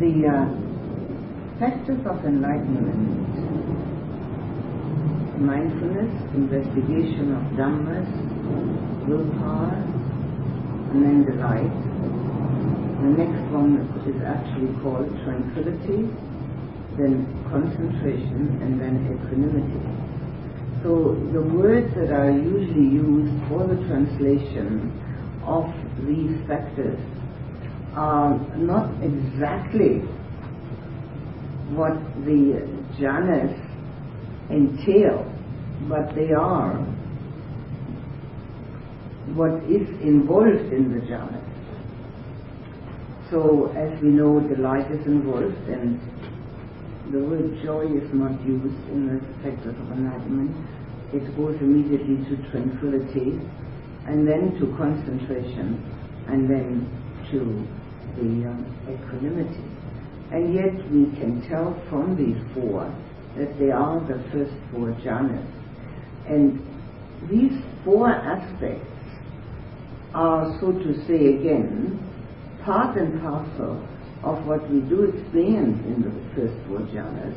the 0.00 0.24
uh, 0.24 0.48
factors 1.60 2.00
of 2.08 2.24
enlightenment 2.24 3.20
mindfulness, 5.36 6.08
investigation 6.32 7.36
of 7.36 7.44
dhammas, 7.60 8.08
willpower, 9.08 9.76
and 10.92 11.04
then 11.04 11.24
delight. 11.28 11.76
The 13.04 13.12
next 13.12 13.44
one 13.52 13.76
is 14.08 14.20
actually 14.24 14.72
called 14.80 15.08
tranquility, 15.24 16.08
then 16.96 17.28
concentration, 17.52 18.56
and 18.64 18.80
then 18.80 19.04
equanimity. 19.04 19.84
So 20.82 21.12
the 21.32 21.44
words 21.44 21.92
that 21.96 22.08
are 22.08 22.30
usually 22.30 22.88
used 22.88 23.36
for 23.48 23.66
the 23.66 23.76
translation 23.84 24.92
of 25.44 25.68
these 26.08 26.40
factors 26.48 26.96
are 27.94 28.38
not 28.56 28.90
exactly 29.02 29.98
what 31.74 31.94
the 32.24 32.66
jhanas 32.98 33.54
entail, 34.50 35.24
but 35.88 36.14
they 36.14 36.32
are 36.32 36.74
what 39.34 39.62
is 39.64 39.88
involved 40.02 40.72
in 40.72 40.92
the 40.92 41.00
jhana. 41.06 41.40
So, 43.30 43.72
as 43.76 44.02
we 44.02 44.08
know, 44.08 44.40
delight 44.40 44.90
is 44.90 45.06
involved, 45.06 45.68
and 45.68 46.00
the 47.12 47.20
word 47.20 47.62
joy 47.62 47.86
is 47.86 48.12
not 48.12 48.44
used 48.44 48.88
in 48.90 49.06
the 49.06 49.20
factors 49.42 49.76
of 49.78 49.92
enlightenment. 49.92 50.50
It 51.14 51.36
goes 51.36 51.56
immediately 51.60 52.16
to 52.28 52.50
tranquility, 52.50 53.38
and 54.06 54.26
then 54.26 54.58
to 54.58 54.66
concentration, 54.76 55.78
and 56.26 56.50
then 56.50 56.88
to 57.30 57.79
the 58.16 58.48
um, 58.48 58.64
equanimity. 58.88 59.64
And 60.32 60.54
yet 60.54 60.74
we 60.90 61.10
can 61.18 61.46
tell 61.48 61.74
from 61.88 62.16
these 62.16 62.38
four 62.54 62.86
that 63.36 63.58
they 63.58 63.70
are 63.70 64.00
the 64.00 64.22
first 64.30 64.54
four 64.70 64.94
jhanas. 65.02 65.46
And 66.26 66.60
these 67.30 67.60
four 67.84 68.08
aspects 68.08 68.86
are, 70.14 70.56
so 70.60 70.72
to 70.72 71.06
say 71.06 71.34
again, 71.38 71.98
part 72.64 72.96
and 72.96 73.20
parcel 73.20 73.86
of 74.22 74.46
what 74.46 74.68
we 74.70 74.80
do 74.80 75.04
experience 75.04 75.78
in 75.86 76.02
the 76.02 76.12
first 76.34 76.54
four 76.68 76.80
jhanas, 76.92 77.34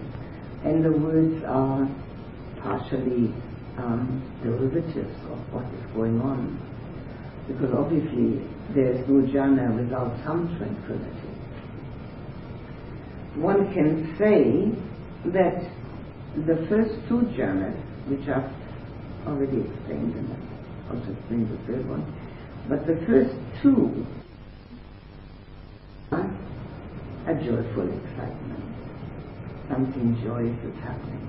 and 0.66 0.84
the 0.84 0.92
words 0.92 1.44
are 1.46 1.88
partially 2.62 3.34
um, 3.78 4.22
derivatives 4.44 5.18
of 5.32 5.40
what 5.54 5.66
is 5.74 5.86
going 5.96 6.20
on. 6.22 6.60
Because 7.48 7.74
obviously 7.76 8.40
there 8.74 8.92
is 8.92 9.08
no 9.08 9.22
jhana 9.32 9.76
without 9.76 10.12
some 10.26 10.48
tranquility. 10.58 11.34
One 13.36 13.74
can 13.74 14.16
say 14.18 14.72
that 15.32 15.62
the 16.46 16.66
first 16.70 16.94
two 17.08 17.22
jhanas, 17.38 17.78
which 18.10 18.28
I've 18.28 18.50
already 19.28 19.62
explained, 19.62 20.16
and 20.16 20.30
I'll 20.90 20.98
also 20.98 21.12
explain 21.12 21.50
the 21.50 21.58
third 21.66 21.88
one, 21.90 22.04
but 22.68 22.86
the 22.88 22.96
first 23.06 23.36
two 23.62 24.06
are 26.12 26.30
a 27.28 27.34
joyful 27.36 27.88
excitement. 27.90 28.64
Something 29.70 30.20
joyous 30.24 30.58
is 30.66 30.76
happening. 30.82 31.22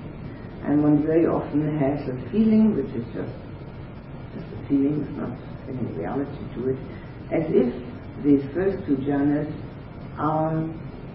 And 0.64 0.82
one 0.82 1.06
very 1.06 1.26
often 1.26 1.78
has 1.78 2.08
a 2.08 2.30
feeling 2.32 2.74
which 2.74 2.92
is 2.96 3.04
just, 3.12 3.32
just 4.34 4.48
a 4.48 4.68
feeling, 4.68 5.04
it's 5.04 5.16
not 5.16 5.36
any 5.68 5.92
reality 5.92 6.40
to 6.56 6.70
it, 6.70 6.78
as 7.32 7.44
if 7.48 7.72
these 8.24 8.42
first 8.54 8.86
two 8.86 8.96
jhanas 8.96 9.52
are 10.18 10.68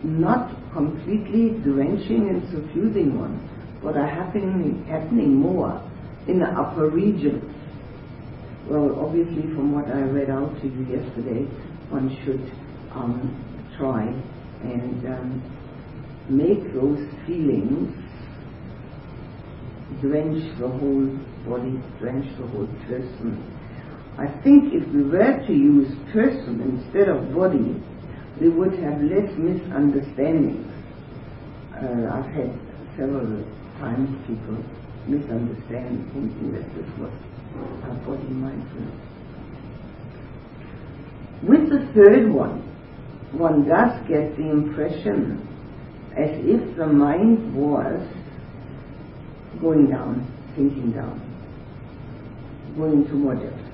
not 0.03 0.55
completely 0.73 1.57
drenching 1.63 2.29
and 2.29 2.43
suffusing 2.52 3.17
one, 3.19 3.38
but 3.83 3.97
are 3.97 4.07
happening, 4.07 4.85
happening 4.87 5.33
more 5.33 5.81
in 6.27 6.39
the 6.39 6.45
upper 6.45 6.89
regions. 6.89 7.43
Well, 8.67 8.99
obviously, 9.03 9.43
from 9.55 9.73
what 9.73 9.87
I 9.87 10.02
read 10.02 10.30
out 10.30 10.53
to 10.61 10.67
you 10.67 10.86
yesterday, 10.86 11.45
one 11.89 12.15
should 12.23 12.52
um, 12.93 13.33
try 13.77 14.03
and 14.61 15.08
um, 15.08 15.41
make 16.30 16.71
those 16.73 16.99
feelings 17.26 17.95
drench 20.02 20.59
the 20.59 20.67
whole 20.67 21.08
body, 21.47 21.81
drench 21.99 22.26
the 22.37 22.45
whole 22.47 22.67
person. 22.87 23.58
I 24.19 24.27
think 24.43 24.73
if 24.73 24.85
we 24.89 25.03
were 25.03 25.39
to 25.47 25.53
use 25.53 25.87
person 26.11 26.59
instead 26.59 27.07
of 27.07 27.33
body, 27.33 27.81
we 28.41 28.49
would 28.49 28.73
have 28.80 29.02
less 29.02 29.31
misunderstandings. 29.37 30.67
Uh, 31.71 32.11
I've 32.11 32.29
had 32.35 32.52
several 32.97 33.45
times 33.79 34.09
people 34.27 34.58
misunderstand 35.08 36.03
thinking 36.11 36.52
that 36.52 36.67
this 36.75 36.99
was 36.99 37.13
a 37.85 37.93
body 38.05 38.27
mindfulness. 38.27 38.99
With 41.41 41.69
the 41.69 41.87
third 41.93 42.29
one, 42.29 42.59
one 43.31 43.69
does 43.69 44.05
get 44.09 44.35
the 44.35 44.49
impression 44.49 45.47
as 46.17 46.31
if 46.43 46.75
the 46.75 46.87
mind 46.87 47.55
was 47.55 48.05
going 49.61 49.89
down, 49.89 50.27
sinking 50.58 50.91
down, 50.91 51.21
going 52.75 53.05
to 53.08 53.13
more 53.13 53.35
depth. 53.35 53.68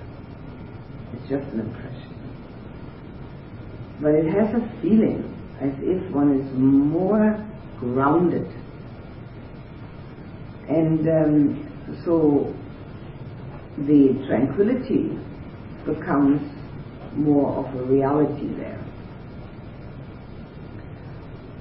It's 1.16 1.30
just 1.30 1.48
an 1.53 1.62
impression. 1.62 2.14
But 4.02 4.16
it 4.16 4.26
has 4.28 4.53
a 4.53 4.81
feeling 4.81 5.24
as 5.62 5.72
if 5.80 6.12
one 6.14 6.40
is 6.40 6.52
more 6.58 7.42
grounded 7.80 8.52
and 10.68 11.08
um, 11.08 12.02
so 12.03 12.53
the 13.86 14.26
tranquility 14.28 15.18
becomes 15.86 16.42
more 17.14 17.66
of 17.66 17.76
a 17.76 17.84
reality 17.84 18.47
there. 18.56 18.82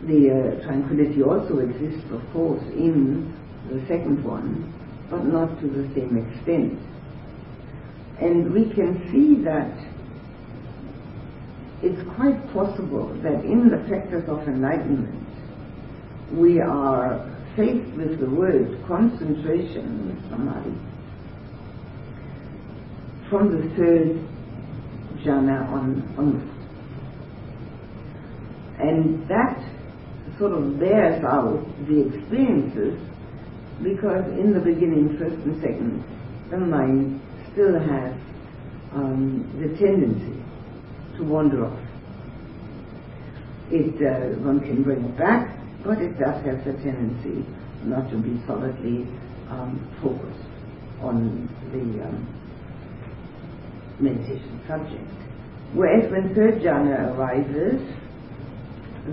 The 0.07 0.31
uh, 0.31 0.65
tranquility 0.65 1.23
also 1.23 1.59
exists, 1.59 2.11
of 2.13 2.23
course, 2.33 2.63
in 2.73 3.35
the 3.71 3.81
second 3.83 4.25
one, 4.25 4.73
but 5.11 5.25
not 5.25 5.61
to 5.61 5.67
the 5.67 5.89
same 5.95 6.17
extent. 6.17 6.79
And 8.21 8.53
we 8.53 8.73
can 8.75 9.11
see 9.11 9.43
that 9.45 9.73
it's 11.83 12.03
quite 12.17 12.41
possible 12.53 13.09
that 13.23 13.45
in 13.45 13.69
the 13.69 13.79
practice 13.89 14.25
of 14.29 14.47
enlightenment, 14.49 15.29
we 16.33 16.61
are 16.61 17.31
faced 17.57 17.95
with 17.97 18.21
the 18.21 18.31
word 18.31 18.83
concentration, 18.89 20.17
samadhi, 20.31 20.75
from 23.29 23.51
the 23.51 23.69
third 23.77 24.19
jhana 25.25 25.69
on. 25.69 26.51
And 28.79 29.29
that 29.29 29.59
sort 30.39 30.53
of 30.53 30.79
bears 30.81 31.23
out 31.25 31.65
the 31.87 32.09
experiences 32.09 32.99
because 33.83 34.25
in 34.39 34.53
the 34.53 34.61
beginning, 34.61 35.17
first 35.19 35.37
and 35.45 35.61
second, 35.61 36.05
the 36.51 36.59
mind 36.59 37.21
still 37.55 37.79
has 37.79 38.13
um, 38.93 39.47
the 39.63 39.71
tendency 39.79 40.43
to 41.17 41.25
wander 41.25 41.67
off. 41.67 41.79
It, 43.71 43.95
uh, 44.03 44.39
one 44.43 44.61
can 44.61 44.83
bring 44.83 45.05
it 45.05 45.17
back, 45.17 45.57
but 45.85 45.99
it 45.99 46.19
does 46.19 46.45
have 46.45 46.65
the 46.65 46.75
tendency 46.83 47.47
not 47.85 48.11
to 48.11 48.19
be 48.19 48.43
solidly 48.47 49.07
um, 49.49 49.79
focused 50.03 50.51
on 51.01 51.49
the 51.71 52.05
um, 52.05 52.27
meditation 54.01 54.61
subject. 54.67 55.11
Whereas 55.75 56.11
when 56.11 56.35
third 56.35 56.61
jhana 56.61 57.17
arises, 57.17 57.81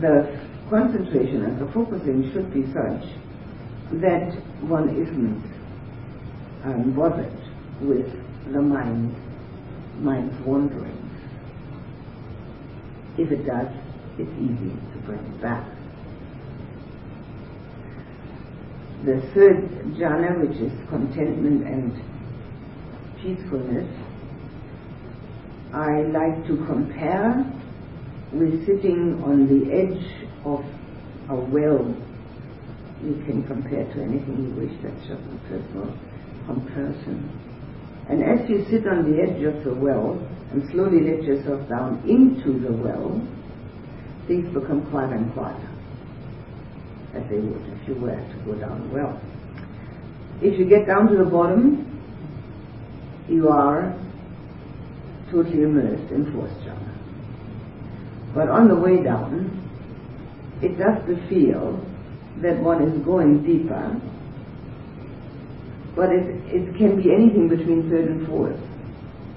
the 0.02 0.40
concentration 0.70 1.46
and 1.46 1.60
the 1.62 1.72
focusing 1.74 2.32
should 2.34 2.52
be 2.54 2.66
such 2.74 3.06
that 4.02 4.34
one 4.62 4.90
isn't 4.90 5.44
um, 6.64 6.94
bothered 6.96 7.38
with 7.82 8.08
the 8.51 8.62
mind, 8.62 9.15
mind's 10.00 10.36
wanderings. 10.45 10.98
If 13.18 13.31
it 13.31 13.45
does, 13.45 13.68
it's 14.18 14.31
easy 14.39 14.71
to 14.94 15.00
bring 15.06 15.19
it 15.19 15.42
back. 15.42 15.65
the 19.06 19.19
third 19.33 19.69
jhana, 19.98 20.39
which 20.39 20.57
is 20.59 20.71
contentment 20.89 21.65
and 21.65 21.92
peacefulness, 23.19 23.89
I 25.74 26.01
like 26.03 26.45
to 26.48 26.57
compare 26.68 27.45
with 28.31 28.65
sitting 28.65 29.24
on 29.24 29.48
the 29.48 29.74
edge 29.74 30.30
of 30.45 30.63
a 31.30 31.36
well. 31.36 31.95
You 33.03 33.15
can 33.25 33.44
compare 33.48 33.86
to 33.86 34.03
anything 34.03 34.53
you 34.53 34.62
wish, 34.62 34.77
that's 34.83 35.07
just 35.07 35.21
a 35.21 35.39
personal 35.50 35.98
comparison. 36.45 37.50
And 38.12 38.22
as 38.24 38.50
you 38.50 38.66
sit 38.69 38.86
on 38.86 39.10
the 39.10 39.24
edge 39.24 39.42
of 39.44 39.63
the 39.63 39.74
well 39.74 40.19
and 40.52 40.69
slowly 40.72 41.00
let 41.00 41.24
yourself 41.24 41.68
down 41.69 42.04
into 42.06 42.60
the 42.60 42.74
well, 42.74 43.25
things 44.28 44.54
become 44.54 44.86
quieter 44.92 45.16
and 45.16 45.34
quieter, 45.34 45.69
as 47.16 47.24
they 47.30 47.40
would 47.40 47.80
if 47.80 47.88
you 47.88 47.96
were 47.96 48.12
to 48.12 48.42
go 48.46 48.54
down 48.56 48.86
the 48.90 48.94
well. 48.94 49.22
If 50.42 50.60
you 50.60 50.66
get 50.66 50.88
down 50.88 51.08
to 51.08 51.18
the 51.24 51.24
bottom, 51.24 51.88
you 53.30 53.48
are 53.48 53.96
totally 55.31 55.63
immersed 55.63 56.12
in 56.12 56.34
fourth 56.34 56.52
jhana. 56.66 56.94
But 58.36 58.50
on 58.50 58.68
the 58.68 58.75
way 58.75 59.02
down, 59.02 59.58
it 60.62 60.78
does 60.78 60.98
feel 61.30 61.80
that 62.42 62.60
one 62.60 62.84
is 62.84 63.06
going 63.06 63.44
deeper, 63.46 63.96
but 65.96 66.10
it, 66.10 66.26
it 66.48 66.78
can 66.78 67.02
be 67.02 67.12
anything 67.14 67.50
between 67.50 67.90
third 67.90 68.08
and 68.08 68.28
fourth. 68.28 68.60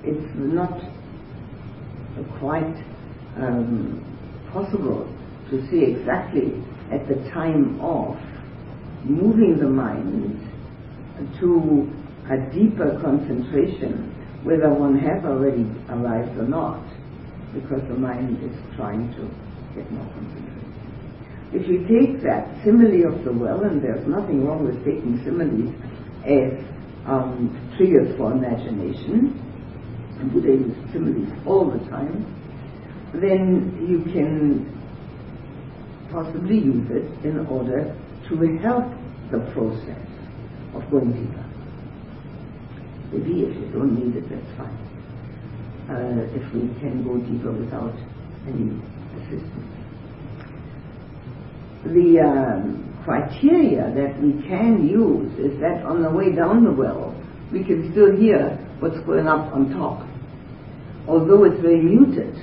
It's 0.02 0.30
not 0.36 0.78
quite 2.38 2.76
um, 3.36 4.04
possible 4.52 5.10
to 5.50 5.66
see 5.70 5.82
exactly 5.82 6.62
at 6.92 7.08
the 7.08 7.16
time 7.30 7.80
of 7.80 8.16
moving 9.04 9.58
the 9.58 9.68
mind 9.68 10.40
to 11.40 11.90
a 12.30 12.38
deeper 12.52 12.98
concentration 13.02 14.10
whether 14.44 14.68
one 14.72 14.98
has 14.98 15.24
already 15.24 15.64
arrived 15.88 16.36
or 16.38 16.46
not 16.48 16.84
because 17.54 17.80
the 17.88 17.96
mind 17.96 18.36
is 18.44 18.52
trying 18.76 19.08
to 19.16 19.24
get 19.74 19.90
more 19.92 20.04
concentrated. 20.12 20.54
If 21.54 21.68
you 21.68 21.86
take 21.88 22.22
that 22.24 22.50
simile 22.64 23.14
of 23.14 23.24
the 23.24 23.32
well, 23.32 23.62
and 23.64 23.82
there's 23.82 24.06
nothing 24.06 24.44
wrong 24.44 24.64
with 24.66 24.84
taking 24.84 25.22
similes 25.24 25.72
as 26.24 26.52
um, 27.06 27.52
triggers 27.76 28.16
for 28.16 28.32
imagination, 28.32 29.38
and 30.18 30.32
Buddha 30.32 30.48
uses 30.48 30.92
similes 30.92 31.28
all 31.46 31.70
the 31.70 31.78
time, 31.90 32.24
then 33.14 33.76
you 33.88 34.02
can 34.12 34.64
possibly 36.10 36.56
use 36.58 36.88
it 36.90 37.24
in 37.26 37.46
order 37.46 37.94
to 38.28 38.58
help 38.58 38.84
the 39.30 39.40
process 39.52 40.08
of 40.74 40.90
going 40.90 41.12
deeper. 41.12 41.44
Maybe 43.12 43.42
if 43.42 43.54
you 43.56 43.70
don't 43.72 43.94
need 43.94 44.16
it, 44.16 44.28
that's 44.30 44.58
fine. 44.58 44.78
Uh, 45.90 46.24
if 46.34 46.54
we 46.54 46.62
can 46.80 47.04
go 47.04 47.18
deeper 47.18 47.52
without 47.52 47.94
any 48.48 48.72
assistance. 49.20 49.70
The 51.84 52.20
um, 52.20 52.83
criteria 53.04 53.92
that 53.94 54.20
we 54.20 54.32
can 54.48 54.88
use 54.88 55.30
is 55.38 55.60
that 55.60 55.84
on 55.84 56.02
the 56.02 56.10
way 56.10 56.32
down 56.34 56.64
the 56.64 56.72
well, 56.72 57.14
we 57.52 57.62
can 57.62 57.92
still 57.92 58.16
hear 58.16 58.56
what's 58.80 58.98
going 59.06 59.28
up 59.28 59.52
on 59.52 59.70
top. 59.70 60.00
Although 61.06 61.44
it's 61.44 61.60
very 61.60 61.82
muted, 61.82 62.34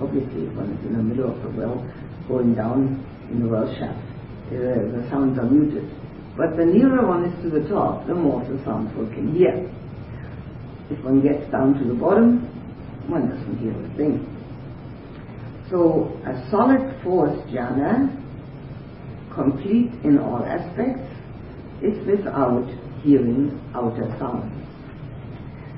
obviously 0.00 0.48
when 0.56 0.72
it's 0.72 0.84
in 0.84 0.96
the 0.96 1.02
middle 1.02 1.30
of 1.30 1.42
the 1.42 1.50
well, 1.60 1.84
going 2.26 2.54
down 2.54 3.04
in 3.30 3.42
the 3.42 3.48
well 3.48 3.68
shaft, 3.76 4.00
uh, 4.48 4.80
the 4.96 5.06
sounds 5.10 5.38
are 5.38 5.48
muted. 5.48 5.88
But 6.36 6.56
the 6.56 6.64
nearer 6.64 7.06
one 7.06 7.24
is 7.24 7.36
to 7.44 7.50
the 7.50 7.68
top, 7.68 8.06
the 8.06 8.14
more 8.14 8.40
the 8.40 8.64
sounds 8.64 8.96
one 8.96 9.12
can 9.12 9.34
hear. 9.34 9.68
If 10.90 11.04
one 11.04 11.20
gets 11.20 11.50
down 11.52 11.74
to 11.78 11.84
the 11.84 11.94
bottom, 11.94 12.48
one 13.08 13.28
doesn't 13.28 13.58
hear 13.58 13.72
a 13.72 13.96
thing. 13.96 14.26
So 15.70 16.18
a 16.26 16.50
solid 16.50 16.98
fourth 17.04 17.38
jhana, 17.46 18.19
complete 19.34 19.92
in 20.04 20.18
all 20.18 20.44
aspects, 20.44 21.00
is 21.82 21.98
without 22.06 22.68
hearing 23.02 23.58
outer 23.74 24.14
sounds. 24.18 24.52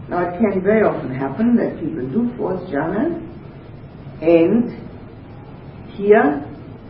Now 0.08 0.28
it 0.28 0.38
can 0.38 0.60
very 0.62 0.82
often 0.82 1.14
happen 1.14 1.56
that 1.56 1.78
people 1.78 2.06
do 2.10 2.30
fourth 2.36 2.68
jhana 2.68 3.20
and 4.20 4.70
hear 5.94 6.44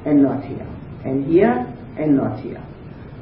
and 0.04 0.22
not 0.22 0.44
hear, 0.44 0.66
and 1.04 1.26
hear 1.26 1.66
and 1.98 2.16
not 2.16 2.40
hear, 2.40 2.60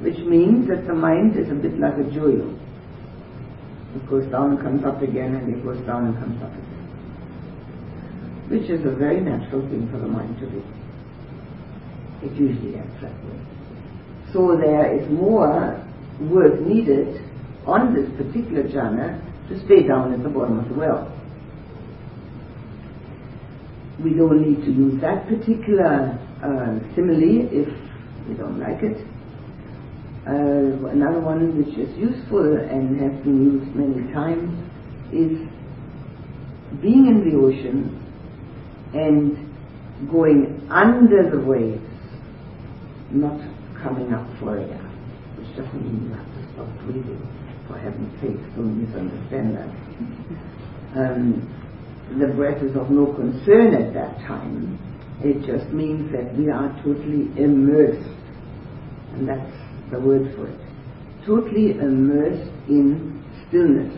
which 0.00 0.18
means 0.18 0.68
that 0.68 0.86
the 0.86 0.94
mind 0.94 1.36
is 1.36 1.50
a 1.50 1.54
bit 1.54 1.78
like 1.78 1.94
a 1.94 2.04
joyo. 2.04 2.56
It 3.96 4.08
goes 4.08 4.30
down 4.30 4.52
and 4.52 4.60
comes 4.60 4.84
up 4.84 5.02
again, 5.02 5.34
and 5.34 5.52
it 5.52 5.64
goes 5.64 5.84
down 5.84 6.06
and 6.06 6.16
comes 6.16 6.40
up 6.42 6.52
again, 6.52 6.86
which 8.48 8.70
is 8.70 8.86
a 8.86 8.94
very 8.94 9.20
natural 9.20 9.62
thing 9.68 9.88
for 9.90 9.98
the 9.98 10.06
mind 10.06 10.38
to 10.38 10.46
do. 10.46 10.62
It 12.22 12.32
usually 12.32 12.72
way. 12.72 13.40
So 14.32 14.56
there 14.56 14.96
is 14.96 15.08
more 15.10 15.84
work 16.20 16.60
needed 16.60 17.22
on 17.66 17.94
this 17.94 18.08
particular 18.16 18.64
jhana 18.64 19.20
to 19.48 19.64
stay 19.64 19.86
down 19.86 20.12
at 20.12 20.22
the 20.22 20.28
bottom 20.28 20.58
of 20.58 20.68
the 20.68 20.74
well 20.74 21.20
we 24.02 24.14
don't 24.14 24.40
need 24.40 24.64
to 24.64 24.72
use 24.72 25.00
that 25.00 25.26
particular 25.28 26.18
uh, 26.42 26.94
simile 26.94 27.48
if 27.52 27.68
we 28.28 28.34
don't 28.34 28.58
like 28.58 28.82
it. 28.82 28.96
Uh, 30.26 30.88
another 30.88 31.20
one 31.20 31.56
which 31.58 31.76
is 31.76 31.90
useful 31.98 32.56
and 32.56 33.00
has 33.00 33.12
been 33.24 33.60
used 33.60 33.74
many 33.76 34.12
times 34.12 34.52
is 35.12 35.36
being 36.80 37.06
in 37.08 37.28
the 37.28 37.36
ocean 37.36 37.96
and 38.94 39.36
going 40.10 40.66
under 40.70 41.30
the 41.30 41.40
waves, 41.40 41.82
not 43.12 43.38
coming 43.82 44.12
up 44.12 44.26
for 44.38 44.58
air, 44.58 44.82
which 45.38 45.48
doesn't 45.56 45.82
mean 45.82 46.08
you 46.08 46.14
have 46.14 46.26
to 46.26 46.52
stop 46.52 46.68
breathing. 46.84 47.20
For 47.66 47.78
heaven's 47.78 48.12
sake, 48.20 48.40
don't 48.56 48.82
misunderstand 48.82 49.56
that. 49.56 49.70
Um, 50.98 51.46
the 52.18 52.26
breath 52.34 52.62
is 52.62 52.74
of 52.76 52.90
no 52.90 53.12
concern 53.14 53.74
at 53.74 53.94
that 53.94 54.18
time. 54.26 54.78
It 55.22 55.46
just 55.46 55.70
means 55.72 56.10
that 56.12 56.34
we 56.36 56.50
are 56.50 56.68
totally 56.82 57.30
immersed. 57.38 58.08
And 59.12 59.28
that's 59.28 59.52
the 59.92 60.00
word 60.00 60.34
for 60.34 60.48
it. 60.48 60.58
Totally 61.26 61.72
immersed 61.72 62.50
in 62.68 63.22
stillness. 63.48 63.96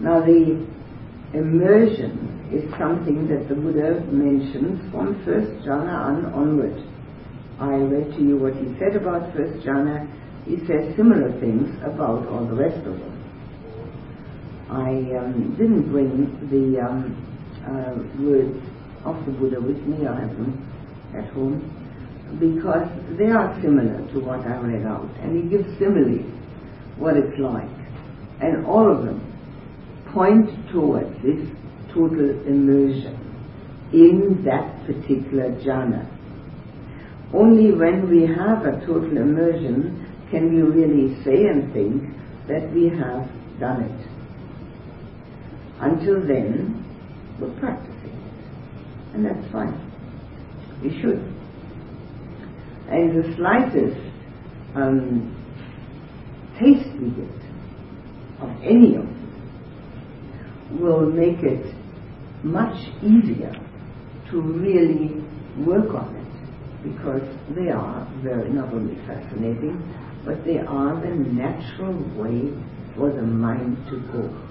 Now 0.00 0.20
the 0.20 0.66
immersion 1.32 2.25
is 2.52 2.62
something 2.78 3.26
that 3.28 3.48
the 3.48 3.54
Buddha 3.54 4.00
mentions 4.06 4.78
from 4.92 5.22
first 5.24 5.50
jhana 5.66 5.94
on 5.94 6.26
onward. 6.32 6.78
I 7.58 7.74
read 7.74 8.14
to 8.16 8.22
you 8.22 8.36
what 8.36 8.54
he 8.54 8.76
said 8.78 8.94
about 8.94 9.34
first 9.34 9.66
jhana. 9.66 10.06
He 10.44 10.58
says 10.66 10.94
similar 10.96 11.32
things 11.40 11.74
about 11.82 12.28
all 12.28 12.46
the 12.46 12.54
rest 12.54 12.78
of 12.86 12.94
them. 12.94 13.16
I 14.70 14.90
um, 15.18 15.56
didn't 15.58 15.90
bring 15.90 16.30
the 16.50 16.80
um, 16.82 17.18
uh, 17.66 17.98
words 18.22 18.62
of 19.04 19.24
the 19.26 19.32
Buddha 19.32 19.60
with 19.60 19.78
me. 19.86 20.06
I 20.06 20.20
have 20.20 20.30
them 20.30 20.54
at 21.16 21.26
home 21.32 21.62
because 22.38 22.86
they 23.18 23.30
are 23.30 23.58
similar 23.62 24.06
to 24.12 24.20
what 24.20 24.40
I 24.46 24.56
read 24.58 24.86
out, 24.86 25.08
and 25.22 25.34
he 25.34 25.48
gives 25.48 25.66
similes 25.78 26.26
what 26.98 27.16
it's 27.16 27.38
like, 27.38 27.70
and 28.40 28.66
all 28.66 28.90
of 28.90 29.04
them 29.04 29.22
point 30.12 30.50
towards 30.70 31.10
this 31.22 31.42
total 31.96 32.30
immersion 32.46 33.16
in 33.92 34.44
that 34.44 34.84
particular 34.86 35.50
jhana. 35.64 36.04
Only 37.34 37.72
when 37.72 38.08
we 38.08 38.22
have 38.26 38.64
a 38.66 38.84
total 38.86 39.16
immersion 39.16 40.06
can 40.30 40.54
we 40.54 40.62
really 40.62 41.22
say 41.24 41.46
and 41.46 41.72
think 41.72 42.02
that 42.48 42.72
we 42.72 42.88
have 42.88 43.28
done 43.58 43.82
it. 43.82 44.08
Until 45.80 46.20
then, 46.26 46.84
we're 47.40 47.58
practicing 47.60 48.12
it. 48.12 49.14
And 49.14 49.24
that's 49.24 49.52
fine. 49.52 49.74
We 50.82 51.00
should. 51.00 51.20
And 52.88 53.22
the 53.22 53.36
slightest 53.36 54.00
um, 54.74 55.32
taste 56.58 56.88
we 57.00 57.10
get 57.10 57.36
of 58.40 58.50
any 58.62 58.96
of 58.96 59.04
it 59.04 60.80
will 60.80 61.10
make 61.10 61.42
it 61.42 61.74
much 62.46 62.76
easier 63.02 63.52
to 64.30 64.40
really 64.40 65.22
work 65.66 65.94
on 65.94 66.14
it 66.14 66.92
because 66.94 67.26
they 67.54 67.70
are 67.70 68.06
very 68.22 68.50
not 68.50 68.72
only 68.72 68.94
fascinating, 69.06 69.76
but 70.24 70.44
they 70.44 70.58
are 70.58 71.00
the 71.00 71.14
natural 71.14 71.94
way 72.14 72.50
for 72.94 73.10
the 73.10 73.22
mind 73.22 73.76
to 73.90 74.00
go 74.12 74.46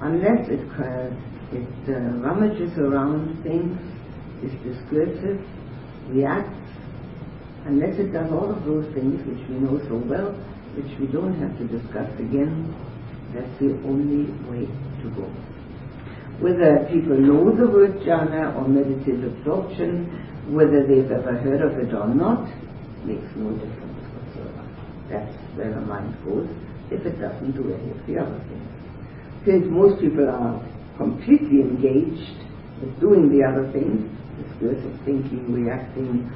unless 0.00 0.48
it, 0.48 0.62
uh, 0.78 1.10
it 1.50 1.66
uh, 1.88 1.98
rummages 2.22 2.76
around 2.78 3.42
things, 3.42 3.74
is 4.42 4.52
discursive, 4.62 5.40
reacts, 6.10 6.54
unless 7.66 7.98
it 7.98 8.12
does 8.12 8.30
all 8.30 8.50
of 8.50 8.64
those 8.64 8.86
things 8.94 9.18
which 9.26 9.42
we 9.48 9.56
know 9.58 9.78
so 9.88 9.96
well, 10.06 10.30
which 10.76 10.98
we 11.00 11.06
don't 11.08 11.34
have 11.40 11.56
to 11.58 11.66
discuss 11.66 12.08
again, 12.20 12.72
that's 13.34 13.58
the 13.58 13.74
only 13.84 14.30
way 14.48 14.66
to 15.02 15.10
go. 15.16 15.26
Whether 16.40 16.86
people 16.90 17.18
know 17.18 17.50
the 17.50 17.66
word 17.66 17.98
jhana 18.00 18.54
or 18.56 18.68
meditative 18.68 19.24
absorption, 19.24 20.06
whether 20.54 20.86
they've 20.86 21.10
ever 21.10 21.34
heard 21.34 21.62
of 21.62 21.78
it 21.78 21.92
or 21.92 22.08
not, 22.08 22.46
makes 23.04 23.26
no 23.36 23.50
difference 23.58 24.06
whatsoever. 24.14 24.64
That's 25.10 25.34
where 25.56 25.74
the 25.74 25.80
mind 25.80 26.16
goes 26.24 26.48
if 26.90 27.04
it 27.04 27.20
doesn't 27.20 27.52
do 27.52 27.74
any 27.74 27.90
of 27.90 28.06
the 28.06 28.18
other 28.18 28.38
things 28.48 28.68
since 29.48 29.64
most 29.70 30.00
people 30.00 30.28
are 30.28 30.60
completely 30.98 31.62
engaged 31.62 32.36
with 32.82 33.00
doing 33.00 33.30
the 33.32 33.40
other 33.42 33.70
things, 33.72 34.04
discursive 34.36 34.92
thinking, 35.06 35.52
reacting, 35.52 36.28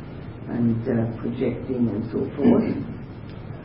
and 0.49 0.81
uh, 0.89 1.13
projecting, 1.21 1.89
and 1.93 2.09
so 2.11 2.25
forth. 2.37 2.65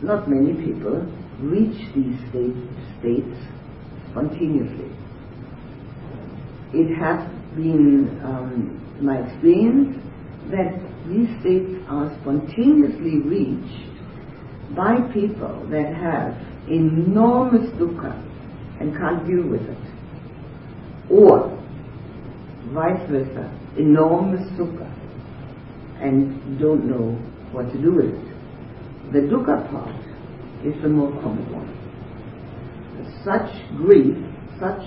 Not 0.04 0.28
many 0.28 0.54
people 0.54 1.00
reach 1.40 1.80
these 1.96 2.20
state, 2.30 2.60
states 3.00 3.40
spontaneously. 4.12 4.92
It 6.74 6.96
has 6.98 7.20
been 7.56 8.20
um, 8.24 8.78
my 9.02 9.18
experience 9.20 9.96
that 10.52 10.74
these 11.08 11.30
states 11.40 11.72
are 11.88 12.12
spontaneously 12.22 13.20
reached 13.22 13.88
by 14.76 15.00
people 15.14 15.66
that 15.72 15.94
have 15.96 16.36
enormous 16.70 17.70
dukkha 17.80 18.14
and 18.80 18.96
can't 18.98 19.26
deal 19.26 19.48
with 19.48 19.62
it. 19.62 19.78
Or, 21.10 21.58
vice 22.74 23.10
versa, 23.10 23.50
enormous 23.78 24.46
sukha 24.60 24.94
and 26.02 26.60
don't 26.60 26.86
know 26.86 27.16
what 27.52 27.72
to 27.72 27.82
do 27.82 27.96
with 27.96 28.14
it. 28.14 29.14
The 29.14 29.20
dukkha 29.20 29.72
part 29.72 29.96
is 30.66 30.80
the 30.82 30.90
more 30.90 31.12
common 31.22 31.48
one. 31.54 31.74
Such 33.24 33.50
grief, 33.78 34.18
such 34.60 34.84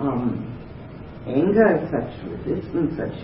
um, 0.00 0.53
anger, 1.26 1.80
such 1.90 2.12
resistance, 2.30 2.96
such 2.96 3.16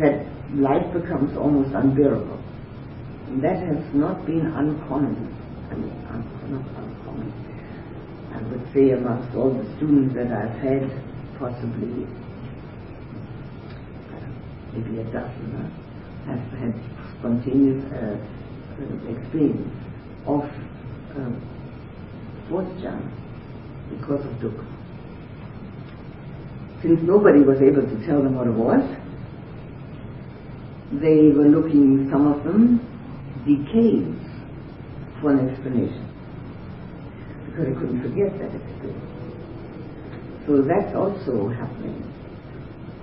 that 0.00 0.26
life 0.54 0.86
becomes 0.92 1.36
almost 1.36 1.74
unbearable. 1.74 2.38
And 3.28 3.42
that 3.42 3.56
has 3.58 3.82
not 3.94 4.24
been 4.26 4.46
uncommon. 4.46 5.16
I 5.70 5.74
mean, 5.74 5.90
un- 6.10 6.26
not 6.50 6.66
uncommon. 6.78 7.32
I 8.34 8.42
would 8.50 8.64
say 8.74 8.90
amongst 8.90 9.34
all 9.36 9.50
the 9.54 9.64
students 9.76 10.14
that 10.14 10.30
I've 10.30 10.58
had, 10.58 10.90
possibly 11.38 12.06
uh, 14.10 14.28
maybe 14.72 15.00
a 15.00 15.04
dozen 15.04 15.54
uh, 15.54 15.68
have 16.26 16.42
had 16.58 16.74
spontaneous 17.18 17.82
uh, 17.92 18.18
uh, 18.74 19.10
experience 19.10 19.70
of 20.26 20.42
uh, 20.42 21.30
fourth 22.48 22.68
jhana 22.82 23.10
because 23.90 24.24
of 24.24 24.32
dukkha. 24.42 24.73
Since 26.84 27.00
nobody 27.02 27.40
was 27.40 27.56
able 27.64 27.80
to 27.80 28.06
tell 28.06 28.20
them 28.20 28.36
what 28.36 28.46
it 28.46 28.52
was, 28.52 28.84
they 31.00 31.32
were 31.32 31.48
looking, 31.48 32.12
some 32.12 32.28
of 32.28 32.44
them, 32.44 32.76
decades 33.48 34.20
for 35.22 35.32
an 35.32 35.48
explanation. 35.48 36.04
Because 37.48 37.72
they 37.72 37.76
couldn't 37.80 38.02
forget 38.04 38.36
that 38.36 38.52
experience. 38.52 39.00
So 40.44 40.60
that's 40.60 40.94
also 40.94 41.48
happening. 41.48 42.04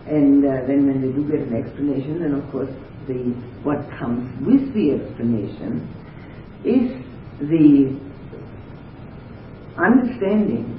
And 0.06 0.46
uh, 0.46 0.62
then 0.70 0.86
when 0.86 1.02
they 1.02 1.10
do 1.10 1.26
get 1.26 1.42
an 1.42 1.58
explanation, 1.58 2.22
then 2.22 2.38
of 2.38 2.46
course 2.52 2.70
the 3.08 3.34
what 3.66 3.82
comes 3.98 4.30
with 4.46 4.74
the 4.78 4.94
explanation 4.94 5.90
is 6.62 7.02
the 7.50 7.98
understanding 9.82 10.70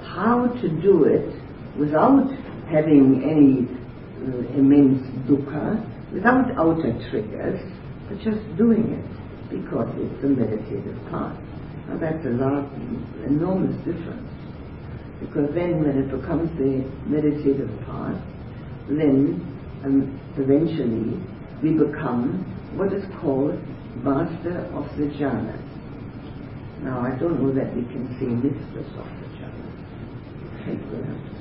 how 0.00 0.46
to 0.62 0.68
do 0.80 1.04
it 1.04 1.41
without 1.78 2.28
having 2.70 3.22
any 3.24 3.68
uh, 4.22 4.58
immense 4.58 5.02
dukkha, 5.28 5.80
without 6.12 6.50
outer 6.56 6.92
triggers, 7.10 7.60
but 8.08 8.18
just 8.18 8.40
doing 8.56 8.92
it 8.92 9.22
because 9.50 9.88
it's 9.96 10.22
the 10.22 10.28
meditative 10.28 10.96
part. 11.10 11.36
Now 11.88 11.98
that's 11.98 12.24
a 12.24 12.30
large, 12.30 12.68
enormous 13.26 13.76
difference. 13.84 14.28
Because 15.20 15.54
then 15.54 15.84
when 15.84 15.96
it 15.98 16.10
becomes 16.10 16.50
the 16.58 16.82
meditative 17.06 17.70
part, 17.86 18.16
then 18.88 19.38
um, 19.84 20.20
eventually 20.36 21.20
we 21.62 21.78
become 21.78 22.42
what 22.76 22.92
is 22.92 23.04
called 23.20 23.54
master 24.02 24.66
of 24.74 24.84
the 24.96 25.06
jhanas. 25.20 25.60
Now 26.82 27.00
I 27.00 27.14
don't 27.18 27.38
know 27.40 27.52
that 27.54 27.74
we 27.76 27.82
can 27.82 28.08
say 28.18 28.26
mistress 28.26 28.88
of 28.98 29.06
the 29.06 29.28
jhanas. 29.38 29.72
I 30.58 30.64
think 30.64 31.31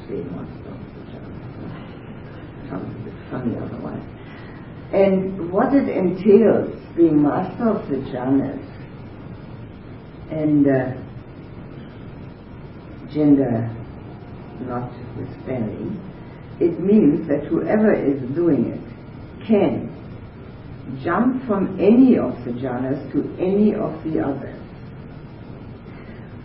Sounds 2.70 2.96
a 2.96 3.04
bit 3.06 3.14
funny 3.32 3.56
otherwise. 3.58 4.04
And 4.92 5.50
what 5.52 5.74
it 5.74 5.88
entails 5.88 6.76
being 6.98 7.24
master 7.24 7.70
of 7.70 7.88
the 7.88 7.96
jhanas 7.96 8.60
and 10.30 10.68
uh, 10.68 10.92
gender 13.14 13.74
notwithstanding, 14.68 15.98
it 16.60 16.80
means 16.82 17.26
that 17.30 17.46
whoever 17.46 17.94
is 17.94 18.20
doing 18.36 18.66
it 18.66 19.48
can 19.48 19.90
jump 21.02 21.46
from 21.48 21.80
any 21.80 22.18
of 22.18 22.34
the 22.44 22.52
jhanas 22.52 23.10
to 23.14 23.34
any 23.40 23.74
of 23.74 24.04
the 24.04 24.20
others, 24.20 24.60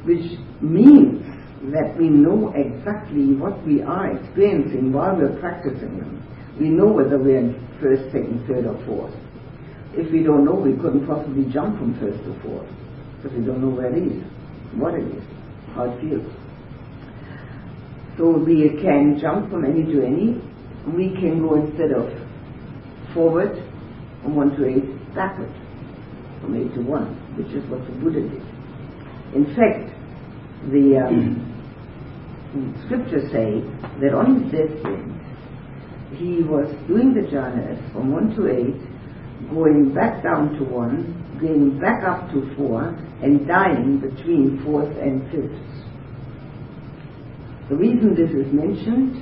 which 0.04 0.38
means 0.60 1.35
that 1.72 1.96
we 1.98 2.08
know 2.08 2.52
exactly 2.54 3.34
what 3.34 3.64
we 3.66 3.82
are 3.82 4.16
experiencing 4.16 4.92
while 4.92 5.16
we're 5.16 5.38
practicing 5.40 5.98
them. 5.98 6.22
We 6.60 6.68
know 6.68 6.86
whether 6.86 7.18
we're 7.18 7.38
in 7.38 7.68
first, 7.80 8.04
second, 8.12 8.46
third, 8.46 8.66
or 8.66 8.78
fourth. 8.86 9.14
If 9.94 10.12
we 10.12 10.22
don't 10.22 10.44
know, 10.44 10.54
we 10.54 10.76
couldn't 10.76 11.06
possibly 11.06 11.50
jump 11.52 11.78
from 11.78 11.98
first 11.98 12.22
to 12.24 12.38
fourth, 12.42 12.68
because 13.16 13.36
we 13.36 13.44
don't 13.44 13.60
know 13.60 13.74
where 13.74 13.90
it 13.94 13.98
is, 13.98 14.22
what 14.74 14.94
it 14.94 15.04
is, 15.04 15.24
how 15.74 15.90
it 15.90 16.00
feels. 16.00 16.26
So 18.16 18.30
we 18.30 18.70
can 18.80 19.18
jump 19.20 19.50
from 19.50 19.64
any 19.64 19.84
to 19.84 20.04
any. 20.04 20.40
We 20.86 21.10
can 21.18 21.42
go 21.42 21.56
instead 21.56 21.92
of 21.92 22.08
forward 23.12 23.56
from 24.22 24.36
1 24.36 24.56
to 24.56 24.66
8, 24.66 25.14
backward 25.14 25.52
from 26.40 26.54
8 26.54 26.74
to 26.74 26.80
1, 26.80 27.36
which 27.36 27.52
is 27.52 27.68
what 27.70 27.84
the 27.86 27.92
Buddha 27.98 28.22
did. 28.22 28.42
In 29.34 29.46
fact, 29.56 29.90
the 30.70 31.04
um, 31.04 31.45
scriptures 32.84 33.30
say 33.32 33.62
that 34.00 34.14
on 34.14 34.42
his 34.42 34.52
deathbed, 34.52 35.04
he 36.16 36.42
was 36.42 36.68
doing 36.86 37.12
the 37.14 37.22
jhanas 37.28 37.80
from 37.92 38.12
1 38.12 38.36
to 38.36 38.48
8, 38.48 39.50
going 39.50 39.92
back 39.92 40.22
down 40.22 40.54
to 40.58 40.64
1, 40.64 41.38
going 41.40 41.78
back 41.80 42.04
up 42.04 42.30
to 42.32 42.54
4, 42.56 42.94
and 43.22 43.46
dying 43.46 43.98
between 43.98 44.58
4th 44.64 44.96
and 45.02 45.22
5th. 45.32 45.60
The 47.68 47.76
reason 47.76 48.14
this 48.14 48.30
is 48.30 48.52
mentioned, 48.52 49.14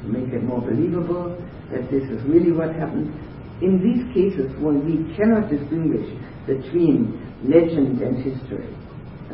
to 0.00 0.08
make 0.08 0.32
it 0.32 0.42
more 0.42 0.60
believable, 0.60 1.36
that 1.70 1.90
this 1.90 2.04
is 2.04 2.22
really 2.24 2.52
what 2.52 2.74
happened, 2.74 3.12
in 3.60 3.80
these 3.80 4.04
cases 4.14 4.52
when 4.60 4.84
we 4.84 5.14
cannot 5.16 5.50
distinguish 5.50 6.08
between 6.46 7.20
legend 7.44 8.00
and 8.00 8.16
history. 8.22 8.68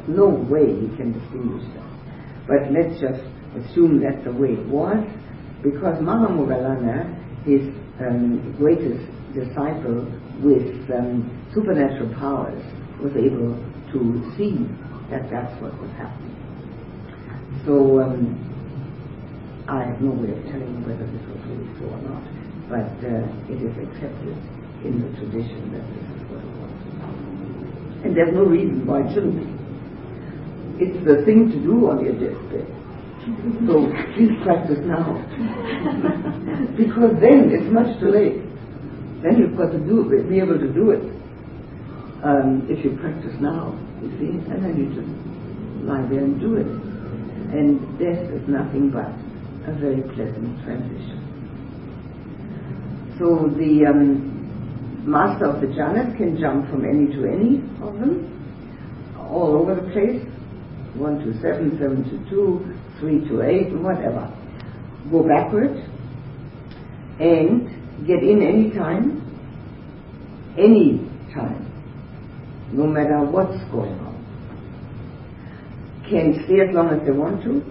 No 0.08 0.28
way 0.28 0.66
we 0.72 0.96
can 0.96 1.12
distinguish 1.12 1.64
that. 1.74 1.81
But 2.46 2.72
let's 2.72 3.00
just 3.00 3.22
assume 3.54 4.00
that's 4.02 4.24
the 4.24 4.32
way 4.32 4.54
it 4.54 4.66
was, 4.66 4.98
because 5.62 5.98
Mahamoggallana, 6.02 7.44
his 7.44 7.62
um, 8.00 8.54
greatest 8.58 9.06
disciple 9.34 10.06
with 10.42 10.90
um, 10.90 11.30
supernatural 11.54 12.12
powers, 12.18 12.62
was 13.00 13.12
able 13.14 13.54
to 13.92 14.00
see 14.36 14.66
that 15.10 15.30
that's 15.30 15.54
what 15.60 15.72
was 15.80 15.90
happening. 15.96 16.34
So 17.64 18.00
um, 18.00 18.34
I 19.68 19.84
have 19.84 20.00
no 20.00 20.10
way 20.10 20.34
of 20.34 20.42
telling 20.50 20.82
whether 20.82 21.06
this 21.06 21.22
was 21.30 21.38
really 21.46 21.70
so 21.78 21.86
or 21.86 22.00
not, 22.02 22.24
but 22.66 22.90
uh, 23.06 23.22
it 23.46 23.62
is 23.62 23.74
accepted 23.78 24.34
in 24.82 24.98
the 24.98 25.10
tradition 25.20 25.70
that 25.70 25.84
this 25.94 26.06
is 26.10 26.22
what 26.26 26.42
it 26.42 26.52
was. 26.58 26.74
And 28.02 28.16
there's 28.16 28.34
no 28.34 28.42
reason 28.42 28.84
why 28.86 29.06
it 29.06 29.14
shouldn't 29.14 29.38
be. 29.38 29.61
It's 30.82 30.98
the 31.06 31.22
thing 31.24 31.46
to 31.54 31.58
do 31.62 31.86
on 31.86 32.02
your 32.02 32.18
deathbed. 32.18 32.66
So 33.70 33.86
please 34.18 34.34
practice 34.42 34.82
now. 34.82 35.14
because 36.76 37.14
then 37.22 37.54
it's 37.54 37.70
much 37.70 37.94
too 38.02 38.10
late. 38.10 38.42
Then 39.22 39.38
you've 39.38 39.56
got 39.56 39.70
to 39.70 39.78
do 39.78 40.10
it, 40.10 40.26
be 40.28 40.40
able 40.42 40.58
to 40.58 40.72
do 40.74 40.90
it. 40.90 41.02
Um, 42.26 42.66
if 42.66 42.84
you 42.84 42.98
practice 42.98 43.34
now, 43.38 43.78
you 44.02 44.10
see, 44.18 44.34
and 44.50 44.58
then 44.66 44.74
you 44.74 44.90
just 44.90 45.10
lie 45.86 46.02
there 46.10 46.26
and 46.26 46.40
do 46.42 46.56
it. 46.58 46.66
And 46.66 47.78
death 48.02 48.26
is 48.34 48.42
nothing 48.50 48.90
but 48.90 49.06
a 49.70 49.74
very 49.78 50.02
pleasant 50.18 50.58
transition. 50.66 51.22
So 53.18 53.46
the 53.54 53.86
um, 53.86 55.06
master 55.06 55.46
of 55.46 55.60
the 55.60 55.68
jhanas 55.68 56.16
can 56.18 56.38
jump 56.40 56.70
from 56.70 56.82
any 56.84 57.06
to 57.14 57.22
any 57.26 57.62
of 57.86 57.94
them, 58.02 58.26
all 59.30 59.62
over 59.62 59.76
the 59.76 59.86
place, 59.94 60.31
1 60.94 61.18
to 61.20 61.32
7, 61.40 61.78
7 61.78 62.04
to 62.04 62.30
2, 62.30 62.76
3 63.00 63.28
to 63.28 63.42
8, 63.42 63.72
whatever. 63.80 64.28
Go 65.10 65.22
backward 65.26 65.76
and 67.18 67.68
get 68.06 68.22
in 68.22 68.42
any 68.42 68.70
time, 68.70 69.20
any 70.58 71.00
time, 71.34 71.66
no 72.72 72.86
matter 72.86 73.20
what's 73.24 73.62
going 73.70 73.98
on. 74.00 74.12
Can 76.08 76.44
stay 76.44 76.60
as 76.60 76.74
long 76.74 76.90
as 76.90 77.00
they 77.06 77.12
want 77.12 77.42
to, 77.44 77.62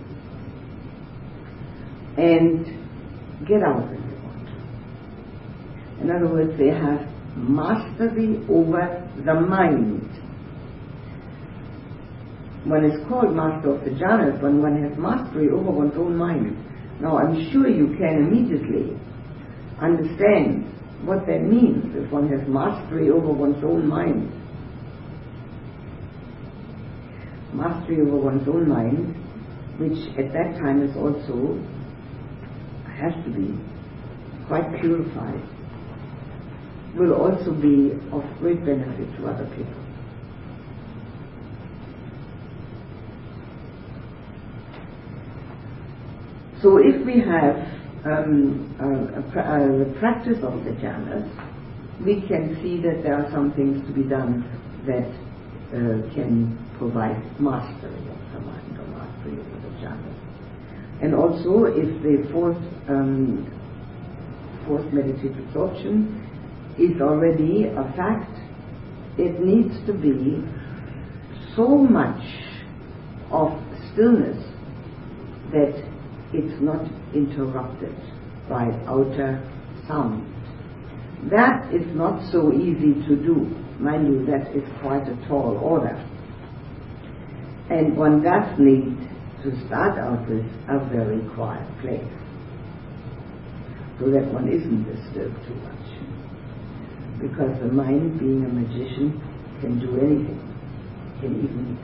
and 2.18 2.66
get 3.48 3.62
out 3.64 3.88
when 3.88 4.02
they 4.08 4.18
want. 4.26 4.50
In 6.02 6.12
other 6.12 6.28
words, 6.28 6.58
they 6.58 6.70
have 6.70 7.08
mastery 7.38 8.44
over 8.50 9.08
the 9.26 9.34
mind. 9.34 10.08
One 12.66 12.86
is 12.86 13.08
called 13.08 13.36
master 13.36 13.74
of 13.74 13.84
the 13.84 13.92
jhanas 13.92 14.42
when 14.42 14.62
one 14.62 14.82
has 14.84 14.98
mastery 14.98 15.50
over 15.50 15.72
one's 15.72 15.98
own 15.98 16.16
mind. 16.16 16.56
Now, 17.02 17.18
I'm 17.18 17.52
sure 17.52 17.68
you 17.68 17.98
can 17.98 18.28
immediately 18.28 18.96
understand 19.80 20.72
what 21.04 21.26
that 21.26 21.42
means 21.42 21.96
if 21.96 22.12
one 22.12 22.30
has 22.30 22.48
mastery 22.48 23.10
over 23.10 23.34
one's 23.34 23.64
own 23.64 23.88
mind. 23.88 24.30
Mastery 27.54 28.02
over 28.02 28.18
one's 28.18 28.48
own 28.48 28.70
mind, 28.70 29.16
which 29.80 29.98
at 30.20 30.32
that 30.32 30.60
time 30.62 30.84
is 30.84 30.96
also, 30.96 31.58
has 32.86 33.14
to 33.26 33.32
be 33.32 33.58
quite 34.48 34.70
purified, 34.80 35.42
will 36.96 37.14
also 37.14 37.52
be 37.52 37.98
of 38.12 38.24
great 38.40 38.64
benefit 38.64 39.10
to 39.18 39.28
other 39.28 39.50
people. 39.58 39.81
So 46.62 46.78
if 46.78 47.04
we 47.06 47.20
have 47.22 47.56
um, 48.06 48.70
uh, 48.80 49.82
the 49.82 49.96
practice 50.00 50.38
of 50.44 50.64
the 50.64 50.72
jhanas, 50.78 51.26
we 52.06 52.22
can 52.28 52.56
see 52.62 52.80
that 52.82 53.02
there 53.02 53.16
are 53.16 53.32
some 53.32 53.52
things 53.54 53.86
to 53.88 53.94
be 53.94 54.04
done 54.04 54.46
that 54.86 55.10
uh, 55.74 56.14
can 56.14 56.58
provide 56.78 57.18
mastery 57.40 57.98
of 58.10 58.20
the 58.34 58.40
mind 58.42 58.78
or 58.78 58.86
mastery 58.94 59.40
of 59.40 59.62
the 59.64 59.70
jhanas. 59.82 60.22
And 61.02 61.16
also, 61.16 61.66
if 61.66 62.04
the 62.04 62.30
fourth, 62.32 62.62
um, 62.88 63.50
fourth 64.68 64.86
meditative 64.94 65.38
absorption 65.48 66.14
is 66.78 67.02
already 67.02 67.66
a 67.66 67.84
fact, 67.98 68.38
it 69.18 69.40
needs 69.42 69.84
to 69.88 69.94
be 69.94 70.44
so 71.56 71.68
much 71.70 72.22
of 73.32 73.50
stillness 73.92 74.38
that 75.52 75.91
it's 76.34 76.62
not 76.62 76.82
interrupted 77.14 77.96
by 78.48 78.72
outer 78.88 79.42
sound. 79.88 80.28
That 81.30 81.74
is 81.74 81.86
not 81.96 82.32
so 82.32 82.52
easy 82.54 82.94
to 83.08 83.16
do. 83.16 83.48
Mind 83.80 84.08
you, 84.08 84.26
that 84.26 84.56
is 84.56 84.64
quite 84.82 85.08
a 85.08 85.16
tall 85.28 85.58
order. 85.62 85.96
And 87.70 87.96
one 87.96 88.24
does 88.24 88.58
need 88.60 88.98
to 89.44 89.68
start 89.68 89.98
out 89.98 90.28
with 90.30 90.46
a 90.70 90.80
very 90.92 91.22
quiet 91.36 91.68
place 91.82 92.04
so 94.00 94.10
that 94.10 94.26
one 94.34 94.48
isn't 94.48 94.84
disturbed 94.84 95.38
too 95.48 95.56
much. 95.62 95.88
Because 97.22 97.54
the 97.62 97.72
mind, 97.72 98.20
being 98.20 98.46
a 98.46 98.50
magician, 98.50 99.22
can 99.62 99.80
do 99.80 99.98
anything, 100.00 100.42
can 101.22 101.38
even 101.38 101.78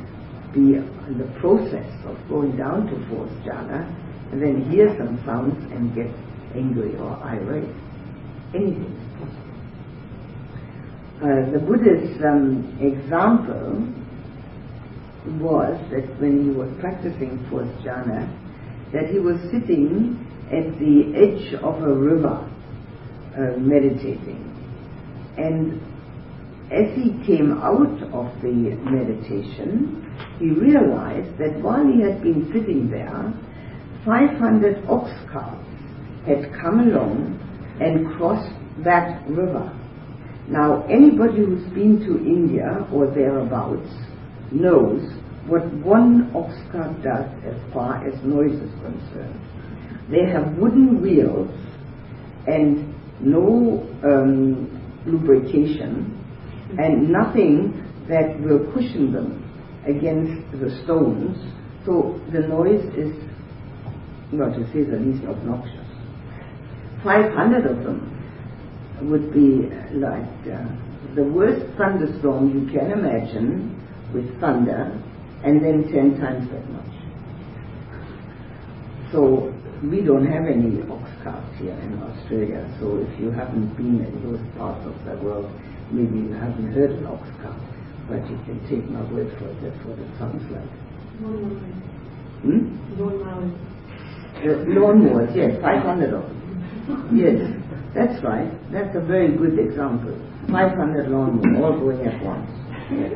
be 0.53 0.77
in 0.77 1.17
the 1.19 1.29
process 1.39 1.87
of 2.05 2.17
going 2.27 2.57
down 2.57 2.87
to 2.87 3.09
fourth 3.09 3.29
jhana 3.45 3.85
and 4.31 4.41
then 4.41 4.69
hear 4.71 4.93
some 4.97 5.21
sounds 5.25 5.55
and 5.71 5.93
get 5.95 6.11
angry 6.55 6.95
or 6.97 7.17
irate. 7.23 7.69
Anything 8.53 8.91
is 8.91 9.07
possible. 9.19 9.47
Uh, 11.17 11.51
the 11.51 11.59
Buddha's 11.59 12.21
um, 12.23 12.77
example 12.79 13.87
was 15.41 15.75
that 15.91 16.07
when 16.21 16.43
he 16.43 16.49
was 16.51 16.69
practicing 16.79 17.45
fourth 17.49 17.67
jhana, 17.83 18.27
that 18.93 19.09
he 19.09 19.19
was 19.19 19.39
sitting 19.51 20.23
at 20.47 20.79
the 20.79 21.11
edge 21.15 21.53
of 21.61 21.83
a 21.83 21.93
river 21.93 22.49
uh, 23.35 23.57
meditating. 23.59 24.43
And 25.37 25.81
as 26.71 26.95
he 26.95 27.11
came 27.25 27.59
out 27.61 28.01
of 28.13 28.41
the 28.41 28.75
meditation, 28.83 30.03
he 30.39 30.49
realized 30.51 31.37
that 31.37 31.59
while 31.61 31.85
he 31.85 32.01
had 32.01 32.21
been 32.23 32.51
sitting 32.53 32.89
there, 32.89 33.33
500 34.05 34.85
ox 34.87 35.11
carts 35.31 35.63
had 36.25 36.51
come 36.61 36.79
along 36.79 37.39
and 37.79 38.15
crossed 38.17 38.53
that 38.83 39.27
river. 39.29 39.73
Now, 40.49 40.83
anybody 40.87 41.39
who's 41.39 41.65
been 41.73 41.99
to 42.05 42.17
India 42.25 42.87
or 42.91 43.07
thereabouts 43.13 43.89
knows 44.51 45.01
what 45.47 45.65
one 45.73 46.31
ox 46.35 46.53
cart 46.71 47.01
does 47.03 47.27
as 47.45 47.73
far 47.73 48.05
as 48.07 48.13
noise 48.23 48.53
is 48.53 48.71
concerned. 48.81 49.39
They 50.09 50.25
have 50.31 50.57
wooden 50.57 51.01
wheels 51.01 51.51
and 52.47 52.93
no 53.19 53.87
um, 54.03 54.71
lubrication 55.05 56.13
and 56.77 57.09
nothing 57.09 57.83
that 58.09 58.39
will 58.41 58.71
cushion 58.73 59.11
them 59.11 59.43
against 59.85 60.51
the 60.59 60.81
stones. 60.83 61.37
So 61.85 62.19
the 62.31 62.47
noise 62.47 62.83
is 62.95 63.26
well, 64.33 64.51
to 64.51 64.63
say 64.73 64.83
the 64.83 64.97
least, 64.97 65.25
obnoxious. 65.25 65.87
500 67.03 67.65
of 67.65 67.83
them 67.83 68.13
would 69.03 69.31
be 69.33 69.69
like 69.95 70.27
uh, 70.51 70.65
the 71.15 71.23
worst 71.23 71.65
thunderstorm 71.77 72.51
you 72.51 72.65
can 72.71 72.91
imagine 72.91 73.73
with 74.13 74.39
thunder 74.39 74.91
and 75.43 75.63
then 75.63 75.83
10 75.91 76.19
times 76.19 76.49
that 76.51 76.65
much. 76.71 76.93
So 79.11 79.53
we 79.83 80.01
don't 80.01 80.25
have 80.25 80.47
any 80.47 80.81
ox 80.89 81.09
carts 81.23 81.57
here 81.59 81.77
in 81.85 82.01
Australia, 82.01 82.65
so 82.79 82.97
if 82.97 83.19
you 83.19 83.31
haven't 83.31 83.75
been 83.77 84.03
in 84.03 84.13
those 84.25 84.41
parts 84.57 84.83
of 84.85 84.95
the 85.05 85.15
world, 85.23 85.49
maybe 85.91 86.17
you 86.27 86.33
haven't 86.33 86.73
heard 86.73 86.91
an 86.91 87.05
ox 87.05 87.29
cart, 87.41 87.61
but 88.09 88.25
you 88.29 88.37
can 88.43 88.59
take 88.67 88.89
my 88.89 89.01
word 89.13 89.29
for 89.37 89.47
it, 89.47 89.61
that's 89.61 89.85
what 89.85 89.99
it 89.99 90.09
sounds 90.17 90.43
like. 90.51 90.71
Hmm? 92.41 92.73
Uh, 92.99 93.76
lawnmowers, 94.43 95.35
yes, 95.35 95.59
500 95.61 96.13
of 96.13 96.23
them. 96.23 96.37
Yes, 97.15 97.39
that's 97.95 98.23
right. 98.23 98.49
That's 98.71 98.95
a 98.95 99.01
very 99.01 99.35
good 99.35 99.57
example. 99.59 100.13
500 100.51 101.07
lawnmowers, 101.07 101.61
all 101.61 101.79
going 101.79 102.05
at 102.07 102.23
once. 102.23 102.49
Yes. 102.91 103.11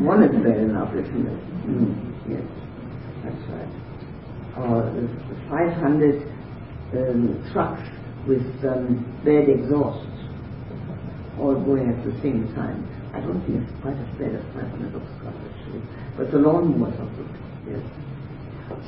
One 0.00 0.22
is 0.22 0.32
bad 0.42 0.58
enough, 0.58 0.92
isn't 0.94 1.26
it? 1.26 1.40
Mm. 1.66 1.94
Yes, 2.28 2.46
that's 3.24 3.44
right. 3.50 3.72
Or 4.56 4.88
uh, 4.88 5.50
500 5.50 6.22
um, 6.94 7.50
trucks 7.52 7.82
with 8.26 8.46
um, 8.64 9.04
bad 9.24 9.48
exhaust, 9.48 10.06
all 11.38 11.58
going 11.60 11.88
at 11.90 12.04
the 12.04 12.12
same 12.22 12.52
time. 12.54 12.86
I 13.14 13.20
don't 13.20 13.44
think 13.44 13.60
it's 13.62 13.72
quite 13.82 13.96
as 13.96 14.08
bad 14.16 14.34
as 14.36 14.44
500 14.54 14.94
of 14.94 15.02
cars, 15.20 15.36
actually. 15.36 15.82
But 16.16 16.30
the 16.30 16.38
lawnmowers 16.38 16.94
are 17.00 17.10
good, 17.16 17.32
yes. 17.68 17.84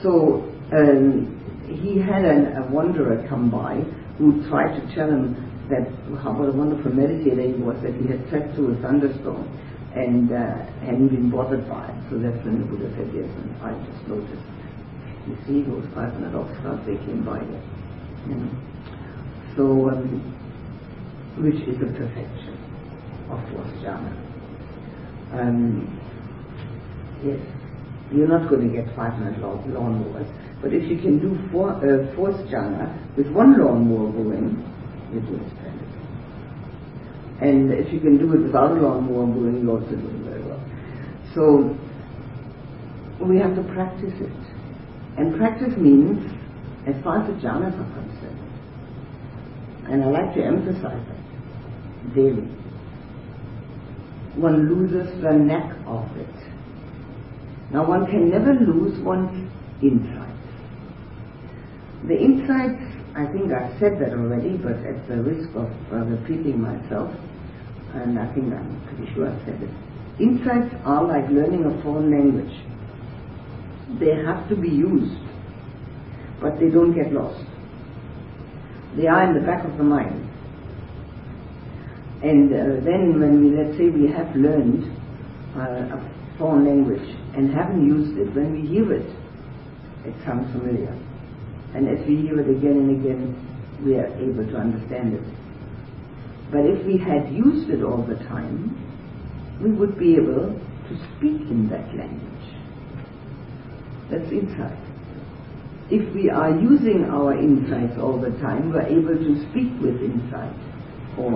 So, 0.03 0.49
um, 0.73 1.44
he 1.81 1.99
had 1.99 2.25
an, 2.25 2.57
a 2.57 2.67
wanderer 2.71 3.27
come 3.29 3.51
by 3.51 3.83
who 4.19 4.47
tried 4.49 4.79
to 4.79 4.95
tell 4.95 5.09
him 5.09 5.35
that 5.71 5.89
how 6.23 6.33
what 6.37 6.49
a 6.49 6.53
wonderful 6.53 6.93
meditator 6.93 7.55
he 7.55 7.61
was, 7.63 7.77
that 7.83 7.95
he 7.95 8.07
had 8.07 8.21
trekked 8.29 8.55
through 8.55 8.77
a 8.77 8.77
thunderstorm 8.83 9.49
and 9.95 10.31
uh, 10.31 10.59
hadn't 10.85 11.09
been 11.09 11.31
bothered 11.31 11.67
by 11.69 11.87
it. 11.89 11.97
So 12.11 12.19
that's 12.19 12.39
when 12.45 12.61
the 12.61 12.67
Buddha 12.67 12.91
said, 12.99 13.09
yes, 13.15 13.31
and 13.31 13.51
I 13.63 13.73
just 13.87 14.03
noticed. 14.09 14.45
You 15.27 15.37
see, 15.47 15.63
those 15.65 15.87
500 15.95 16.35
ox 16.35 16.53
carts, 16.61 16.85
they 16.85 16.99
came 17.07 17.25
by 17.25 17.39
there. 17.39 17.65
You 18.29 18.37
know. 18.45 18.53
So, 19.57 19.65
um, 19.89 20.21
which 21.39 21.63
is 21.65 21.79
the 21.81 21.87
perfection 21.87 22.59
of 23.31 23.41
jhana. 23.81 24.13
Um, 25.33 25.89
yes, 27.25 27.41
you're 28.13 28.29
not 28.29 28.49
going 28.49 28.69
to 28.69 28.75
get 28.75 28.95
500 28.95 29.37
lawnmowers 29.37 30.31
but 30.65 30.73
if 30.73 30.89
you 30.89 30.97
can 30.97 31.19
do 31.21 31.37
four, 31.53 31.73
uh, 31.73 32.17
fourth 32.17 32.41
jhana 32.49 32.89
with 33.19 33.29
one 33.29 33.61
lawnmower 33.61 34.11
going, 34.13 34.65
you're 35.13 35.21
doing 35.21 35.45
splendid. 35.53 35.85
And 37.43 37.71
if 37.71 37.93
you 37.93 38.01
can 38.01 38.17
do 38.17 38.33
it 38.33 38.47
without 38.47 38.71
a 38.71 38.81
lawnmower 38.81 39.27
going, 39.27 39.61
you're 39.61 39.79
also 39.79 39.91
doing 39.91 40.25
very 40.25 40.43
well. 40.43 40.65
So 41.35 41.77
we 43.27 43.37
have 43.37 43.55
to 43.57 43.63
practice 43.75 44.15
it. 44.17 44.33
And 45.19 45.37
practice 45.37 45.77
means, 45.77 46.25
as 46.89 46.97
far 47.05 47.21
as 47.21 47.29
the 47.29 47.35
jhanas 47.47 47.77
are 47.77 47.93
concerned, 48.01 48.41
and 49.93 50.03
I 50.03 50.07
like 50.07 50.35
to 50.37 50.43
emphasize 50.43 51.05
that 51.07 52.15
daily, 52.15 52.49
one 54.41 54.67
loses 54.73 55.13
the 55.21 55.33
knack 55.33 55.77
of 55.87 56.09
it. 56.17 56.34
Now 57.75 57.85
one 57.85 58.07
can 58.07 58.31
never 58.31 58.55
lose 58.55 58.97
one's 59.01 59.51
insight. 59.83 60.31
The 62.07 62.15
insights, 62.15 62.81
I 63.17 63.27
think 63.33 63.51
I've 63.51 63.75
said 63.81 63.99
that 63.99 64.13
already, 64.15 64.57
but 64.57 64.79
at 64.87 65.09
the 65.09 65.19
risk 65.23 65.51
of 65.57 65.67
uh, 65.91 66.07
repeating 66.07 66.61
myself, 66.61 67.11
and 67.95 68.17
I 68.17 68.33
think 68.33 68.55
I'm 68.55 68.81
pretty 68.87 69.13
sure 69.13 69.27
I've 69.29 69.43
said 69.45 69.59
it, 69.61 69.71
insights 70.23 70.73
are 70.85 71.03
like 71.03 71.29
learning 71.31 71.65
a 71.65 71.83
foreign 71.83 72.11
language. 72.15 72.55
They 73.99 74.15
have 74.23 74.49
to 74.51 74.57
be 74.57 74.69
used. 74.69 75.19
but 76.41 76.61
they 76.61 76.69
don't 76.69 76.95
get 76.95 77.13
lost. 77.13 77.45
They 78.97 79.07
are 79.07 79.25
in 79.25 79.35
the 79.35 79.41
back 79.41 79.65
of 79.65 79.77
the 79.79 79.83
mind. 79.83 80.29
And 82.23 82.53
uh, 82.53 82.85
then 82.85 83.19
when 83.19 83.43
we, 83.43 83.57
let's 83.57 83.77
say 83.79 83.89
we 83.89 84.13
have 84.13 84.35
learned 84.37 84.85
uh, 85.57 85.97
a 85.97 86.14
foreign 86.39 86.65
language 86.67 87.09
and 87.37 87.53
haven't 87.55 87.87
used 87.87 88.19
it, 88.19 88.35
when 88.35 88.53
we 88.53 88.67
hear 88.67 88.93
it, 88.93 89.07
it 90.05 90.15
sounds 90.25 90.51
familiar. 90.53 90.93
And 91.75 91.89
as 91.89 92.07
we 92.07 92.17
hear 92.17 92.41
it 92.41 92.49
again 92.49 92.79
and 92.79 92.91
again, 93.01 93.45
we 93.85 93.97
are 93.97 94.07
able 94.07 94.47
to 94.47 94.57
understand 94.57 95.15
it. 95.15 95.25
But 96.51 96.67
if 96.67 96.87
we 96.87 96.99
had 96.99 97.33
used 97.33 97.71
it 97.71 97.83
all 97.83 98.03
the 98.03 98.17
time, 98.29 98.79
we 99.61 99.71
would 99.71 99.99
be 99.99 100.15
able 100.17 100.55
to 100.55 100.95
speak 101.17 101.41
in 101.51 101.69
that 101.71 101.87
language. 101.97 102.35
That's 104.11 104.31
insight. 104.31 104.79
If 105.91 106.15
we 106.15 106.31
are 106.31 106.51
using 106.51 107.05
our 107.11 107.37
insights 107.37 107.99
all 107.99 108.21
the 108.21 108.31
time, 108.41 108.73
we're 108.73 108.87
able 108.87 109.17
to 109.17 109.51
speak 109.51 109.73
with 109.81 110.01
insight. 110.03 110.55
Or, 111.19 111.31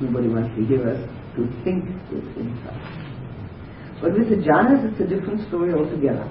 nobody 0.00 0.28
wants 0.28 0.54
to 0.56 0.64
hear 0.66 0.88
us, 0.88 1.00
to 1.36 1.46
think 1.64 1.84
with 2.10 2.24
insight. 2.36 2.83
But 4.04 4.12
with 4.18 4.28
the 4.28 4.36
jhanas, 4.36 4.84
it's 4.84 5.00
a 5.00 5.06
different 5.08 5.48
story 5.48 5.72
altogether. 5.72 6.28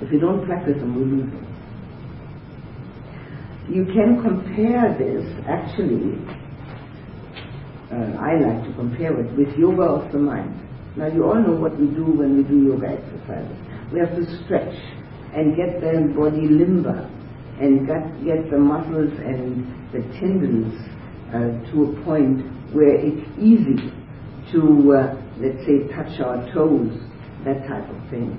If 0.00 0.12
you 0.12 0.20
don't 0.20 0.46
practice 0.46 0.78
them, 0.78 0.94
we 0.94 1.02
lose 1.02 1.28
them. 1.28 1.42
You 3.68 3.84
can 3.86 4.22
compare 4.22 4.94
this, 4.94 5.26
actually, 5.48 6.22
uh, 7.90 8.14
I 8.14 8.38
like 8.38 8.62
to 8.62 8.72
compare 8.76 9.18
it 9.18 9.36
with 9.36 9.58
yoga 9.58 9.82
of 9.82 10.12
the 10.12 10.18
mind. 10.18 10.54
Now 10.96 11.08
you 11.08 11.24
all 11.24 11.42
know 11.42 11.58
what 11.58 11.76
we 11.76 11.86
do 11.86 12.04
when 12.04 12.36
we 12.36 12.44
do 12.44 12.62
yoga 12.62 12.86
exercises. 12.86 13.58
We 13.92 13.98
have 13.98 14.14
to 14.14 14.22
stretch 14.44 14.78
and 15.34 15.56
get 15.56 15.80
the 15.80 16.14
body 16.14 16.46
limber 16.46 17.10
and 17.58 17.88
get, 17.88 18.06
get 18.24 18.50
the 18.52 18.58
muscles 18.58 19.10
and 19.18 19.66
the 19.90 19.98
tendons 20.20 20.78
uh, 21.34 21.58
to 21.72 21.90
a 21.90 22.04
point 22.04 22.38
where 22.72 22.94
it's 22.94 23.26
easy 23.40 23.90
to, 24.52 24.94
uh, 24.94 25.21
let's 25.38 25.64
say, 25.64 25.88
touch 25.94 26.20
our 26.20 26.42
toes, 26.52 26.92
that 27.44 27.66
type 27.68 27.88
of 27.88 28.00
thing, 28.10 28.36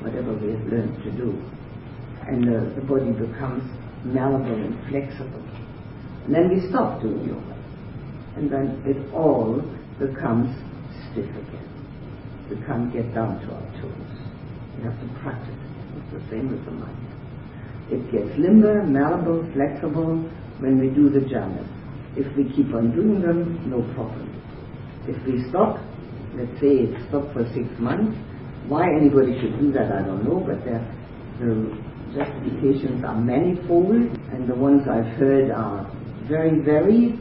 whatever 0.00 0.34
we 0.34 0.52
have 0.52 0.64
learned 0.66 1.02
to 1.02 1.10
do. 1.12 1.34
And 2.26 2.44
uh, 2.44 2.74
the 2.74 2.82
body 2.82 3.12
becomes 3.12 3.64
malleable 4.04 4.54
and 4.54 4.76
flexible. 4.88 5.42
And 6.26 6.34
then 6.34 6.48
we 6.50 6.68
stop 6.68 7.00
doing 7.00 7.26
yoga 7.26 7.58
and 8.38 8.50
then 8.52 8.82
it 8.86 9.12
all 9.12 9.58
becomes 9.98 10.54
stiff 11.10 11.26
again. 11.26 11.66
We 12.48 12.56
can't 12.64 12.92
get 12.92 13.12
down 13.12 13.40
to 13.42 13.46
our 13.50 13.66
toes. 13.82 14.14
We 14.78 14.84
have 14.84 14.94
to 14.94 15.08
practice 15.20 15.58
it. 15.58 15.98
It's 15.98 16.22
the 16.22 16.30
same 16.30 16.50
with 16.50 16.64
the 16.64 16.70
mind. 16.70 17.02
It 17.90 18.12
gets 18.12 18.30
limber, 18.38 18.84
malleable, 18.84 19.42
flexible 19.52 20.22
when 20.62 20.78
we 20.78 20.88
do 20.88 21.10
the 21.10 21.26
jhanas. 21.26 21.66
If 22.16 22.30
we 22.36 22.44
keep 22.54 22.72
on 22.74 22.94
doing 22.94 23.20
them, 23.20 23.68
no 23.68 23.82
problem. 23.94 24.30
If 25.08 25.18
we 25.26 25.48
stop, 25.50 25.82
let's 26.38 26.60
say 26.60 26.86
it 26.86 27.08
stopped 27.08 27.32
for 27.34 27.44
six 27.52 27.66
months, 27.78 28.16
why 28.68 28.86
anybody 28.86 29.34
should 29.40 29.58
do 29.58 29.72
that, 29.72 29.90
I 29.92 30.02
don't 30.02 30.24
know, 30.24 30.40
but 30.40 30.64
the 30.64 30.78
justifications 32.14 33.04
are 33.04 33.18
manifold, 33.18 33.92
and 34.32 34.48
the 34.48 34.54
ones 34.54 34.86
I've 34.88 35.18
heard 35.18 35.50
are 35.50 35.90
very 36.28 36.60
varied 36.60 37.18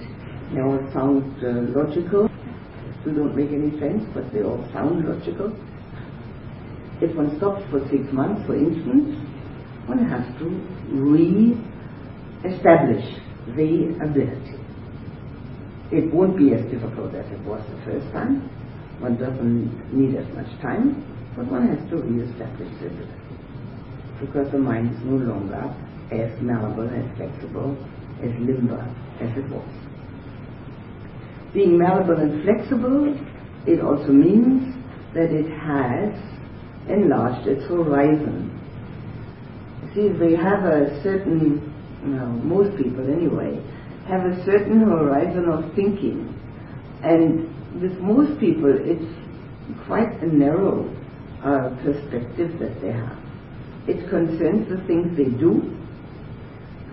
they 0.54 0.62
all 0.62 0.80
sound 0.94 1.24
uh, 1.44 1.68
logical. 1.76 2.30
They 2.30 3.02
still 3.02 3.16
don't 3.16 3.36
make 3.36 3.52
any 3.52 3.72
sense, 3.80 4.06
but 4.14 4.32
they 4.32 4.44
all 4.44 4.64
sound 4.72 5.04
logical. 5.04 5.52
If 7.02 7.14
one 7.16 7.36
stops 7.38 7.64
for 7.70 7.82
six 7.92 8.12
months, 8.14 8.46
for 8.48 8.56
instance, 8.56 9.14
one 9.88 10.08
has 10.08 10.24
to 10.40 10.46
re-establish 10.96 11.60
the 13.56 14.00
ability. 14.02 14.56
It 15.92 16.14
won't 16.14 16.38
be 16.38 16.54
as 16.54 16.64
difficult 16.72 17.14
as 17.14 17.26
it 17.32 17.42
was 17.44 17.62
the 17.70 17.78
first 17.92 18.10
time. 18.14 18.50
One 19.00 19.18
doesn't 19.18 19.94
need 19.94 20.16
as 20.16 20.28
much 20.34 20.50
time, 20.62 21.04
but 21.36 21.46
one 21.52 21.68
has 21.68 21.90
to 21.90 21.98
re-establish 21.98 22.74
ability. 22.82 23.12
Because 24.20 24.52
the 24.52 24.58
mind 24.58 24.96
is 24.96 25.02
no 25.06 25.18
longer 25.18 25.70
as 26.12 26.32
malleable, 26.42 26.90
as 26.90 27.06
flexible, 27.18 27.78
as 28.24 28.32
limber 28.40 28.82
as 29.22 29.38
it 29.38 29.50
was 29.50 29.88
being 31.58 31.78
malleable 31.78 32.18
and 32.18 32.44
flexible, 32.44 33.18
it 33.66 33.82
also 33.82 34.12
means 34.12 34.76
that 35.14 35.32
it 35.34 35.50
has 35.50 36.14
enlarged 36.88 37.48
its 37.48 37.64
horizon. 37.66 38.54
See, 39.96 40.10
they 40.10 40.36
have 40.36 40.64
a 40.66 41.02
certain, 41.02 41.74
well, 42.06 42.28
most 42.28 42.78
people 42.78 43.10
anyway, 43.12 43.58
have 44.08 44.26
a 44.26 44.46
certain 44.46 44.82
horizon 44.82 45.50
of 45.50 45.74
thinking. 45.74 46.30
And 47.04 47.50
with 47.82 48.00
most 48.00 48.40
people, 48.40 48.74
it's 48.78 49.86
quite 49.86 50.12
a 50.22 50.28
narrow 50.28 50.90
uh, 51.44 51.70
perspective 51.84 52.60
that 52.60 52.82
they 52.82 52.92
have. 52.92 53.18
It 53.88 54.10
concerns 54.10 54.68
the 54.70 54.84
things 54.88 55.16
they 55.16 55.32
do, 55.38 55.74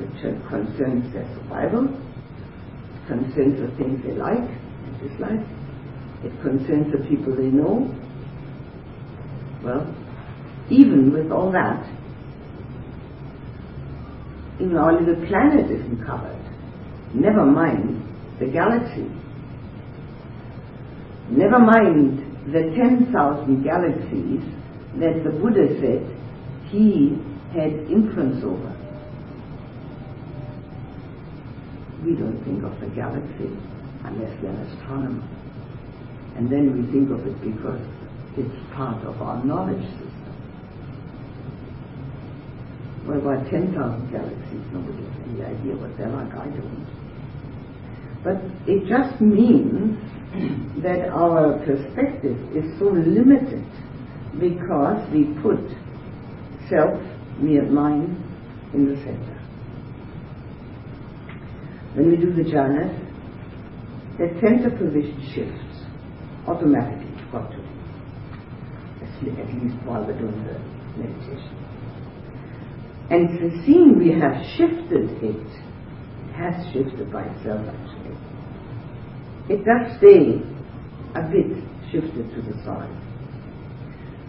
it 0.01 0.11
concerns 0.49 1.13
their 1.13 1.27
survival, 1.35 1.87
it 1.87 3.07
concerns 3.09 3.61
the 3.61 3.77
things 3.77 4.03
they 4.05 4.13
like 4.13 4.39
and 4.39 5.09
dislike. 5.09 5.47
It 6.25 6.33
concerns 6.41 6.91
the 6.91 7.07
people 7.07 7.37
they 7.37 7.53
know. 7.53 7.95
Well, 9.63 9.95
even 10.71 11.13
with 11.13 11.31
all 11.31 11.53
that, 11.53 11.85
even 14.59 14.77
our 14.77 14.99
little 14.99 15.27
planet 15.27 15.71
isn't 15.71 16.05
covered. 16.07 16.41
Never 17.13 17.45
mind 17.45 18.03
the 18.39 18.47
galaxy. 18.47 19.11
Never 21.37 21.59
mind 21.59 22.21
the 22.53 22.75
10,000 22.77 23.63
galaxies 23.65 24.43
that 25.01 25.25
the 25.25 25.31
Buddha 25.31 25.67
said 25.81 26.07
he 26.71 27.19
had 27.53 27.73
influence 27.91 28.45
over. 28.45 28.75
we 32.05 32.15
don't 32.15 32.39
think 32.45 32.63
of 32.63 32.79
the 32.81 32.87
galaxy 32.95 33.49
unless 34.05 34.31
we're 34.43 34.51
an 34.51 34.61
astronomer. 34.69 35.25
And 36.37 36.51
then 36.53 36.77
we 36.77 36.93
think 36.93 37.11
of 37.11 37.27
it 37.27 37.41
because 37.41 37.81
it's 38.37 38.75
part 38.75 39.03
of 39.05 39.21
our 39.23 39.43
knowledge 39.45 39.83
system. 39.97 40.35
Well, 43.07 43.19
about 43.19 43.49
10,000 43.51 43.73
galaxies, 44.11 44.65
nobody 44.73 45.05
has 45.05 45.17
any 45.29 45.45
idea 45.45 45.77
what 45.77 45.97
they're 45.97 46.09
like, 46.09 46.33
I 46.35 46.49
don't. 46.53 46.87
But 48.23 48.41
it 48.69 48.87
just 48.89 49.21
means 49.21 49.99
that 50.83 51.09
our 51.09 51.59
perspective 51.65 52.37
is 52.57 52.79
so 52.79 52.87
limited 52.87 53.65
because 54.39 55.09
we 55.13 55.25
put 55.43 55.61
self, 56.69 57.01
me 57.39 57.59
and 57.59 57.73
mine, 57.73 58.21
in 58.73 58.87
the 58.87 58.97
center. 58.97 59.41
When 61.95 62.11
we 62.11 62.17
do 62.17 62.33
the 62.33 62.43
jhanas, 62.43 63.05
the 64.19 64.29
center 64.41 64.71
position 64.71 65.31
shifts 65.35 65.85
automatically. 66.47 67.05
To. 67.35 67.41
At 69.25 69.49
least 69.61 69.75
while 69.85 70.07
we're 70.07 70.17
doing 70.17 70.45
the 70.45 70.59
meditation. 70.97 71.51
And 73.11 73.29
the 73.41 73.51
seeing 73.67 73.99
we 73.99 74.11
have 74.21 74.37
shifted 74.57 75.11
it, 75.23 75.35
it 75.35 76.35
has 76.37 76.55
shifted 76.73 77.13
by 77.13 77.23
itself 77.25 77.67
actually. 77.67 77.94
It 79.49 79.65
does 79.65 79.99
stay 79.99 80.41
a 81.15 81.23
bit 81.23 81.63
shifted 81.93 82.35
to 82.35 82.43
the 82.43 82.65
side. 82.65 82.91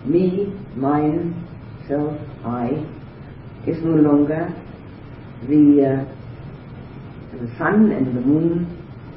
Me, 0.05 0.53
mine, 0.75 1.33
self, 1.87 2.19
I 2.45 2.85
is 3.65 3.77
no 3.81 3.95
longer 3.95 4.53
the 5.47 6.05
uh, 6.05 6.15
the 7.37 7.47
sun 7.57 7.91
and 7.91 8.15
the 8.15 8.21
moon 8.21 8.67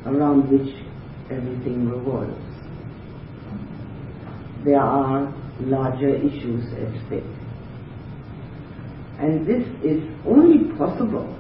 around 0.07 0.51
which 0.51 0.75
everything 1.31 1.89
revolves. 1.89 2.33
There 4.65 4.81
are 4.81 5.35
larger 5.61 6.15
issues 6.15 6.65
at 6.75 7.07
stake. 7.07 7.25
And 9.19 9.47
this 9.47 9.67
is 9.85 10.03
only 10.27 10.73
possible 10.77 11.37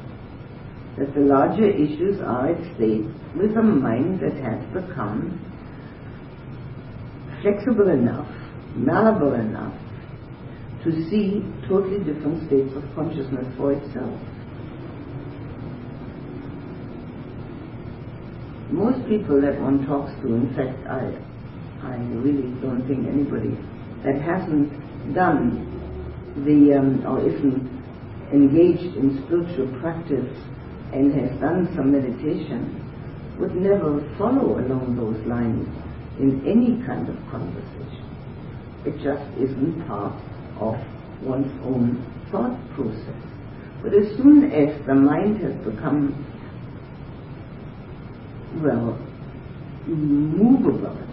that 0.98 1.14
the 1.14 1.20
larger 1.20 1.68
issues 1.68 2.20
are 2.20 2.48
at 2.48 2.76
stake 2.76 3.06
with 3.36 3.56
a 3.56 3.62
mind 3.62 4.20
that 4.20 4.34
has 4.42 4.60
become 4.72 5.38
flexible 7.42 7.88
enough, 7.88 8.28
malleable 8.74 9.34
enough 9.34 9.74
to 10.84 10.92
see 11.10 11.42
totally 11.68 11.98
different 11.98 12.46
states 12.46 12.74
of 12.76 12.82
consciousness 12.94 13.46
for 13.56 13.72
itself. 13.72 14.18
most 18.70 19.00
people 19.08 19.40
that 19.40 19.58
one 19.60 19.86
talks 19.86 20.12
to, 20.20 20.28
in 20.28 20.52
fact, 20.54 20.76
I, 20.86 21.16
I 21.82 21.96
really 22.20 22.52
don't 22.60 22.84
think 22.86 23.08
anybody 23.08 23.56
that 24.04 24.20
hasn't 24.20 24.70
done 25.14 25.64
the, 26.44 26.76
um, 26.76 27.04
or 27.06 27.18
isn't 27.20 27.64
engaged 28.32 28.94
in 28.96 29.24
spiritual 29.24 29.72
practice 29.80 30.28
and 30.92 31.12
has 31.14 31.40
done 31.40 31.68
some 31.76 31.92
meditation 31.92 32.84
would 33.38 33.54
never 33.54 34.00
follow 34.18 34.58
along 34.58 34.96
those 34.96 35.24
lines 35.26 35.68
in 36.18 36.42
any 36.46 36.84
kind 36.86 37.08
of 37.08 37.16
conversation. 37.30 38.04
It 38.84 38.96
just 39.02 39.22
isn't 39.38 39.86
part 39.86 40.14
of 40.60 40.74
one's 41.22 41.52
own 41.64 42.04
thought 42.30 42.58
process. 42.74 43.22
But 43.82 43.94
as 43.94 44.16
soon 44.16 44.50
as 44.50 44.86
the 44.86 44.94
mind 44.94 45.40
has 45.42 45.54
become, 45.64 46.14
well, 48.62 48.98
movable 49.86 50.78
enough 50.78 51.08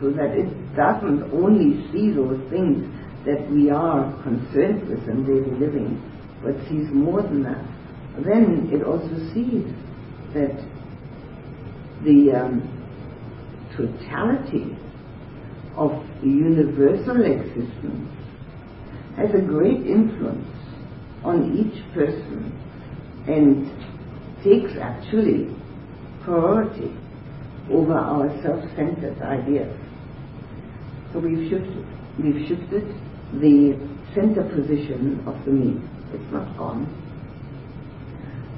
so 0.00 0.10
that 0.10 0.30
it 0.36 0.50
doesn't 0.76 1.22
only 1.32 1.90
see 1.92 2.10
those 2.10 2.38
things 2.50 2.86
that 3.26 3.50
we 3.50 3.70
are 3.70 4.10
concerned 4.22 4.88
with 4.88 5.08
in 5.08 5.24
daily 5.26 5.58
living, 5.58 6.00
but 6.42 6.54
sees 6.68 6.88
more 6.92 7.22
than 7.22 7.42
that, 7.42 7.64
then 8.24 8.70
it 8.72 8.82
also 8.82 9.14
sees 9.32 9.66
that 10.34 10.56
the 12.04 12.32
um, 12.32 12.62
totality 13.76 14.76
of 15.76 15.92
universal 16.22 17.24
existence 17.24 18.10
has 19.16 19.30
a 19.34 19.40
great 19.40 19.86
influence 19.86 20.46
on 21.24 21.56
each 21.58 21.82
person 21.94 22.52
and 23.26 23.66
takes 24.42 24.76
actually 24.80 25.54
priority 26.24 26.94
over 27.70 27.94
our 27.94 28.28
self-centered 28.42 29.20
ideas. 29.22 29.76
So 31.12 31.18
we've 31.18 31.48
shifted. 31.50 31.86
We've 32.18 32.48
shifted 32.48 32.84
the 33.40 33.78
center 34.14 34.42
position 34.54 35.22
of 35.26 35.44
the 35.44 35.52
me. 35.52 35.80
It's 36.12 36.32
not 36.32 36.56
gone. 36.56 37.07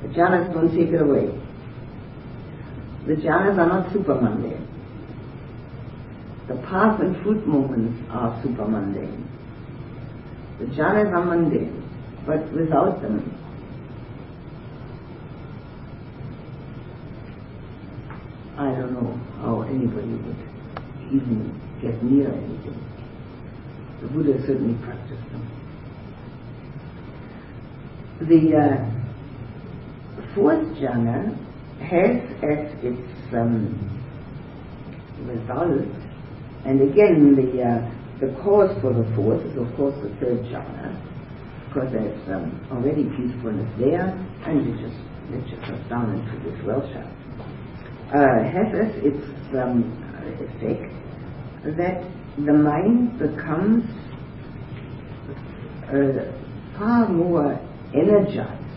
The 0.03 0.09
jhanas 0.09 0.53
don't 0.53 0.71
take 0.71 0.89
it 0.89 1.01
away. 1.01 1.29
The 3.07 3.15
jhanas 3.17 3.59
are 3.59 3.67
not 3.67 3.93
super 3.93 4.15
mundane. 4.15 4.67
The 6.49 6.57
path 6.57 7.01
and 7.01 7.17
fruit 7.23 7.47
moments 7.47 8.03
are 8.11 8.41
super 8.43 8.67
mundane. 8.67 9.29
The 10.59 10.67
jhanas 10.67 11.13
are 11.13 11.25
mundane, 11.25 11.83
but 12.27 12.51
without 12.53 13.03
them, 13.03 13.37
I 18.57 18.73
don't 18.73 18.93
know 18.93 19.19
how 19.41 19.63
anybody 19.63 20.13
would 20.13 20.37
even 21.11 21.61
get 21.81 22.03
near 22.03 22.29
anything. 22.29 22.87
The 24.03 24.09
Buddha 24.09 24.39
certainly 24.47 24.75
practiced 24.85 25.31
them. 25.31 25.47
The 28.21 28.57
uh, 28.57 29.00
fourth 30.35 30.67
jhana 30.79 31.37
has 31.81 32.21
as 32.43 32.85
its 32.85 33.35
um, 33.35 33.75
result, 35.25 35.89
and 36.65 36.81
again 36.83 37.35
the 37.35 37.63
uh, 37.63 37.81
the 38.21 38.33
cause 38.43 38.71
for 38.83 38.93
the 38.93 39.05
fourth 39.17 39.45
is 39.47 39.57
of 39.57 39.75
course 39.77 39.95
the 40.03 40.11
third 40.21 40.45
jhana, 40.53 40.95
because 41.69 41.91
there's 41.93 42.29
um, 42.29 42.53
already 42.71 43.05
peacefulness 43.17 43.71
there, 43.79 44.09
and 44.47 44.69
it 44.69 44.77
just 44.81 45.01
it 45.33 45.43
just 45.49 45.63
goes 45.71 45.89
down 45.89 46.15
into 46.19 46.35
this 46.45 46.59
well 46.67 46.83
chakra. 46.93 47.17
Uh, 48.11 48.43
has 48.43 48.75
as 48.75 48.93
its 49.05 49.25
um, 49.55 49.85
effect 50.43 50.93
that 51.77 52.03
the 52.45 52.53
mind 52.53 53.19
becomes 53.19 53.85
uh, 55.89 56.33
far 56.77 57.09
more 57.09 57.59
energized. 57.95 58.70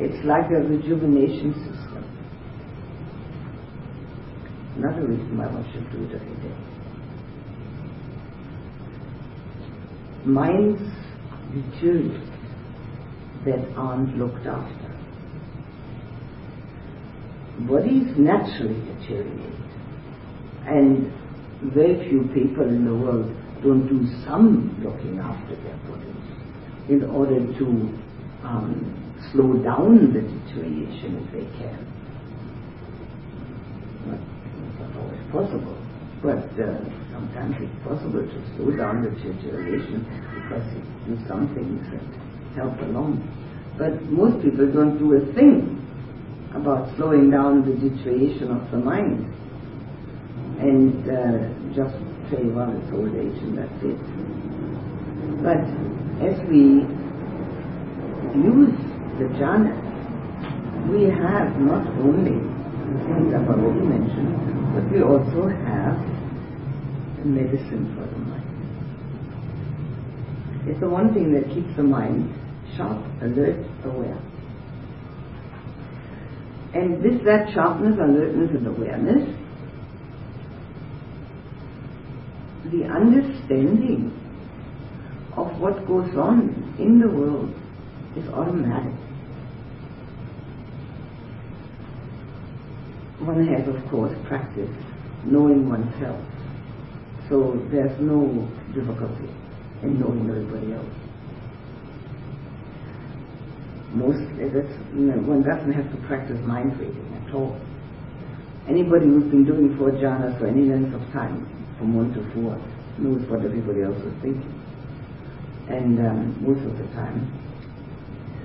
It's 0.00 0.24
like 0.24 0.50
a 0.50 0.60
rejuvenation 0.60 1.54
system. 1.54 1.84
Another 4.76 5.06
reason 5.06 5.38
why 5.38 5.46
one 5.46 5.64
should 5.72 5.88
do 5.92 6.02
it 6.02 6.14
every 6.20 6.34
day. 6.42 6.56
Minds 10.24 10.82
deteriorate 11.54 12.34
that 13.44 13.72
aren't 13.76 14.18
looked 14.18 14.46
after. 14.46 14.90
Bodies 17.68 18.08
naturally 18.18 18.80
deteriorate. 18.98 19.54
And 20.66 21.12
very 21.72 22.08
few 22.08 22.28
people 22.34 22.66
in 22.66 22.84
the 22.84 22.94
world 22.94 23.32
don't 23.62 23.86
do 23.86 24.04
some 24.24 24.74
looking 24.82 25.20
after 25.20 25.54
their 25.62 25.76
bodies 25.86 26.14
in 26.88 27.04
order 27.04 27.40
to 27.58 27.64
um, 28.42 29.03
slow 29.32 29.54
down 29.62 30.12
the 30.12 30.20
deterioration 30.20 31.22
if 31.22 31.32
they 31.32 31.46
can. 31.58 31.80
It's 34.12 34.80
not 34.80 34.96
always 34.96 35.24
possible, 35.32 35.78
but 36.22 36.44
uh, 36.60 36.78
sometimes 37.12 37.56
it's 37.60 37.78
possible 37.84 38.22
to 38.22 38.38
slow 38.56 38.76
down 38.76 39.02
the 39.02 39.10
deterioration 39.10 40.04
because 40.34 40.66
you 40.74 41.16
do 41.16 41.28
some 41.28 41.48
things 41.54 41.80
that 41.92 42.04
help 42.56 42.78
along. 42.82 43.22
But 43.78 44.02
most 44.10 44.42
people 44.42 44.70
don't 44.70 44.98
do 44.98 45.14
a 45.14 45.32
thing 45.34 45.80
about 46.54 46.94
slowing 46.96 47.30
down 47.30 47.64
the 47.66 47.74
deterioration 47.74 48.50
of 48.50 48.70
the 48.70 48.78
mind 48.78 49.26
and 50.60 51.02
uh, 51.10 51.50
just 51.74 51.94
say, 52.30 52.44
well, 52.46 52.70
it's 52.70 52.92
old 52.94 53.10
age 53.16 53.42
and 53.42 53.58
that's 53.58 53.82
it. 53.82 53.98
But 55.42 55.66
as 56.22 56.38
we 56.48 56.86
use 58.38 58.83
the 59.18 59.24
jhanas, 59.38 59.78
we 60.90 61.04
have 61.04 61.58
not 61.60 61.86
only 61.98 62.36
the 62.92 62.98
things 63.06 63.34
I've 63.34 63.48
already 63.48 63.80
mentioned, 63.80 64.34
but 64.74 64.84
we 64.90 65.02
also 65.02 65.48
have 65.48 65.96
medicine 67.24 67.94
for 67.94 68.06
the 68.06 68.18
mind. 68.18 68.44
It's 70.68 70.80
the 70.80 70.88
one 70.88 71.14
thing 71.14 71.32
that 71.34 71.48
keeps 71.48 71.74
the 71.76 71.82
mind 71.82 72.32
sharp, 72.76 73.04
alert, 73.22 73.64
aware. 73.84 74.18
And 76.74 77.02
with 77.02 77.24
that 77.24 77.52
sharpness, 77.54 77.98
alertness, 77.98 78.50
and 78.50 78.66
awareness, 78.66 79.28
the 82.72 82.84
understanding 82.84 84.10
of 85.36 85.60
what 85.60 85.86
goes 85.86 86.14
on 86.16 86.74
in 86.78 86.98
the 86.98 87.08
world 87.08 87.54
is 88.16 88.28
automatic. 88.30 89.03
One 93.24 93.46
has, 93.48 93.66
of 93.66 93.80
course, 93.90 94.12
practiced 94.28 94.72
knowing 95.24 95.68
oneself. 95.68 96.20
So 97.28 97.56
there's 97.72 97.98
no 98.00 98.48
difficulty 98.74 99.32
in 99.82 99.98
knowing 99.98 100.28
everybody 100.28 100.74
else. 100.74 100.92
Most, 103.94 104.20
one 105.24 105.42
doesn't 105.42 105.72
have 105.72 105.88
to 105.90 106.06
practice 106.06 106.38
mind 106.44 106.78
reading 106.78 107.24
at 107.24 107.34
all. 107.34 107.58
Anybody 108.68 109.06
who's 109.06 109.30
been 109.30 109.44
doing 109.44 109.76
four 109.78 109.92
jhanas 109.92 110.38
for 110.38 110.46
any 110.46 110.62
length 110.62 110.92
of 110.94 111.00
time 111.12 111.48
from 111.78 111.94
one 111.94 112.12
to 112.12 112.20
four 112.34 112.60
knows 112.98 113.24
what 113.30 113.44
everybody 113.44 113.82
else 113.82 113.96
is 114.04 114.12
thinking. 114.20 114.52
And 115.68 115.98
um, 115.98 116.44
most 116.44 116.60
of 116.60 116.76
the 116.76 116.84
time, 116.92 117.24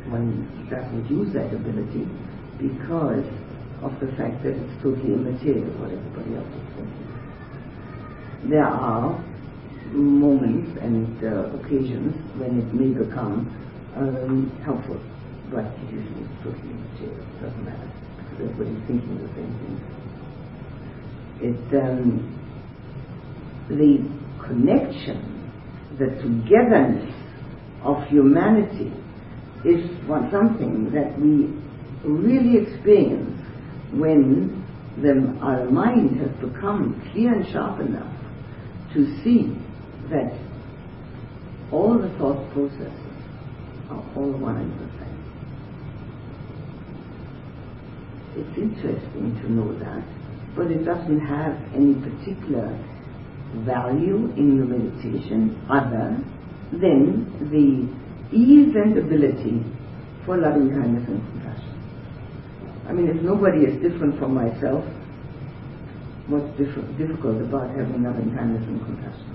one 0.07 0.47
doesn't 0.69 1.09
use 1.09 1.33
that 1.33 1.53
ability 1.53 2.07
because 2.59 3.25
of 3.81 3.95
the 3.99 4.07
fact 4.17 4.43
that 4.43 4.51
it's 4.55 4.75
totally 4.83 5.13
immaterial 5.13 5.71
what 5.79 5.91
everybody 5.91 6.35
else. 6.35 6.51
There 8.49 8.65
are 8.65 9.19
moments 9.91 10.77
and 10.81 11.07
uh, 11.23 11.57
occasions 11.59 12.15
when 12.39 12.59
it 12.59 12.73
may 12.73 12.91
become 12.93 13.47
um, 13.95 14.51
helpful, 14.63 14.99
but 15.51 15.65
usually 15.91 16.23
it's 16.23 16.37
totally 16.43 16.71
immaterial. 16.71 17.19
It 17.19 17.41
doesn't 17.41 17.65
matter 17.65 17.89
because 18.17 18.51
everybody's 18.51 18.83
thinking 18.87 19.15
the 19.19 19.31
same 19.35 19.53
thing. 19.59 19.75
It 21.41 21.63
um, 21.79 22.39
the 23.69 24.03
connection, 24.45 25.51
the 25.99 26.07
togetherness 26.21 27.13
of 27.83 28.03
humanity 28.07 28.91
is 29.63 29.83
something 30.31 30.91
that 30.91 31.17
we 31.19 31.47
really 32.07 32.57
experience 32.65 33.38
when 33.91 34.65
the, 35.01 35.37
our 35.41 35.65
mind 35.69 36.19
has 36.19 36.31
become 36.39 37.01
clear 37.11 37.33
and 37.33 37.47
sharp 37.51 37.79
enough 37.79 38.13
to 38.93 39.05
see 39.23 39.55
that 40.09 40.33
all 41.71 41.97
the 41.97 42.09
thought 42.17 42.51
processes 42.51 42.93
are 43.89 44.03
all 44.15 44.31
one 44.31 44.57
and 44.57 44.73
the 44.79 44.89
same. 44.97 45.19
It's 48.35 48.57
interesting 48.57 49.39
to 49.41 49.51
know 49.51 49.77
that, 49.79 50.03
but 50.55 50.71
it 50.71 50.83
doesn't 50.83 51.19
have 51.19 51.55
any 51.73 51.93
particular 51.95 52.77
value 53.65 54.31
in 54.37 54.57
your 54.57 54.65
meditation 54.65 55.59
other 55.69 56.17
than 56.71 57.25
the 57.49 57.87
ease 58.35 58.75
and 58.75 58.97
ability 58.97 59.63
for 60.25 60.37
loving 60.37 60.69
kindness 60.69 61.07
and. 61.07 61.38
I 62.89 62.91
mean, 62.91 63.07
if 63.07 63.21
nobody 63.21 63.65
is 63.69 63.79
different 63.81 64.17
from 64.17 64.33
myself, 64.33 64.83
what's 66.25 66.49
diff- 66.57 66.97
difficult 66.97 67.37
about 67.37 67.69
having 67.77 68.01
loving 68.01 68.33
kindness 68.33 68.65
and 68.65 68.81
compassion? 68.81 69.29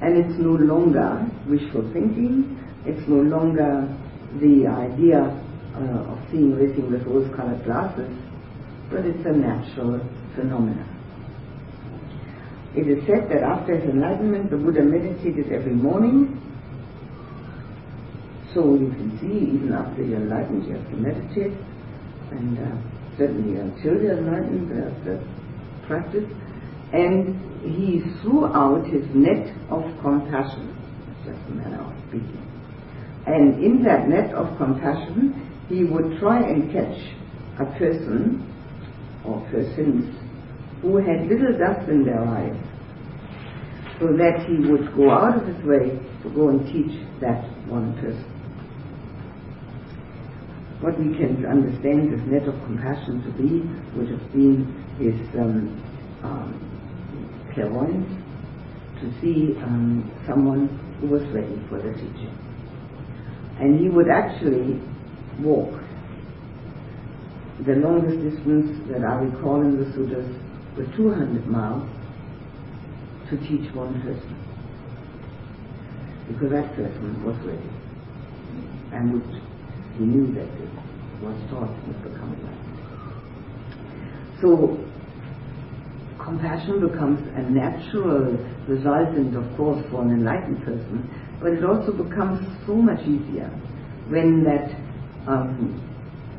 And 0.00 0.16
it's 0.16 0.38
no 0.38 0.54
longer 0.54 1.26
wishful 1.48 1.90
thinking, 1.92 2.56
it's 2.86 3.02
no 3.08 3.18
longer 3.18 3.90
the 4.38 4.70
idea 4.70 5.26
uh, 5.74 6.12
of 6.14 6.18
seeing 6.30 6.52
everything 6.52 6.90
with 6.90 7.02
rose-colored 7.02 7.64
glasses, 7.64 8.14
but 8.90 9.04
it's 9.04 9.26
a 9.26 9.32
natural 9.32 9.98
phenomenon. 10.36 10.86
It 12.76 12.86
is 12.86 13.04
said 13.06 13.28
that 13.30 13.42
after 13.42 13.74
his 13.76 13.90
enlightenment, 13.90 14.50
the 14.50 14.56
Buddha 14.56 14.82
meditated 14.82 15.50
every 15.52 15.74
morning. 15.74 16.38
So 18.54 18.74
you 18.74 18.90
can 18.90 19.18
see, 19.18 19.58
even 19.58 19.72
after 19.74 20.04
you're 20.04 20.22
enlightened, 20.22 20.66
you 20.66 20.74
have 20.74 20.88
to 20.90 20.96
meditate, 20.96 21.58
and 22.30 22.58
uh, 22.58 22.99
until 23.28 24.00
you're 24.02 24.18
enlightened, 24.18 24.70
there's 24.70 25.04
the 25.04 25.86
practice. 25.86 26.24
And 26.92 27.38
he 27.62 28.00
threw 28.20 28.46
out 28.46 28.86
his 28.86 29.04
net 29.14 29.54
of 29.70 29.82
compassion. 30.00 30.76
Just 31.24 31.38
a 31.48 31.54
manner 31.54 31.82
of 31.82 31.92
speaking. 32.08 32.46
And 33.26 33.62
in 33.62 33.82
that 33.84 34.08
net 34.08 34.32
of 34.34 34.56
compassion, 34.56 35.34
he 35.68 35.84
would 35.84 36.18
try 36.18 36.40
and 36.40 36.72
catch 36.72 36.96
a 37.60 37.66
person 37.78 38.46
or 39.24 39.40
persons 39.50 40.16
who 40.80 40.96
had 40.96 41.28
little 41.28 41.56
dust 41.58 41.88
in 41.90 42.04
their 42.04 42.24
eyes, 42.24 42.56
so 44.00 44.06
that 44.16 44.46
he 44.48 44.56
would 44.70 44.94
go 44.96 45.10
out 45.10 45.36
of 45.36 45.46
his 45.46 45.62
way 45.64 46.00
to 46.22 46.30
go 46.34 46.48
and 46.48 46.64
teach 46.72 47.06
that 47.20 47.44
one 47.68 47.94
person. 48.00 48.29
What 50.80 50.98
we 50.98 51.12
can 51.16 51.44
understand 51.44 52.12
this 52.12 52.24
net 52.26 52.48
of 52.48 52.56
compassion 52.64 53.22
to 53.24 53.30
be 53.36 53.64
would 53.96 54.08
have 54.08 54.32
been 54.32 54.64
his 54.96 55.16
um, 55.36 55.76
um, 56.24 57.50
clairvoyance 57.54 58.08
to 59.00 59.12
see 59.20 59.56
um, 59.62 60.10
someone 60.26 60.68
who 61.00 61.08
was 61.08 61.22
ready 61.34 61.56
for 61.68 61.78
the 61.80 61.92
teaching. 61.94 62.32
And 63.60 63.78
he 63.80 63.88
would 63.88 64.08
actually 64.08 64.80
walk 65.44 65.80
the 67.66 67.74
longest 67.76 68.24
distance 68.24 68.72
that 68.88 69.04
I 69.04 69.20
recall 69.20 69.60
in 69.60 69.76
the 69.76 69.84
sutras 69.92 70.28
was 70.78 70.86
200 70.96 71.46
miles 71.46 71.84
to 73.28 73.36
teach 73.36 73.68
one 73.74 74.00
person. 74.00 74.32
Because 76.28 76.50
that 76.52 76.74
person 76.74 77.22
was 77.24 77.36
ready 77.44 77.68
and 78.92 79.12
would, 79.12 79.39
he 80.00 80.06
knew 80.06 80.32
that 80.32 80.48
it 80.48 80.70
was 81.20 81.36
taught 81.50 81.68
would 81.86 82.02
become 82.02 82.32
enlightened. 82.32 82.80
So 84.40 84.80
compassion 86.18 86.80
becomes 86.80 87.20
a 87.36 87.42
natural 87.42 88.32
resultant, 88.66 89.36
of 89.36 89.44
course, 89.58 89.84
for 89.90 90.00
an 90.00 90.12
enlightened 90.12 90.64
person, 90.64 91.04
but 91.42 91.52
it 91.52 91.64
also 91.64 91.92
becomes 91.92 92.40
so 92.66 92.74
much 92.74 93.00
easier 93.02 93.52
when 94.08 94.42
that 94.44 94.72
um, 95.28 95.76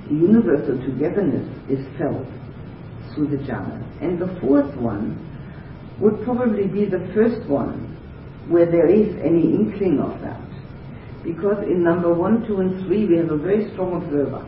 universal 0.09 0.81
togetherness 0.81 1.45
is 1.69 1.85
felt 1.99 2.25
through 3.13 3.27
the 3.27 3.37
jhanas. 3.45 3.85
And 4.01 4.17
the 4.17 4.39
fourth 4.41 4.75
one 4.75 5.21
would 5.99 6.23
probably 6.23 6.65
be 6.65 6.85
the 6.85 7.11
first 7.13 7.47
one 7.47 7.95
where 8.49 8.65
there 8.65 8.89
is 8.89 9.15
any 9.23 9.53
inkling 9.53 9.99
of 9.99 10.19
that. 10.21 10.50
Because 11.23 11.63
in 11.63 11.83
number 11.83 12.13
one, 12.13 12.45
two, 12.47 12.59
and 12.61 12.85
three, 12.87 13.05
we 13.05 13.17
have 13.17 13.29
a 13.29 13.37
very 13.37 13.71
strong 13.73 14.01
observer. 14.01 14.41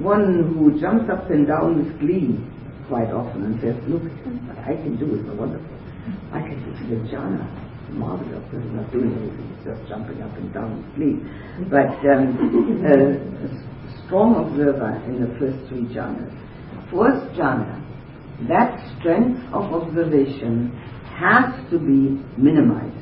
One 0.00 0.54
who 0.56 0.80
jumps 0.80 1.10
up 1.10 1.30
and 1.30 1.46
down 1.46 1.78
with 1.78 2.00
glee 2.00 2.40
quite 2.88 3.12
often 3.12 3.44
and 3.44 3.60
says, 3.60 3.76
Look, 3.88 4.02
what 4.02 4.58
I 4.58 4.74
can 4.80 4.96
do 4.96 5.14
is 5.14 5.24
wonderful. 5.38 5.74
I 6.32 6.40
can 6.40 6.58
do 6.64 6.96
the 6.96 7.08
jhana. 7.12 7.44
Marvelous. 7.92 8.42
He's 8.50 8.72
not 8.72 8.90
doing 8.90 9.12
anything, 9.14 9.54
he's 9.54 9.64
just 9.66 9.88
jumping 9.88 10.20
up 10.22 10.36
and 10.36 10.52
down 10.52 10.82
with 10.82 10.96
glee. 10.96 11.20
But 11.70 11.94
um, 12.10 12.34
uh, 12.82 14.04
strong 14.06 14.34
observer 14.42 14.98
in 15.06 15.20
the 15.20 15.30
first 15.38 15.68
three 15.68 15.86
jhanas. 15.94 16.32
Fourth 16.90 17.22
jhana, 17.38 17.80
that 18.48 18.74
strength 18.98 19.40
of 19.52 19.70
observation 19.72 20.74
has 21.16 21.54
to 21.70 21.78
be 21.78 22.18
minimized. 22.36 22.98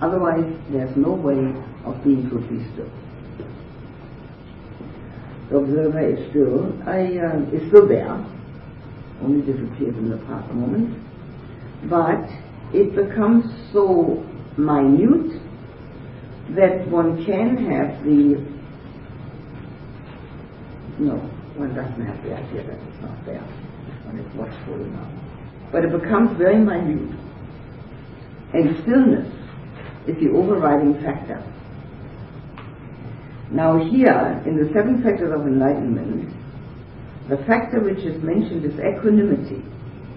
Otherwise, 0.00 0.46
there's 0.70 0.96
no 0.96 1.12
way 1.12 1.52
of 1.84 2.02
being 2.04 2.26
still. 2.28 2.90
The 5.50 5.56
observer 5.56 6.00
is 6.00 6.30
still, 6.30 6.72
I, 6.88 7.18
uh, 7.18 7.56
is 7.56 7.66
still 7.68 7.88
there, 7.88 8.12
only 9.22 9.44
disappears 9.44 9.96
in 9.96 10.10
the 10.10 10.18
past 10.26 10.52
moment, 10.52 10.96
but 11.84 12.24
it 12.72 12.94
becomes 12.94 13.44
so 13.72 14.24
minute 14.56 15.40
that 16.50 16.86
one 16.88 17.24
can 17.24 17.56
have 17.70 18.04
the 18.04 18.50
no, 21.00 21.16
one 21.56 21.74
doesn't 21.74 22.04
have 22.04 22.22
the 22.22 22.36
idea 22.36 22.62
that 22.62 22.76
it's 22.76 23.00
not 23.00 23.24
there 23.24 23.40
when 24.04 24.18
it's 24.18 24.34
watchful 24.34 24.74
enough. 24.74 25.10
But 25.72 25.84
it 25.84 25.92
becomes 25.92 26.36
very 26.36 26.58
minute. 26.58 27.16
And 28.52 28.76
stillness 28.82 29.32
is 30.06 30.16
the 30.20 30.30
overriding 30.36 31.00
factor. 31.02 31.42
Now 33.50 33.78
here, 33.78 34.42
in 34.46 34.56
the 34.56 34.70
seven 34.72 35.02
factors 35.02 35.32
of 35.34 35.46
enlightenment, 35.46 36.30
the 37.28 37.38
factor 37.46 37.80
which 37.80 37.98
is 37.98 38.22
mentioned 38.22 38.64
is 38.64 38.74
equanimity, 38.78 39.62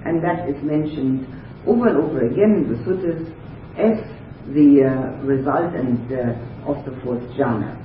and 0.06 0.24
that 0.24 0.48
is 0.48 0.62
mentioned 0.64 1.26
over 1.66 1.88
and 1.88 1.98
over 1.98 2.28
again 2.28 2.62
in 2.62 2.70
the 2.72 2.78
sutras 2.84 3.28
as 3.78 3.98
the 4.54 4.86
uh, 4.86 5.24
resultant 5.24 6.12
uh, 6.12 6.70
of 6.70 6.86
the 6.86 7.00
fourth 7.04 7.24
jhana. 7.38 7.80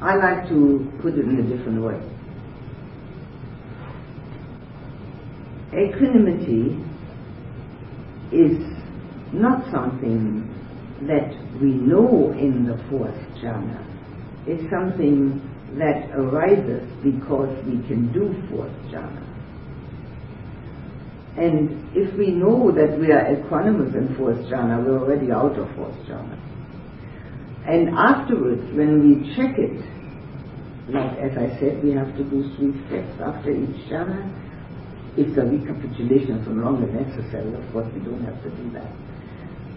I 0.00 0.14
like 0.14 0.48
to 0.48 0.92
put 1.02 1.14
it 1.14 1.24
in 1.24 1.40
a 1.40 1.56
different 1.56 1.82
way. 1.82 1.98
Equanimity 5.72 6.78
is 8.30 8.62
not 9.32 9.64
something 9.72 10.47
that 11.06 11.30
we 11.60 11.70
know 11.70 12.32
in 12.32 12.66
the 12.66 12.76
fourth 12.90 13.14
jhana. 13.38 13.84
is 14.46 14.58
something 14.70 15.38
that 15.78 16.10
arises 16.16 16.82
because 17.04 17.54
we 17.66 17.78
can 17.86 18.10
do 18.12 18.34
fourth 18.50 18.72
jhana. 18.90 19.24
And 21.38 21.94
if 21.94 22.12
we 22.18 22.32
know 22.32 22.72
that 22.72 22.98
we 22.98 23.12
are 23.12 23.30
equanimous 23.30 23.94
in 23.94 24.16
fourth 24.16 24.38
jhana, 24.50 24.84
we're 24.84 24.98
already 24.98 25.30
out 25.30 25.56
of 25.56 25.68
fourth 25.76 25.94
jhana. 26.08 26.34
And 27.68 27.90
afterwards, 27.90 28.64
when 28.74 28.98
we 29.06 29.36
check 29.36 29.54
it, 29.58 29.78
like 30.90 31.18
as 31.18 31.36
I 31.38 31.54
said, 31.60 31.84
we 31.84 31.92
have 31.92 32.10
to 32.16 32.24
do 32.24 32.42
three 32.56 32.74
steps 32.88 33.20
after 33.22 33.50
each 33.50 33.86
jhana. 33.86 34.34
It's 35.16 35.36
a 35.38 35.42
recapitulation 35.46 36.42
no 36.46 36.64
longer 36.64 36.86
necessary, 36.90 37.54
of 37.54 37.72
course 37.72 37.86
we 37.94 38.00
don't 38.00 38.24
have 38.24 38.42
to 38.42 38.50
do 38.50 38.70
that. 38.72 38.90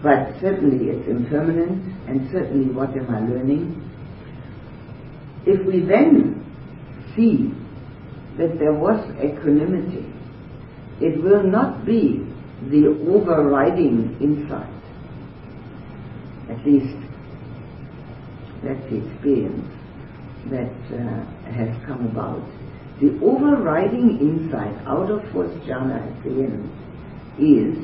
But 0.02 0.34
certainly 0.40 0.90
it's 0.90 1.08
impermanent, 1.08 2.08
and 2.08 2.28
certainly 2.32 2.72
what 2.74 2.90
am 2.96 3.08
I 3.08 3.20
learning? 3.20 3.78
If 5.46 5.64
we 5.66 5.80
then 5.80 6.44
see 7.14 7.54
that 8.38 8.58
there 8.58 8.72
was 8.72 8.98
equanimity, 9.22 10.12
it 11.00 11.22
will 11.22 11.44
not 11.44 11.86
be 11.86 12.26
the 12.70 12.88
overriding 13.08 14.16
insight. 14.20 14.70
At 16.50 16.64
least 16.66 16.96
that's 18.64 18.82
the 18.90 19.04
experience 19.06 19.68
that 20.50 20.72
uh, 20.94 21.24
has 21.50 21.70
come 21.86 22.06
about. 22.06 22.42
The 23.00 23.18
overriding 23.24 24.18
insight 24.20 24.74
out 24.86 25.10
of 25.10 25.22
fourth 25.32 25.52
jhana 25.62 25.98
at 25.98 26.24
the 26.24 26.30
end 26.30 26.70
is 27.38 27.78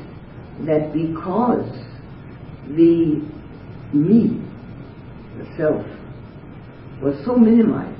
that 0.67 0.93
because 0.93 1.67
the 2.77 3.23
me, 3.93 4.43
the 5.39 5.45
self, 5.57 5.87
was 7.03 7.15
so 7.25 7.37
minimized, 7.37 7.95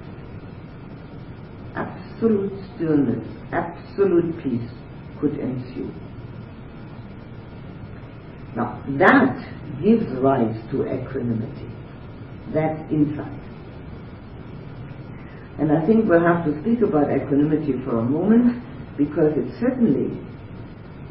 absolute 1.75 2.53
stillness, 2.75 3.27
absolute 3.53 4.43
peace 4.43 4.71
could 5.21 5.39
ensue. 5.39 5.91
Now, 8.57 8.83
that 8.99 9.37
gives 9.83 10.07
rise 10.19 10.57
to 10.73 10.87
equanimity 10.87 11.69
that 12.55 12.91
insight. 12.91 13.39
And 15.59 15.73
I 15.73 15.85
think 15.87 16.09
we'll 16.09 16.25
have 16.25 16.45
to 16.45 16.61
speak 16.63 16.83
about 16.83 17.11
equanimity 17.11 17.75
for 17.85 17.99
a 17.99 18.05
moment 18.05 18.63
because 18.97 19.33
it's 19.37 19.59
certainly 19.61 20.17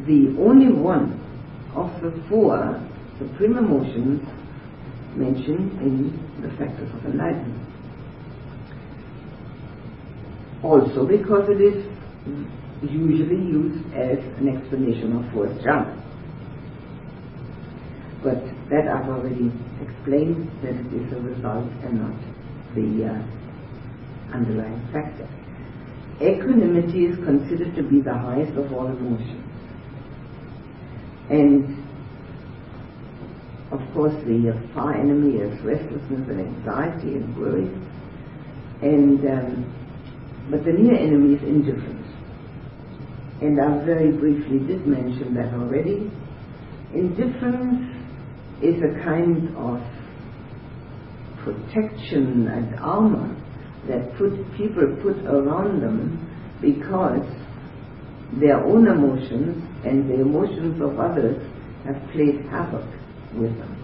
the 0.05 0.35
only 0.39 0.71
one 0.71 1.19
of 1.75 1.89
the 2.01 2.11
four 2.29 2.81
supreme 3.17 3.57
emotions 3.57 4.21
mentioned 5.15 5.71
in 5.81 6.41
the 6.41 6.49
factors 6.57 6.89
of 6.93 7.05
enlightenment. 7.05 7.63
Also 10.63 11.05
because 11.05 11.49
it 11.49 11.61
is 11.61 11.85
usually 12.83 13.41
used 13.41 13.85
as 13.93 14.19
an 14.39 14.49
explanation 14.55 15.15
of 15.17 15.33
fourth 15.33 15.51
jhana. 15.61 15.95
But 18.23 18.43
that 18.69 18.87
I've 18.87 19.09
already 19.09 19.51
explained 19.81 20.49
that 20.61 20.75
it 20.75 20.93
is 20.93 21.13
a 21.13 21.21
result 21.21 21.71
and 21.83 22.01
not 22.01 22.19
the 22.75 23.05
uh, 23.05 24.35
underlying 24.35 24.81
factor. 24.91 25.27
Equanimity 26.21 27.05
is 27.05 27.15
considered 27.23 27.75
to 27.75 27.83
be 27.83 28.01
the 28.01 28.13
highest 28.13 28.57
of 28.57 28.73
all 28.73 28.87
emotions. 28.87 29.43
And 31.29 31.86
of 33.71 33.81
course 33.93 34.13
the 34.25 34.53
far 34.73 34.95
enemy 34.95 35.37
is 35.37 35.59
restlessness 35.61 36.27
and 36.29 36.39
anxiety 36.39 37.15
and 37.15 37.37
worry. 37.37 37.67
And 38.81 39.19
um, 39.27 39.77
but 40.49 40.63
the 40.63 40.71
near 40.71 40.95
enemy 40.95 41.35
is 41.35 41.43
indifference. 41.43 42.07
And 43.41 43.59
I 43.59 43.85
very 43.85 44.11
briefly 44.11 44.59
did 44.59 44.87
mention 44.87 45.33
that 45.35 45.53
already. 45.53 46.09
Indifference 46.93 47.97
is 48.63 48.81
a 48.81 49.03
kind 49.03 49.55
of 49.57 49.81
protection 51.43 52.47
and 52.47 52.79
armor 52.79 53.35
that 53.87 54.17
put, 54.17 54.31
people 54.57 54.97
put 55.03 55.17
around 55.25 55.81
them 55.81 56.23
because 56.61 57.27
their 58.39 58.63
own 58.63 58.87
emotions 58.87 59.63
and 59.85 60.09
the 60.09 60.21
emotions 60.21 60.81
of 60.81 60.99
others 60.99 61.41
have 61.85 62.01
played 62.11 62.41
havoc 62.49 62.85
them. 63.45 63.77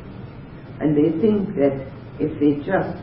And 0.80 0.98
they 0.98 1.12
think 1.22 1.56
that 1.56 1.88
if 2.20 2.40
they 2.40 2.64
just 2.66 2.98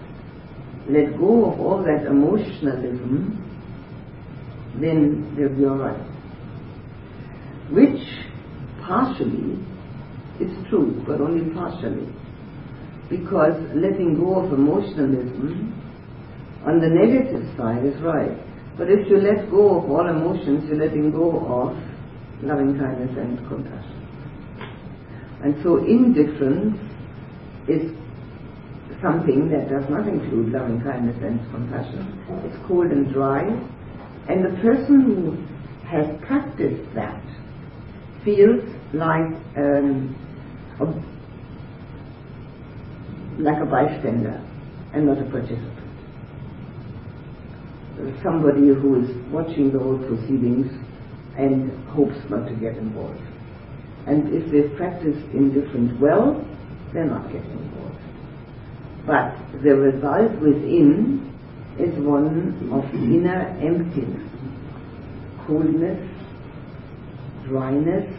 let 0.89 1.19
go 1.19 1.53
of 1.53 1.61
all 1.61 1.83
that 1.85 2.07
emotionalism, 2.07 3.37
then 4.81 5.35
they'll 5.37 5.57
be 5.57 5.65
alright. 5.65 6.01
Which 7.71 8.03
partially 8.83 9.59
is 10.41 10.51
true, 10.69 11.03
but 11.07 11.21
only 11.21 11.53
partially. 11.55 12.09
Because 13.09 13.55
letting 13.75 14.17
go 14.19 14.41
of 14.45 14.53
emotionalism 14.53 15.75
on 16.67 16.81
the 16.81 16.89
negative 16.89 17.47
side 17.57 17.85
is 17.85 18.01
right. 18.03 18.37
But 18.77 18.89
if 18.91 19.09
you 19.09 19.19
let 19.19 19.51
go 19.51 19.79
of 19.79 19.91
all 19.91 20.09
emotions, 20.09 20.65
you're 20.69 20.79
letting 20.79 21.11
go 21.11 21.45
of 21.47 21.77
loving 22.43 22.79
kindness 22.79 23.17
and 23.19 23.39
compassion. 23.49 24.00
And 25.43 25.57
so 25.63 25.79
indifference 25.85 26.77
is 27.69 27.91
something 29.01 29.49
that 29.51 29.71
does 29.71 29.89
not 29.89 30.07
include 30.07 30.53
loving 30.53 30.81
kindness 30.83 31.17
and 31.23 31.41
compassion. 31.51 32.05
It's 32.45 32.57
cold 32.69 32.91
and 32.93 33.13
dry. 33.13 33.43
And 34.29 34.45
the 34.45 34.61
person 34.61 35.01
who 35.03 35.37
has 35.89 36.07
practiced 36.27 36.95
that 36.95 37.23
feels 38.25 38.63
like 38.93 39.33
um, 39.57 40.15
a, 40.79 40.85
like 43.41 43.63
a 43.63 43.67
bystander 43.67 44.45
and 44.93 45.07
not 45.07 45.19
a 45.19 45.25
participant. 45.31 45.79
Somebody 48.23 48.69
who 48.69 49.03
is 49.03 49.11
watching 49.33 49.73
the 49.73 49.79
whole 49.79 49.99
proceedings 49.99 50.71
and 51.37 51.71
hopes 51.89 52.17
not 52.29 52.47
to 52.47 52.55
get 52.55 52.77
involved. 52.77 53.21
And 54.11 54.35
if 54.35 54.51
they've 54.51 54.77
practiced 54.77 55.25
indifference 55.33 55.93
well, 56.01 56.45
they're 56.93 57.05
not 57.05 57.31
getting 57.31 57.49
involved. 57.49 57.95
But 59.07 59.39
the 59.63 59.77
result 59.77 60.33
within 60.43 61.33
is 61.79 61.95
one 62.03 62.27
of 62.73 62.93
inner 62.93 63.57
emptiness, 63.63 64.29
coldness, 65.47 66.11
dryness, 67.47 68.13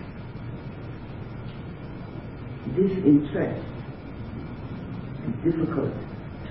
disinterest. 2.74 3.68
It's 5.28 5.44
difficult 5.44 5.94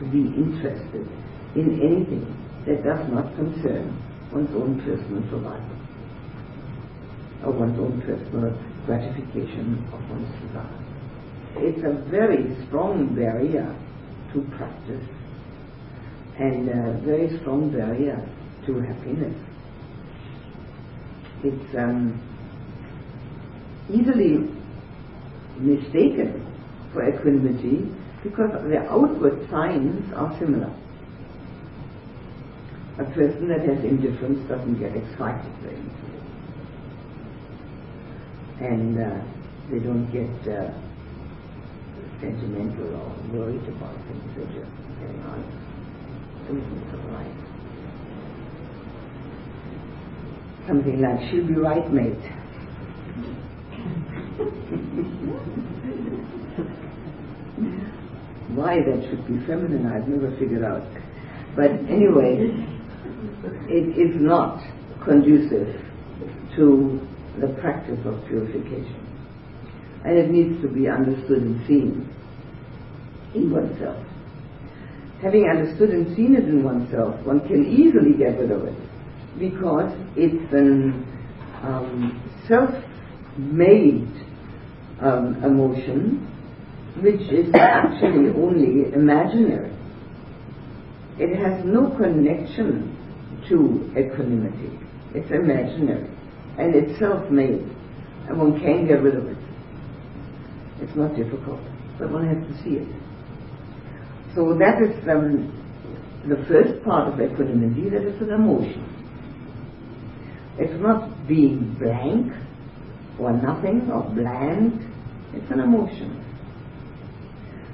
to 0.01 0.05
be 0.05 0.21
interested 0.37 1.09
in 1.57 1.81
anything 1.81 2.29
that 2.67 2.85
does 2.85 3.09
not 3.11 3.35
concern 3.37 3.97
one's 4.33 4.55
own 4.55 4.81
personal 4.85 5.23
survival 5.31 5.77
or 7.43 7.53
one's 7.53 7.79
own 7.81 8.03
personal 8.03 8.70
gratification 8.91 9.87
of 9.93 10.01
one's 10.11 10.27
desire. 10.43 10.67
It's 11.63 11.83
a 11.87 12.11
very 12.11 12.43
strong 12.67 13.15
barrier 13.15 13.71
to 14.33 14.43
practice 14.57 15.07
and 16.39 16.69
a 16.69 16.99
very 17.05 17.39
strong 17.39 17.71
barrier 17.71 18.19
to 18.67 18.81
happiness. 18.81 19.37
It's 21.45 21.75
um, 21.79 22.19
easily 23.89 24.51
mistaken 25.59 26.47
for 26.93 27.07
equanimity 27.09 27.87
because 28.25 28.51
the 28.67 28.79
outward 28.91 29.49
signs 29.51 30.13
are 30.15 30.37
similar. 30.41 30.75
A 32.99 33.05
person 33.15 33.49
that 33.49 33.61
has 33.61 33.85
indifference 33.85 34.47
doesn't 34.49 34.81
get 34.81 34.97
excited. 34.97 35.51
And 38.61 38.99
uh, 38.99 39.21
they 39.71 39.79
don't 39.79 40.11
get 40.13 40.29
uh, 40.53 40.71
sentimental 42.21 42.95
or 42.95 43.15
worried 43.33 43.67
about 43.69 43.97
things. 44.07 44.23
They're 44.37 44.47
just 44.47 44.71
getting 45.01 45.23
on. 45.25 45.45
Something 50.67 51.01
like, 51.01 51.31
she'll 51.31 51.47
be 51.47 51.55
right, 51.55 51.91
mate. 51.93 52.19
Why 58.55 58.79
that 58.83 59.07
should 59.09 59.27
be 59.27 59.39
feminine, 59.47 59.87
I've 59.87 60.07
never 60.09 60.31
figured 60.39 60.65
out. 60.65 60.85
But 61.57 61.71
anyway, 61.89 62.51
it 63.69 63.97
is 63.97 64.17
not 64.21 64.61
conducive 65.05 65.81
to 66.57 67.01
the 67.41 67.49
practice 67.61 67.99
of 68.05 68.25
purification. 68.27 69.07
And 70.05 70.17
it 70.17 70.31
needs 70.31 70.61
to 70.63 70.69
be 70.69 70.89
understood 70.89 71.43
and 71.43 71.67
seen 71.67 72.09
in 73.35 73.51
oneself. 73.51 74.05
Having 75.23 75.49
understood 75.51 75.91
and 75.91 76.17
seen 76.17 76.35
it 76.35 76.45
in 76.45 76.65
oneself, 76.65 77.21
one 77.27 77.41
can 77.47 77.67
easily 77.67 78.17
get 78.17 78.39
rid 78.39 78.51
of 78.51 78.65
it 78.65 78.77
because 79.39 79.93
it's 80.17 80.53
an 80.53 81.07
um, 81.63 82.23
self-made 82.49 84.09
um, 85.03 85.43
emotion 85.45 86.27
which 87.03 87.21
is 87.31 87.55
actually 87.55 88.31
only 88.31 88.93
imaginary. 88.93 89.73
It 91.19 91.37
has 91.37 91.65
no 91.65 91.95
connection 91.97 92.97
to 93.49 93.93
equanimity. 93.97 94.79
It's 95.15 95.31
imaginary 95.31 96.09
and 96.61 96.75
it's 96.75 96.99
self-made 96.99 97.65
and 98.29 98.39
one 98.39 98.61
can 98.61 98.87
get 98.87 99.03
rid 99.03 99.17
of 99.17 99.27
it. 99.27 99.39
It's 100.81 100.95
not 100.95 101.17
difficult, 101.17 101.61
but 101.99 102.11
one 102.11 102.27
has 102.29 102.37
to 102.37 102.63
see 102.63 102.77
it. 102.77 102.89
So 104.35 104.57
that 104.59 104.81
is 104.83 105.09
um, 105.09 105.49
the 106.29 106.37
first 106.47 106.85
part 106.85 107.13
of 107.13 107.21
equanimity, 107.21 107.89
that 107.91 108.03
is 108.03 108.21
an 108.21 108.31
emotion. 108.31 108.87
It's 110.59 110.81
not 110.83 111.27
being 111.27 111.77
blank 111.79 112.33
or 113.19 113.33
nothing 113.33 113.91
or 113.91 114.03
bland, 114.15 114.87
it's 115.33 115.51
an 115.51 115.61
emotion. 115.61 116.25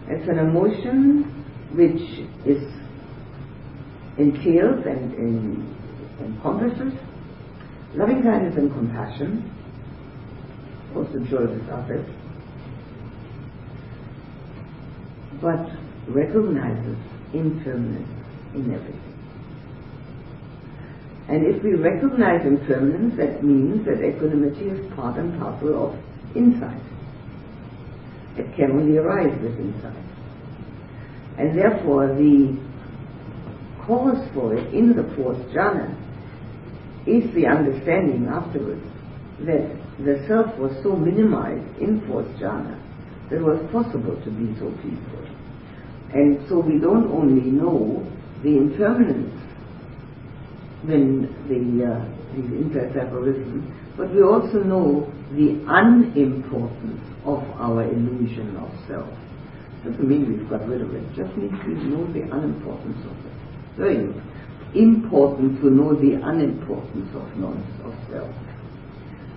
It's 0.08 0.28
an 0.28 0.38
emotion 0.38 1.44
which 1.74 2.00
is 2.46 2.62
entails 4.18 4.86
and, 4.86 5.12
and 5.14 5.76
encompasses 6.20 6.94
loving 7.96 8.22
kindness 8.22 8.56
and 8.56 8.70
compassion, 8.72 9.50
also 10.94 11.18
of 11.18 11.68
others, 11.70 12.06
but 15.40 15.68
recognizes 16.08 16.96
impermanence 17.32 18.08
in 18.54 18.72
everything. 18.72 19.02
And 21.28 21.44
if 21.46 21.62
we 21.62 21.74
recognize 21.74 22.46
impermanence, 22.46 23.16
that 23.16 23.42
means 23.42 23.84
that 23.86 24.04
equanimity 24.04 24.66
is 24.66 24.94
part 24.94 25.18
and 25.18 25.38
parcel 25.40 25.90
of 25.90 26.36
insight. 26.36 26.80
It 28.36 28.54
can 28.54 28.72
only 28.72 28.98
arise 28.98 29.36
with 29.42 29.58
insight. 29.58 29.96
And 31.38 31.58
therefore 31.58 32.08
the 32.08 32.56
cause 33.86 34.28
for 34.34 34.54
it 34.54 34.72
in 34.72 34.94
the 34.94 35.02
fourth 35.16 35.38
jhana 35.54 36.05
is 37.06 37.32
the 37.34 37.46
understanding 37.46 38.26
afterwards 38.28 38.84
that 39.46 39.70
the 40.04 40.24
self 40.28 40.56
was 40.58 40.72
so 40.82 40.96
minimized 40.96 41.78
in 41.80 42.02
fourth 42.08 42.26
jhana 42.36 42.76
that 43.30 43.36
it 43.36 43.42
was 43.42 43.58
possible 43.72 44.16
to 44.22 44.30
be 44.30 44.54
so 44.58 44.70
peaceful. 44.82 45.26
And 46.12 46.38
so 46.48 46.60
we 46.60 46.78
don't 46.78 47.10
only 47.10 47.50
know 47.50 48.06
the 48.42 48.56
impermanence 48.56 49.34
when 50.84 51.26
the, 51.48 51.84
uh, 51.84 52.04
these 52.34 52.46
but 53.96 54.14
we 54.14 54.22
also 54.22 54.62
know 54.62 55.10
the 55.32 55.58
unimportance 55.66 57.02
of 57.24 57.42
our 57.58 57.82
illusion 57.82 58.56
of 58.56 58.70
self. 58.86 59.08
Doesn't 59.84 60.06
mean 60.06 60.28
we've 60.28 60.48
got 60.48 60.66
rid 60.68 60.82
of 60.82 60.94
it, 60.94 61.04
just 61.16 61.34
means 61.36 61.52
we 61.66 61.74
know 61.74 62.06
the 62.12 62.22
unimportance 62.22 63.04
of 63.06 63.16
it. 63.26 63.32
Very 63.76 64.12
important 64.78 65.60
to 65.60 65.70
know 65.70 65.94
the 65.94 66.20
unimportance 66.22 67.08
of 67.14 67.36
non 67.36 67.58
of 67.84 67.94
self. 68.10 68.34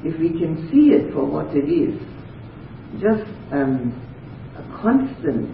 If 0.03 0.19
we 0.19 0.29
can 0.29 0.69
see 0.71 0.91
it 0.95 1.13
for 1.13 1.25
what 1.25 1.55
it 1.55 1.67
is, 1.67 1.99
just 3.01 3.29
um, 3.51 3.93
a 4.55 4.81
constant 4.81 5.49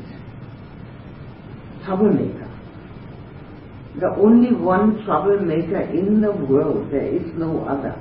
troublemaker. 1.86 2.52
The 4.00 4.14
only 4.18 4.54
one 4.54 5.04
troublemaker 5.06 5.82
in 5.82 6.22
the 6.22 6.32
world, 6.32 6.92
there 6.92 7.08
is 7.08 7.24
no 7.38 7.66
other. 7.66 7.96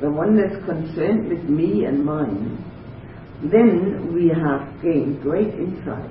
The 0.00 0.10
one 0.10 0.36
that's 0.36 0.64
concerned 0.64 1.28
with 1.28 1.44
me 1.44 1.84
and 1.84 2.04
mine, 2.04 2.64
then 3.52 4.14
we 4.14 4.28
have 4.28 4.82
gained 4.82 5.22
great 5.22 5.54
insight 5.54 6.10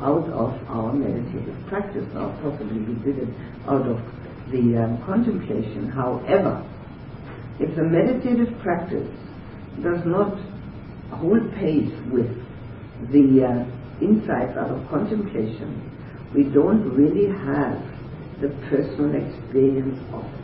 out 0.00 0.28
of 0.30 0.54
our 0.68 0.92
meditative 0.92 1.56
practice. 1.68 2.06
Now, 2.14 2.38
possibly 2.42 2.78
we 2.80 2.94
did 3.04 3.18
it 3.18 3.28
out 3.66 3.86
of 3.86 3.98
the 4.50 4.82
um, 4.82 5.02
contemplation. 5.04 5.90
However, 5.90 6.64
if 7.58 7.74
the 7.74 7.82
meditative 7.82 8.58
practice 8.62 9.08
does 9.82 10.04
not 10.06 10.38
hold 11.18 11.52
pace 11.54 11.92
with 12.12 12.30
the 13.10 13.44
uh, 13.44 13.64
insights 14.00 14.56
out 14.56 14.70
of 14.70 14.88
contemplation, 14.88 15.82
we 16.34 16.44
don't 16.44 16.88
really 16.94 17.26
have 17.28 17.82
the 18.40 18.48
personal 18.70 19.14
experience 19.14 19.98
of 20.12 20.24
it. 20.24 20.38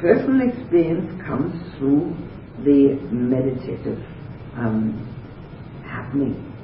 Personal 0.00 0.48
experience 0.48 1.22
comes 1.22 1.54
through 1.78 2.14
the 2.64 2.98
meditative 3.12 4.02
um, 4.56 4.96
happening. 5.84 6.55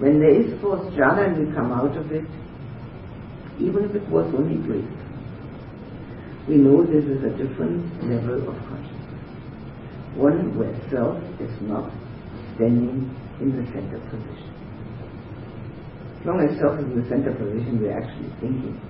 When 0.00 0.18
there 0.18 0.32
is 0.32 0.58
fourth 0.62 0.80
jhana 0.96 1.28
and 1.28 1.46
we 1.46 1.52
come 1.52 1.72
out 1.72 1.94
of 1.94 2.10
it, 2.10 2.24
even 3.60 3.84
if 3.84 3.94
it 3.94 4.08
was 4.08 4.24
only 4.32 4.56
brief, 4.56 4.88
we 6.48 6.56
know 6.56 6.80
this 6.88 7.04
is 7.04 7.20
a 7.20 7.36
different 7.36 7.84
level 8.08 8.48
of 8.48 8.56
consciousness. 8.64 9.28
One 10.16 10.56
where 10.56 10.72
self 10.88 11.20
is 11.36 11.52
not 11.68 11.92
standing 12.56 13.12
in 13.44 13.52
the 13.52 13.60
center 13.76 14.00
position. 14.08 14.48
As 16.16 16.24
long 16.24 16.48
as 16.48 16.56
self 16.56 16.80
is 16.80 16.88
in 16.88 16.96
the 16.96 17.08
center 17.12 17.36
position, 17.36 17.84
we're 17.84 17.92
actually 17.92 18.32
thinking. 18.40 18.80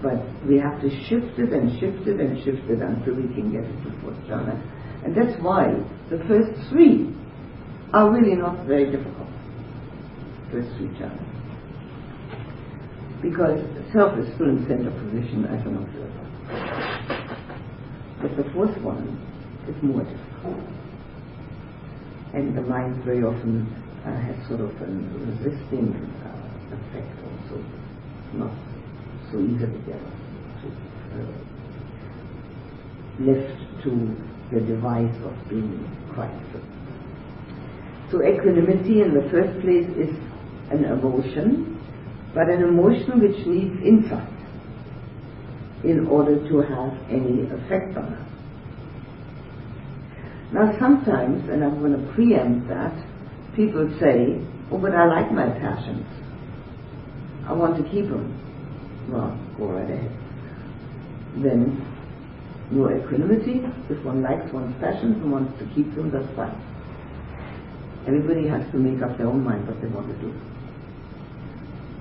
But 0.00 0.24
we 0.48 0.56
have 0.56 0.80
to 0.80 0.88
shift 1.04 1.36
it 1.36 1.52
and 1.52 1.68
shift 1.76 2.08
it 2.08 2.16
and 2.16 2.40
shift 2.40 2.64
it 2.64 2.80
until 2.80 3.12
we 3.12 3.28
can 3.36 3.52
get 3.52 3.68
it 3.68 3.76
to 3.84 3.92
fourth 4.00 4.16
jhana. 4.24 4.56
And 5.04 5.12
that's 5.12 5.36
why 5.44 5.68
the 6.08 6.16
first 6.24 6.48
three 6.72 7.12
are 7.92 8.08
really 8.08 8.36
not 8.36 8.64
very 8.64 8.88
difficult 8.88 9.28
with 10.52 10.66
each 10.80 11.00
other. 11.02 11.26
Because 13.22 13.60
self 13.92 14.18
is 14.18 14.32
still 14.34 14.48
in 14.48 14.66
center 14.66 14.90
position 14.90 15.44
as 15.46 15.60
an 15.66 15.76
observer. 15.76 16.20
But 18.22 18.36
the 18.36 18.44
fourth 18.52 18.76
one 18.80 19.18
is 19.68 19.82
more 19.82 20.02
difficult. 20.02 20.60
And 22.32 22.56
the 22.56 22.62
mind 22.62 23.02
very 23.04 23.22
often 23.22 23.66
uh, 24.06 24.10
has 24.10 24.36
sort 24.48 24.60
of 24.60 24.70
a 24.80 24.86
resisting 24.86 25.92
uh, 26.24 26.76
effect 26.76 27.16
also, 27.24 27.62
not 28.34 28.54
so 29.30 29.38
easily 29.38 29.80
get 29.86 30.00
uh, 31.14 31.50
left 33.20 33.82
to 33.84 34.16
the 34.52 34.60
device 34.60 35.14
of 35.24 35.48
being 35.48 35.86
quite 36.14 36.30
So 38.10 38.22
equanimity 38.22 39.02
in 39.02 39.14
the 39.14 39.28
first 39.30 39.60
place 39.60 39.86
is 39.96 40.10
an 40.70 40.84
emotion, 40.84 41.78
but 42.34 42.48
an 42.48 42.62
emotion 42.62 43.20
which 43.20 43.46
needs 43.46 43.74
insight 43.84 44.28
in 45.82 46.06
order 46.06 46.36
to 46.48 46.60
have 46.60 46.92
any 47.10 47.42
effect 47.42 47.96
on 47.96 48.14
us. 48.14 48.28
Now 50.52 50.76
sometimes, 50.78 51.48
and 51.48 51.64
I'm 51.64 51.80
going 51.80 51.92
to 51.92 52.12
preempt 52.12 52.68
that, 52.68 52.94
people 53.56 53.88
say, 54.00 54.38
oh, 54.70 54.78
but 54.78 54.94
I 54.94 55.06
like 55.06 55.32
my 55.32 55.48
passions. 55.58 56.06
I 57.46 57.52
want 57.52 57.76
to 57.82 57.90
keep 57.90 58.10
them. 58.10 58.36
Well, 59.10 59.34
go 59.58 59.66
right 59.66 59.90
ahead. 59.90 60.10
Then, 61.42 61.82
no 62.70 62.90
equanimity. 62.90 63.62
If 63.88 64.04
one 64.04 64.22
likes 64.22 64.52
one's 64.52 64.78
passions 64.80 65.16
and 65.22 65.32
wants 65.32 65.58
to 65.58 65.66
keep 65.74 65.94
them, 65.94 66.10
that's 66.10 66.30
fine. 66.36 66.54
Everybody 68.06 68.46
has 68.48 68.70
to 68.72 68.78
make 68.78 69.02
up 69.02 69.16
their 69.18 69.26
own 69.26 69.42
mind 69.42 69.66
what 69.66 69.80
they 69.80 69.88
want 69.88 70.08
to 70.08 70.18
do 70.20 70.49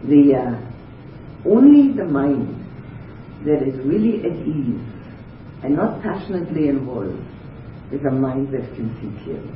the 0.08 0.36
uh, 0.36 1.50
only 1.50 1.94
the 1.96 2.06
mind 2.06 2.56
that 3.46 3.64
is 3.64 3.76
really 3.86 4.20
at 4.26 4.36
ease 4.48 4.82
and 5.64 5.76
not 5.76 6.02
passionately 6.02 6.68
involved 6.68 7.20
is 7.92 8.02
a 8.06 8.12
mind 8.12 8.54
that 8.54 8.64
can 8.76 8.94
see 9.00 9.24
clearly. 9.24 9.52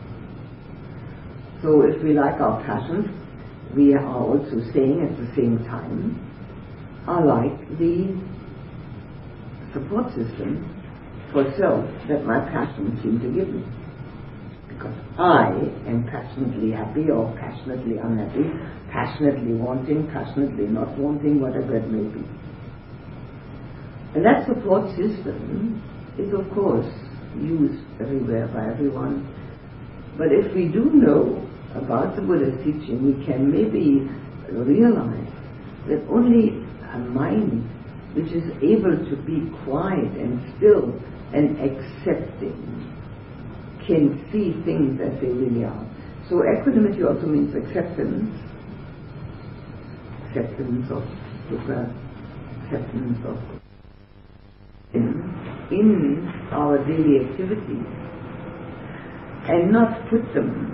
So 1.61 1.81
if 1.83 2.01
we 2.03 2.13
like 2.13 2.41
our 2.41 2.61
passions, 2.65 3.07
we 3.75 3.93
are 3.93 4.05
also 4.05 4.59
saying 4.73 5.01
at 5.01 5.17
the 5.17 5.27
same 5.35 5.63
time, 5.65 6.19
I 7.07 7.23
like 7.23 7.79
the 7.79 8.11
support 9.73 10.07
system 10.09 10.69
for 11.31 11.43
self 11.57 11.85
that 12.07 12.25
my 12.25 12.39
passions 12.51 13.01
seem 13.01 13.19
to 13.19 13.27
give 13.27 13.49
me. 13.49 13.63
Because 14.67 14.95
I 15.17 15.49
am 15.87 16.07
passionately 16.09 16.71
happy 16.71 17.09
or 17.09 17.33
passionately 17.39 17.97
unhappy 17.97 18.51
passionately 18.93 19.53
wanting, 19.53 20.07
passionately 20.13 20.67
not 20.67 20.95
wanting, 20.97 21.41
whatever 21.41 21.75
it 21.75 21.89
may 21.89 22.05
be. 22.13 22.23
And 24.13 24.23
that 24.23 24.45
support 24.45 24.87
system 24.91 25.81
is, 26.19 26.31
of 26.31 26.45
course, 26.53 26.85
used 27.41 27.81
everywhere 27.99 28.47
by 28.53 28.69
everyone. 28.69 29.25
But 30.15 30.27
if 30.29 30.53
we 30.53 30.67
do 30.67 30.85
know 30.93 31.41
about 31.73 32.15
the 32.15 32.21
Buddha's 32.21 32.53
teaching, 32.63 33.01
we 33.01 33.25
can 33.25 33.49
maybe 33.49 34.05
realize 34.53 35.33
that 35.89 36.05
only 36.07 36.61
a 36.93 36.99
mind 36.99 37.65
which 38.13 38.29
is 38.29 38.45
able 38.61 38.93
to 39.09 39.15
be 39.25 39.49
quiet 39.65 40.13
and 40.21 40.37
still 40.55 40.93
and 41.33 41.57
accepting 41.57 42.53
can 43.87 44.21
see 44.31 44.53
things 44.63 45.01
as 45.01 45.19
they 45.19 45.33
really 45.33 45.65
are. 45.65 45.85
So 46.29 46.43
equanimity 46.45 47.03
also 47.03 47.25
means 47.25 47.55
acceptance 47.55 48.29
acceptance 50.33 50.89
of 50.89 51.03
Buddha, 51.49 51.93
acceptance 52.63 53.19
of 53.25 53.37
in, 54.93 55.13
in 55.71 56.27
our 56.51 56.77
daily 56.85 57.25
activities 57.25 57.85
and 59.47 59.71
not 59.71 60.07
put 60.09 60.33
them 60.33 60.71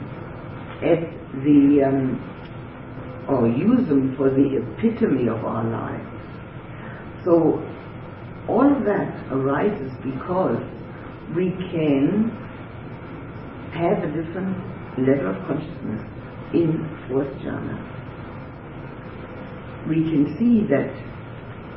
at 0.82 1.02
the 1.44 1.84
um, 1.84 2.26
or 3.28 3.48
use 3.48 3.88
them 3.88 4.16
for 4.16 4.30
the 4.30 4.58
epitome 4.58 5.28
of 5.28 5.44
our 5.46 5.64
lives. 5.64 6.08
So 7.24 7.64
all 8.48 8.76
of 8.76 8.86
that 8.86 9.32
arises 9.32 9.92
because 10.04 10.64
we 11.36 11.52
can 11.72 12.32
have 13.74 14.04
a 14.04 14.08
different 14.08 14.58
level 14.98 15.30
of 15.30 15.48
consciousness 15.48 16.02
in 16.54 16.90
fourth 17.08 17.28
jhana 17.44 17.99
we 19.88 20.04
can 20.04 20.36
see 20.38 20.68
that 20.68 20.92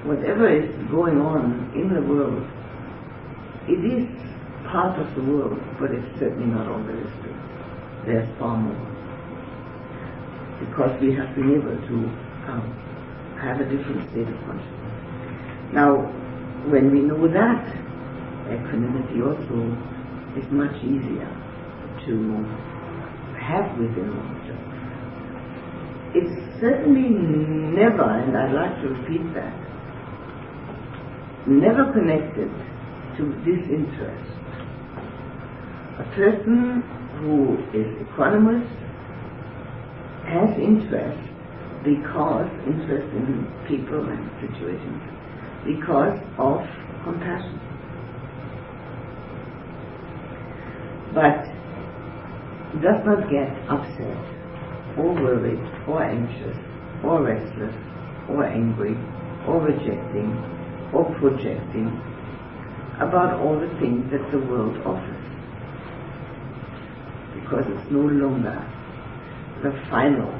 whatever 0.07 0.49
is 0.51 0.69
going 0.91 1.21
on 1.21 1.71
in 1.75 1.95
the 1.95 2.03
world, 2.03 2.43
it 3.69 3.79
is 3.85 4.09
part 4.67 4.99
of 4.99 5.07
the 5.15 5.23
world, 5.23 5.59
but 5.79 5.91
it's 5.93 6.19
certainly 6.19 6.47
not 6.47 6.67
all 6.67 6.83
there 6.83 6.99
is 6.99 7.13
to 7.23 7.29
it. 7.31 7.43
There's 8.07 8.29
far 8.39 8.57
more. 8.57 8.89
Because 10.59 10.99
we 11.01 11.15
have 11.15 11.35
been 11.35 11.55
able 11.55 11.77
to 11.77 11.97
um, 12.51 12.67
have 13.41 13.61
a 13.61 13.65
different 13.65 14.11
state 14.11 14.27
of 14.27 14.39
consciousness. 14.47 14.83
Now, 15.73 16.03
when 16.67 16.91
we 16.91 17.01
know 17.01 17.27
that, 17.29 17.65
equanimity 18.51 19.23
also 19.23 19.71
is 20.39 20.47
much 20.51 20.75
easier 20.83 21.31
to 22.07 22.15
have 23.39 23.79
within 23.79 24.11
oneself. 24.11 24.72
It's 26.15 26.61
certainly 26.61 27.09
never, 27.09 28.05
and 28.05 28.37
I'd 28.37 28.53
like 28.53 28.83
to 28.83 28.89
repeat 28.89 29.33
that, 29.33 29.57
never 31.49 31.91
connected 31.93 32.53
to 33.17 33.33
disinterest. 33.41 34.29
A 35.99 36.05
person 36.15 36.83
who 37.17 37.57
is 37.73 37.89
equanimous 38.05 38.69
has 40.29 40.53
interest 40.61 41.33
because 41.83 42.49
interest 42.69 43.09
in 43.17 43.49
people 43.67 44.05
and 44.05 44.29
situations 44.41 45.01
because 45.65 46.19
of 46.37 46.61
compassion. 47.05 47.59
But 51.15 51.49
does 52.81 53.01
not 53.05 53.29
get 53.29 53.49
upset 53.69 54.42
or 54.99 55.15
worried 55.15 55.61
or 55.89 56.03
anxious 56.03 56.57
or 57.03 57.23
restless 57.23 57.75
or 58.29 58.45
angry 58.45 58.97
or 59.47 59.61
rejecting 59.61 60.31
or 60.93 61.05
projecting 61.19 61.89
about 63.01 63.41
all 63.41 63.59
the 63.59 63.69
things 63.81 64.11
that 64.11 64.23
the 64.31 64.39
world 64.39 64.77
offers. 64.87 65.19
Because 67.35 67.65
it's 67.69 67.91
no 67.91 68.01
longer 68.01 68.57
the 69.63 69.73
final 69.91 70.31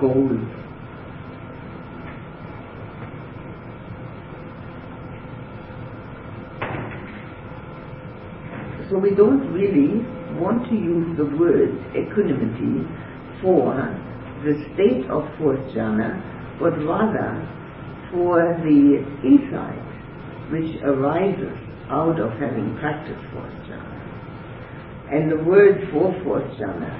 goal. 0.00 0.38
So 8.88 8.98
we 8.98 9.10
don't 9.10 9.52
really 9.52 10.17
want 10.38 10.68
to 10.70 10.74
use 10.74 11.16
the 11.16 11.24
word 11.36 11.74
equanimity 11.94 12.86
for 13.42 13.74
the 14.44 14.54
state 14.74 15.08
of 15.10 15.26
fourth 15.38 15.60
jhana, 15.74 16.22
but 16.58 16.72
rather 16.86 17.34
for 18.10 18.56
the 18.62 19.04
insight 19.26 19.88
which 20.50 20.80
arises 20.82 21.56
out 21.90 22.18
of 22.20 22.30
having 22.38 22.76
practiced 22.80 23.22
fourth 23.32 23.52
jhana. 23.66 23.98
And 25.10 25.30
the 25.30 25.42
word 25.44 25.88
for 25.92 26.14
fourth 26.22 26.48
jhana 26.58 26.92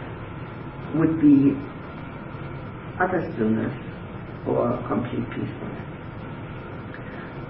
would 0.97 1.20
be 1.20 1.53
utter 3.01 3.22
stillness 3.34 3.74
or 4.47 4.76
complete 4.89 5.28
peacefulness. 5.30 5.89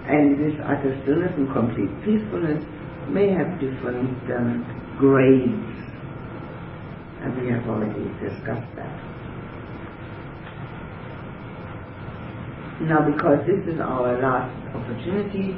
And 0.08 0.40
this 0.40 0.58
utter 0.64 0.98
stillness 1.02 1.32
and 1.36 1.52
complete 1.52 1.92
peacefulness 2.04 2.64
may 3.08 3.30
have 3.30 3.60
different 3.60 4.18
um, 4.32 4.64
grades, 4.98 5.77
we 7.36 7.50
have 7.50 7.66
already 7.68 8.08
discussed 8.22 8.70
that. 8.76 8.94
Now, 12.86 13.02
because 13.04 13.44
this 13.46 13.66
is 13.66 13.80
our 13.80 14.16
last 14.22 14.54
opportunity 14.74 15.52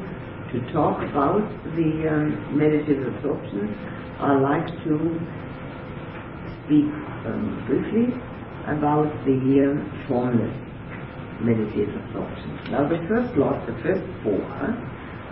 to 0.52 0.72
talk 0.72 0.98
about 1.04 1.44
the 1.76 2.08
um, 2.08 2.56
meditative 2.56 3.14
absorptions, 3.14 3.76
I'd 4.18 4.40
like 4.40 4.66
to 4.84 4.94
speak 6.64 6.88
um, 7.28 7.62
briefly 7.68 8.16
about 8.66 9.12
the 9.24 9.38
um, 9.68 10.04
formless 10.08 10.56
meditative 11.40 11.94
absorptions. 12.08 12.60
Now, 12.70 12.88
the 12.88 12.98
first 13.08 13.36
lot, 13.36 13.66
the 13.66 13.76
first 13.82 14.04
four, 14.22 14.40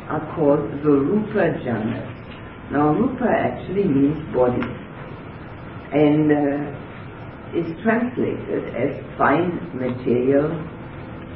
are 0.08 0.24
called 0.34 0.64
the 0.82 0.90
Rupa 0.90 1.56
Jhanas. 1.64 2.08
Now, 2.70 2.92
Rupa 2.92 3.28
actually 3.28 3.84
means 3.84 4.16
body, 4.34 4.60
and 5.92 6.32
uh, 6.32 7.56
is 7.56 7.66
translated 7.82 8.74
as 8.76 8.92
fine 9.16 9.56
material 9.72 10.52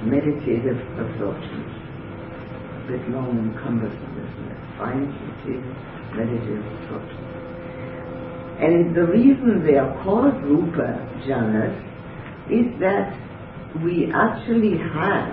meditative 0.04 0.76
absorption. 0.98 1.62
A 1.62 2.90
bit 2.90 3.08
long 3.10 3.38
and 3.38 3.54
cumbersome, 3.62 4.14
isn't 4.18 4.48
it? 4.50 4.60
Fine 4.76 5.08
meditative, 5.08 5.64
meditative 6.12 6.64
absorption. 6.82 7.32
And 8.60 8.94
the 8.94 9.06
reason 9.06 9.64
they 9.64 9.78
are 9.78 9.92
called 10.04 10.34
Rupa 10.42 11.00
jhanas 11.26 11.74
is 12.50 12.68
that 12.80 13.16
we 13.82 14.12
actually 14.12 14.76
have 14.76 15.32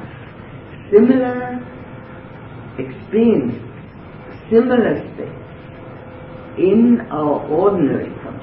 similar 0.92 1.60
experience, 2.80 3.60
similar 4.50 4.96
states 5.14 5.40
in 6.58 7.02
our 7.12 7.46
ordinary 7.48 8.10
consciousness. 8.24 8.39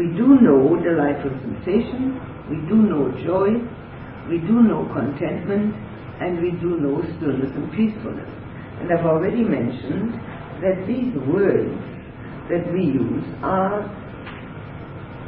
We 0.00 0.06
do 0.16 0.40
know 0.40 0.80
delightful 0.80 1.28
sensation, 1.44 2.16
we 2.48 2.56
do 2.72 2.76
know 2.88 3.12
joy, 3.20 3.52
we 4.30 4.38
do 4.38 4.62
know 4.64 4.88
contentment 4.96 5.76
and 6.24 6.40
we 6.40 6.52
do 6.52 6.80
know 6.80 7.04
stillness 7.18 7.52
and 7.52 7.70
peacefulness. 7.76 8.32
And 8.80 8.90
I've 8.90 9.04
already 9.04 9.44
mentioned 9.44 10.14
that 10.64 10.88
these 10.88 11.12
words 11.28 11.76
that 12.48 12.64
we 12.72 12.80
use 12.80 13.28
are 13.44 13.84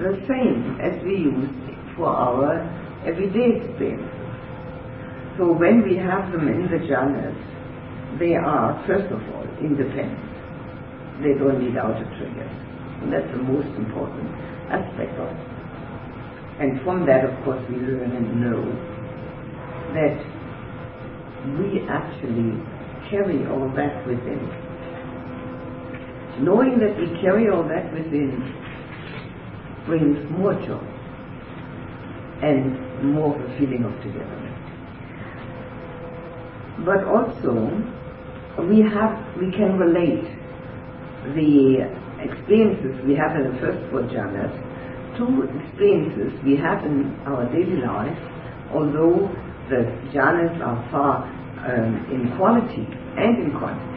the 0.00 0.16
same 0.24 0.80
as 0.80 0.96
we 1.04 1.20
use 1.20 1.52
for 1.94 2.08
our 2.08 2.64
everyday 3.04 3.60
experiences. 3.60 4.08
So 5.36 5.52
when 5.52 5.82
we 5.82 5.96
have 5.96 6.32
them 6.32 6.48
in 6.48 6.72
the 6.72 6.80
jhanas, 6.88 7.36
they 8.18 8.36
are, 8.36 8.82
first 8.86 9.12
of 9.12 9.20
all, 9.36 9.44
independent. 9.60 10.16
They 11.20 11.36
don't 11.36 11.60
need 11.60 11.76
outer 11.76 12.08
triggers. 12.16 12.56
And 13.04 13.12
that's 13.12 13.30
the 13.36 13.42
most 13.42 13.68
important 13.76 14.41
aspect 14.70 15.18
of 15.18 15.28
it. 15.28 15.52
And 16.60 16.80
from 16.84 17.06
that, 17.06 17.24
of 17.24 17.44
course, 17.44 17.62
we 17.68 17.76
learn 17.76 18.12
and 18.12 18.40
know 18.40 18.62
that 19.94 20.18
we 21.58 21.82
actually 21.88 22.54
carry 23.10 23.46
all 23.46 23.68
that 23.74 24.06
within. 24.06 24.40
Knowing 26.40 26.78
that 26.78 26.96
we 26.96 27.06
carry 27.20 27.48
all 27.50 27.66
that 27.66 27.92
within 27.92 28.40
brings 29.86 30.18
more 30.30 30.54
joy 30.54 30.86
and 32.42 33.14
more 33.14 33.34
of 33.34 33.40
a 33.42 33.58
feeling 33.58 33.84
of 33.84 33.92
togetherness. 34.02 34.52
But 36.84 37.04
also, 37.04 37.68
we 38.68 38.80
have, 38.82 39.36
we 39.36 39.50
can 39.50 39.78
relate 39.78 40.24
the 41.34 42.01
experiences 42.22 42.94
we 43.06 43.14
have 43.14 43.36
in 43.36 43.52
the 43.52 43.56
first 43.60 43.80
four 43.90 44.02
jhanas 44.08 44.52
two 45.16 45.44
experiences 45.44 46.32
we 46.44 46.56
have 46.56 46.84
in 46.84 47.12
our 47.26 47.44
daily 47.52 47.80
life, 47.84 48.16
although 48.72 49.28
the 49.68 49.84
jhanas 50.12 50.56
are 50.64 50.80
far 50.90 51.24
um, 51.68 52.06
in 52.10 52.34
quality 52.36 52.86
and 53.16 53.44
in 53.44 53.58
quantity 53.58 53.92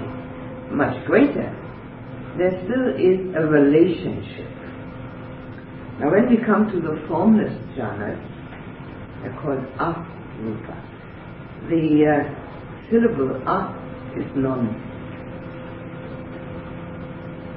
much 0.71 1.05
greater, 1.05 1.49
there 2.38 2.51
still 2.65 2.89
is 2.99 3.19
a 3.36 3.45
relationship. 3.47 4.49
Now 5.99 6.11
when 6.11 6.30
we 6.30 6.38
come 6.45 6.67
to 6.71 6.82
the 6.82 7.01
formless 7.07 7.53
jhanas, 7.78 8.19
they're 9.21 9.38
called 9.41 9.63
arupa. 9.80 10.76
The 11.69 12.05
uh, 12.05 12.89
syllable 12.89 13.41
a 13.47 13.73
is 14.17 14.26
non. 14.36 14.84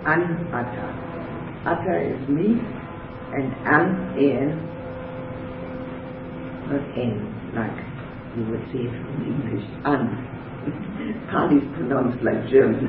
An. 0.07 0.47
Ata 1.67 1.95
is 2.01 2.29
me 2.29 2.57
and 3.33 3.53
an 3.67 3.87
en, 4.17 4.57
not 6.71 6.85
en, 6.97 7.15
like 7.53 7.79
you 8.37 8.45
would 8.49 8.65
say 8.73 8.89
it 8.89 8.95
from 9.05 9.21
English, 9.27 9.67
an. 9.85 10.05
Pali 11.31 11.57
is 11.61 11.69
pronounced 11.77 12.23
like 12.25 12.49
German. 12.49 12.89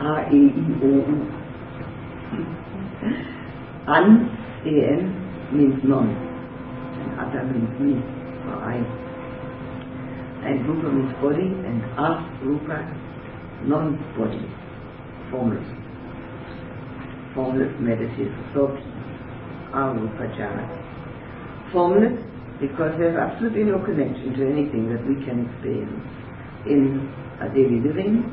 R-A-E-O-U. 0.00 1.16
An, 3.86 4.08
A-N, 4.64 5.02
means 5.52 5.80
non. 5.84 6.08
And 6.08 7.20
Ata 7.20 7.44
means 7.52 7.72
me, 7.80 8.00
or 8.48 8.56
I. 8.64 8.80
And 10.48 10.66
Rupa 10.66 10.88
means 10.88 11.12
body, 11.20 11.48
and 11.68 11.84
As, 12.00 12.18
Rupa, 12.42 12.78
non-body, 13.64 14.48
formless. 15.30 15.87
Formless 17.38 17.70
meditative 17.78 18.34
thought, 18.50 18.74
Arupa 19.70 20.26
jhana. 20.34 20.66
Formless 21.70 22.18
because 22.58 22.90
there's 22.98 23.14
absolutely 23.14 23.62
no 23.62 23.78
connection 23.78 24.34
to 24.34 24.42
anything 24.42 24.90
that 24.90 24.98
we 25.06 25.14
can 25.22 25.46
experience 25.46 26.02
in 26.66 27.06
a 27.38 27.46
daily 27.54 27.78
living. 27.78 28.26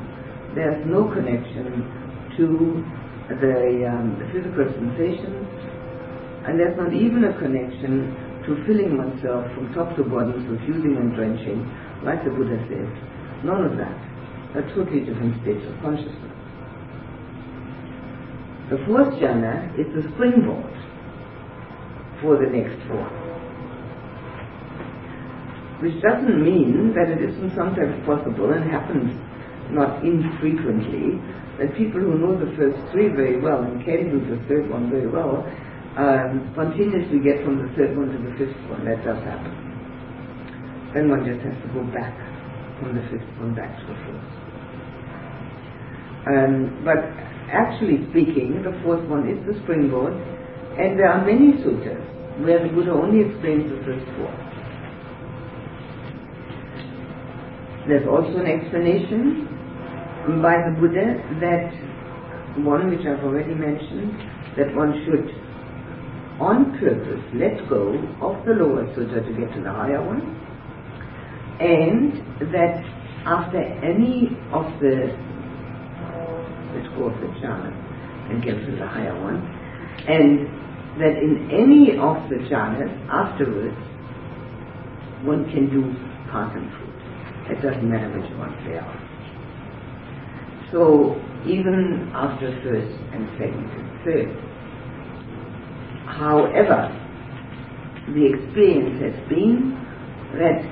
There's 0.58 0.82
no 0.90 1.06
connection 1.14 1.86
to 2.34 2.82
the, 3.30 3.86
um, 3.86 4.18
the 4.18 4.26
physical 4.34 4.66
sensations, 4.74 5.54
and 6.50 6.58
there's 6.58 6.74
not 6.74 6.90
even 6.90 7.30
a 7.30 7.34
connection 7.38 8.10
to 8.42 8.58
filling 8.66 8.98
oneself 8.98 9.46
from 9.54 9.70
top 9.70 9.94
to 9.94 10.02
bottom, 10.02 10.34
suffusing 10.50 10.98
and 10.98 11.14
drenching, 11.14 11.62
like 12.02 12.26
the 12.26 12.30
Buddha 12.34 12.58
says. 12.66 12.90
None 13.46 13.70
of 13.70 13.78
that. 13.78 13.94
They're 14.50 14.66
totally 14.74 15.06
different 15.06 15.38
state 15.46 15.62
of 15.62 15.78
consciousness. 15.78 16.35
The 18.70 18.78
fourth 18.86 19.14
jhana 19.14 19.78
is 19.78 19.86
the 19.94 20.10
springboard 20.14 20.74
for 22.20 22.36
the 22.36 22.50
next 22.50 22.76
four 22.88 23.26
which 25.80 26.00
doesn't 26.00 26.40
mean 26.40 26.94
that 26.96 27.12
it 27.12 27.20
isn't 27.20 27.52
sometimes 27.54 27.92
possible 28.08 28.48
and 28.52 28.64
happens 28.70 29.12
not 29.70 30.00
infrequently, 30.04 31.20
that 31.60 31.74
people 31.76 32.00
who 32.00 32.16
know 32.16 32.32
the 32.32 32.48
first 32.56 32.80
three 32.92 33.08
very 33.08 33.40
well 33.40 33.60
and 33.60 33.84
can 33.84 34.08
do 34.08 34.20
the 34.24 34.40
third 34.48 34.70
one 34.70 34.88
very 34.88 35.08
well, 35.08 35.44
um, 36.00 36.48
spontaneously 36.52 37.20
get 37.20 37.44
from 37.44 37.60
the 37.60 37.68
third 37.76 37.96
one 37.96 38.08
to 38.08 38.18
the 38.24 38.32
fifth 38.40 38.56
one. 38.72 38.84
That 38.84 39.04
does 39.04 39.20
happen. 39.24 39.52
Then 40.94 41.10
one 41.10 41.24
just 41.28 41.44
has 41.44 41.56
to 41.60 41.68
go 41.76 41.84
back 41.92 42.14
from 42.80 42.96
the 42.96 43.04
fifth 43.12 43.28
one 43.36 43.52
back 43.54 43.76
to 43.76 43.84
the 43.84 43.96
first. 44.06 44.32
Um, 46.24 46.82
but 46.84 47.04
actually 47.50 48.06
speaking, 48.10 48.62
the 48.62 48.78
fourth 48.82 49.04
one 49.08 49.28
is 49.28 49.38
the 49.46 49.58
springboard, 49.62 50.14
and 50.78 50.98
there 50.98 51.08
are 51.08 51.24
many 51.24 51.56
sutras 51.62 52.02
where 52.44 52.62
the 52.62 52.68
Buddha 52.72 52.92
only 52.92 53.24
explains 53.24 53.64
the 53.70 53.80
first 53.84 54.04
four. 54.16 54.32
There's 57.88 58.06
also 58.08 58.42
an 58.42 58.46
explanation 58.46 59.46
by 60.42 60.58
the 60.66 60.74
Buddha 60.78 61.22
that 61.40 61.70
one 62.64 62.90
which 62.90 63.06
I've 63.06 63.22
already 63.22 63.54
mentioned, 63.54 64.12
that 64.56 64.74
one 64.74 64.92
should 65.04 65.30
on 66.40 66.76
purpose 66.78 67.22
let 67.32 67.56
go 67.68 67.94
of 68.20 68.44
the 68.44 68.52
lower 68.52 68.84
sutta 68.92 69.24
to 69.24 69.32
get 69.38 69.54
to 69.54 69.62
the 69.62 69.72
higher 69.72 70.02
one, 70.04 70.20
and 71.60 72.12
that 72.52 72.84
after 73.24 73.62
any 73.82 74.36
of 74.52 74.66
the 74.80 75.16
of 76.84 77.20
the 77.20 77.28
jhanas 77.40 77.76
and 78.30 78.42
get 78.42 78.54
to 78.54 78.76
the 78.76 78.86
higher 78.86 79.14
one, 79.22 79.40
and 80.08 80.46
that 81.00 81.16
in 81.16 81.48
any 81.50 81.92
of 81.96 82.28
the 82.28 82.36
jhanas 82.50 82.90
afterwards 83.08 83.76
one 85.24 85.44
can 85.50 85.70
do 85.70 85.82
passion 86.30 86.68
fruit. 86.76 87.56
It 87.56 87.62
doesn't 87.62 87.88
matter 87.88 88.10
which 88.10 88.30
one 88.36 88.52
they 88.66 88.76
are. 88.76 88.96
So 90.72 91.14
even 91.46 92.10
after 92.12 92.50
first 92.62 92.98
and 93.14 93.28
second 93.38 93.70
and 93.70 93.86
third. 94.04 94.28
However, 96.06 96.90
the 98.08 98.26
experience 98.26 98.98
has 99.02 99.28
been 99.28 99.78
that 100.34 100.62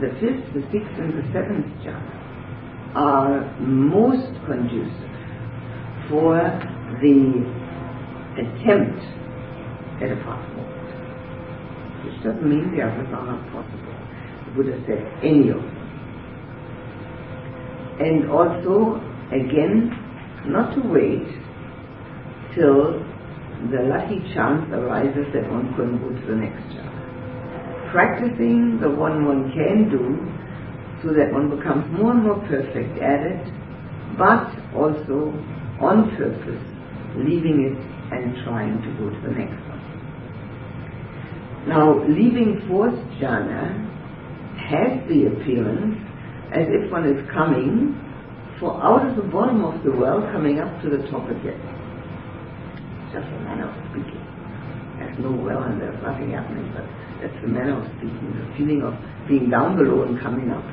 the 0.00 0.08
fifth, 0.20 0.54
the 0.54 0.62
sixth 0.72 0.96
and 0.98 1.12
the 1.12 1.26
seventh 1.32 1.66
jhana 1.84 2.22
are 2.94 3.60
most 3.60 4.32
conducive 4.46 5.11
for 6.08 6.38
the 7.00 7.44
attempt 8.38 9.00
at 10.02 10.12
a 10.12 10.16
possible. 10.24 10.68
Which 12.04 12.18
doesn't 12.24 12.48
mean 12.48 12.74
the 12.74 12.82
others 12.82 13.08
are 13.12 13.26
not 13.26 13.42
possible. 13.52 13.94
The 14.46 14.50
Buddha 14.56 14.82
said 14.86 15.00
any 15.22 15.50
of 15.50 15.62
them. 15.62 15.78
And 18.00 18.30
also, 18.30 18.98
again, 19.30 19.90
not 20.46 20.74
to 20.74 20.80
wait 20.88 21.28
till 22.54 22.98
the 23.70 23.86
lucky 23.86 24.18
chance 24.34 24.66
arises 24.72 25.26
that 25.32 25.46
one 25.50 25.72
can 25.76 25.98
go 26.02 26.08
to 26.10 26.26
the 26.26 26.34
next 26.34 26.66
jhana. 26.74 27.92
Practicing 27.92 28.80
the 28.80 28.90
one 28.90 29.24
one 29.24 29.52
can 29.52 29.88
do 29.88 30.18
so 31.02 31.14
that 31.14 31.32
one 31.32 31.50
becomes 31.54 31.86
more 31.98 32.12
and 32.12 32.24
more 32.24 32.40
perfect 32.48 32.98
at 32.98 33.22
it, 33.22 33.44
but 34.18 34.50
also 34.74 35.30
on 35.82 36.16
purpose, 36.16 36.62
leaving 37.16 37.66
it 37.66 37.76
and 38.14 38.36
trying 38.44 38.80
to 38.82 38.88
go 38.98 39.10
to 39.10 39.20
the 39.26 39.34
next 39.34 39.58
one. 39.68 39.82
Now, 41.68 41.98
leaving 42.08 42.62
fourth 42.68 42.94
jhana 43.20 43.82
has 44.58 45.02
the 45.08 45.26
appearance 45.26 45.98
as 46.52 46.66
if 46.68 46.90
one 46.90 47.06
is 47.06 47.18
coming 47.32 47.98
for 48.60 48.78
out 48.82 49.08
of 49.08 49.16
the 49.16 49.22
bottom 49.22 49.64
of 49.64 49.82
the 49.82 49.90
well, 49.90 50.22
coming 50.32 50.60
up 50.60 50.70
to 50.82 50.90
the 50.90 51.02
top 51.10 51.28
again. 51.30 51.58
Just 53.10 53.26
a 53.26 53.38
manner 53.42 53.66
of 53.66 53.74
speaking. 53.90 54.22
There's 54.98 55.18
no 55.18 55.32
well 55.32 55.62
and 55.64 55.80
there's 55.80 55.98
nothing 56.02 56.30
happening, 56.30 56.70
but 56.74 56.86
that's 57.20 57.34
the 57.42 57.48
manner 57.48 57.78
of 57.78 57.86
speaking, 57.98 58.34
the 58.38 58.46
feeling 58.56 58.82
of 58.82 58.94
being 59.28 59.50
down 59.50 59.76
below 59.76 60.02
and 60.02 60.20
coming 60.20 60.50
up. 60.50 60.64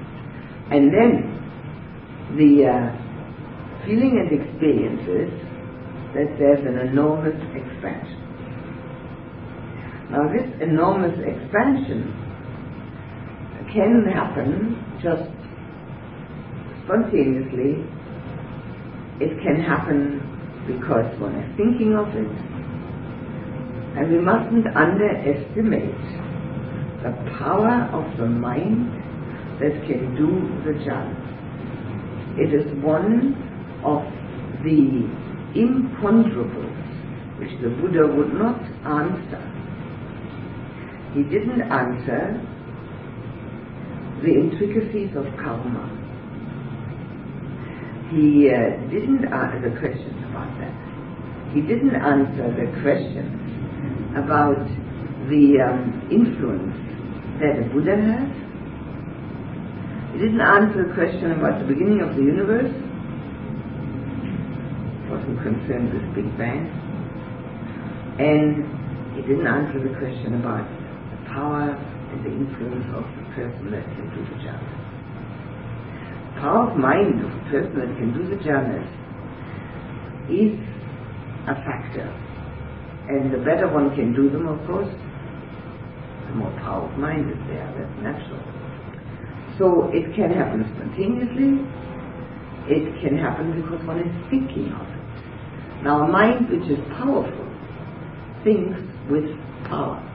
And 0.70 0.94
then 0.94 1.34
the 2.38 2.66
uh, 2.66 3.09
feeling 3.90 4.22
and 4.22 4.30
experiences 4.30 5.34
that 6.14 6.30
there's 6.38 6.62
an 6.62 6.78
enormous 6.90 7.34
expansion. 7.58 8.22
Now 10.12 10.30
this 10.30 10.46
enormous 10.62 11.18
expansion 11.18 12.14
can 13.74 14.06
happen 14.14 14.78
just 15.02 15.26
spontaneously. 16.86 17.82
It 19.22 19.42
can 19.42 19.58
happen 19.58 20.22
because 20.68 21.10
one 21.20 21.34
is 21.34 21.58
thinking 21.58 21.96
of 21.98 22.10
it. 22.10 22.30
And 23.98 24.12
we 24.12 24.20
mustn't 24.20 24.68
underestimate 24.78 25.98
the 27.02 27.12
power 27.42 27.90
of 27.90 28.06
the 28.18 28.28
mind 28.28 28.94
that 29.60 29.74
can 29.90 30.14
do 30.14 30.30
the 30.62 30.78
job. 30.86 31.10
It 32.38 32.54
is 32.54 32.66
one 32.84 33.49
of 33.84 34.04
the 34.64 35.08
imponderables 35.56 36.78
which 37.40 37.52
the 37.62 37.70
Buddha 37.70 38.06
would 38.06 38.34
not 38.34 38.60
answer 38.86 39.60
he 41.14 41.24
didn't 41.24 41.62
answer 41.62 42.38
the 44.22 44.30
intricacies 44.30 45.10
of 45.18 45.26
karma. 45.42 45.90
He 48.14 48.46
uh, 48.46 48.78
didn't 48.94 49.26
answer 49.26 49.58
the 49.58 49.74
questions 49.80 50.22
about 50.30 50.54
that. 50.62 50.76
He 51.54 51.62
didn't 51.62 51.96
answer 51.96 52.54
the 52.54 52.70
questions 52.86 53.42
about 54.14 54.62
the 55.34 55.58
um, 55.66 56.06
influence 56.14 56.78
that 57.42 57.58
a 57.58 57.66
Buddha 57.74 57.98
has. 57.98 58.30
He 60.14 60.20
didn't 60.20 60.42
answer 60.42 60.86
the 60.86 60.94
question 60.94 61.32
about 61.32 61.58
the 61.58 61.66
beginning 61.66 62.02
of 62.06 62.16
the 62.16 62.22
universe. 62.22 62.70
Wasn't 65.30 65.44
concerned 65.44 65.94
with 65.94 66.16
Big 66.16 66.38
Bang. 66.38 66.66
And 68.18 68.66
he 69.16 69.22
didn't 69.22 69.46
answer 69.46 69.78
the 69.78 69.94
question 70.00 70.42
about 70.42 70.66
the 70.66 71.30
power 71.30 71.70
and 71.70 72.26
the 72.26 72.34
influence 72.34 72.90
of 72.98 73.06
the 73.06 73.26
person 73.38 73.70
that 73.70 73.86
can 73.94 74.10
do 74.10 74.26
the 74.26 74.42
jhana. 74.42 74.74
Power 76.42 76.72
of 76.72 76.78
mind 76.78 77.22
of 77.22 77.30
the 77.30 77.46
person 77.52 77.78
that 77.78 77.92
can 77.98 78.10
do 78.14 78.26
the 78.26 78.42
jhanas 78.42 78.90
is 80.34 80.58
a 81.46 81.56
factor. 81.62 82.10
And 83.10 83.34
the 83.34 83.40
better 83.46 83.68
one 83.70 83.94
can 83.96 84.14
do 84.16 84.30
them, 84.30 84.48
of 84.48 84.66
course, 84.66 84.90
the 84.90 86.36
more 86.36 86.52
power 86.58 86.90
of 86.90 86.98
mind 86.98 87.30
is 87.30 87.38
there. 87.50 87.70
That's 87.78 88.02
natural. 88.02 88.42
So 89.60 89.92
it 89.94 90.10
can 90.16 90.34
happen 90.34 90.66
spontaneously. 90.74 91.62
It 92.66 93.02
can 93.02 93.18
happen 93.18 93.62
because 93.62 93.86
one 93.86 94.00
is 94.00 94.14
thinking 94.30 94.74
of 94.74 94.90
it. 94.90 94.99
Now, 95.84 96.04
a 96.04 96.08
mind 96.08 96.50
which 96.50 96.70
is 96.70 96.80
powerful 96.98 97.48
thinks 98.44 98.80
with 99.10 99.26
power 99.66 100.06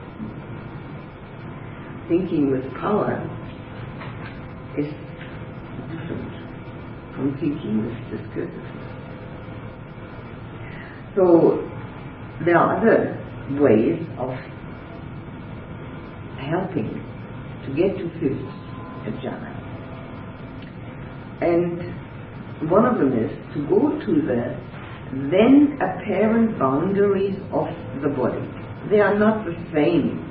thinking 2.07 2.51
with 2.51 2.63
power 2.75 3.17
is 4.77 4.85
different 5.89 6.33
from 7.15 7.35
thinking 7.39 7.85
with 7.85 7.95
discursiveness. 8.11 8.85
So 11.15 11.67
there 12.45 12.57
are 12.57 12.77
other 12.77 13.17
ways 13.61 13.99
of 14.19 14.33
helping 16.37 17.01
to 17.65 17.73
get 17.73 17.97
to 17.97 18.09
fifth 18.19 19.21
jhana. 19.23 19.51
And 21.41 22.69
one 22.69 22.85
of 22.85 22.97
them 22.99 23.13
is 23.17 23.31
to 23.55 23.67
go 23.67 23.99
to 24.05 24.21
the 24.21 24.57
then 25.13 25.77
apparent 25.81 26.57
boundaries 26.57 27.37
of 27.53 27.67
the 28.01 28.09
body. 28.09 28.41
They 28.89 28.99
are 28.99 29.17
not 29.17 29.45
the 29.45 29.55
same 29.73 30.21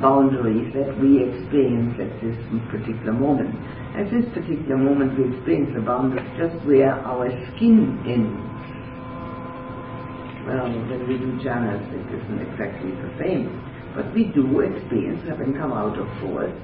boundaries 0.00 0.70
that 0.74 0.94
we 1.02 1.18
experience 1.26 1.98
at 1.98 2.14
this 2.22 2.38
particular 2.70 3.12
moment. 3.12 3.50
At 3.98 4.06
this 4.10 4.24
particular 4.30 4.78
moment, 4.78 5.18
we 5.18 5.34
experience 5.34 5.74
the 5.74 5.82
boundaries 5.82 6.30
just 6.38 6.54
where 6.64 6.94
our 6.94 7.26
skin 7.54 7.98
ends. 8.06 8.38
Well, 10.46 10.70
when 10.70 11.06
we 11.06 11.18
do 11.18 11.36
jhanas, 11.42 11.82
it 11.90 12.06
isn't 12.14 12.40
exactly 12.54 12.90
the 12.90 13.10
same. 13.18 13.50
But 13.94 14.14
we 14.14 14.30
do 14.30 14.60
experience, 14.60 15.26
having 15.28 15.54
come 15.54 15.72
out 15.72 15.98
of 15.98 16.06
force, 16.22 16.54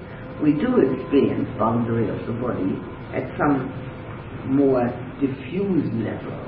we 0.42 0.52
do 0.52 0.78
experience 0.78 1.48
boundary 1.58 2.08
of 2.08 2.18
the 2.26 2.32
body 2.38 2.78
at 3.12 3.26
some 3.36 3.66
more 4.46 4.86
diffuse 5.18 5.90
level, 5.98 6.38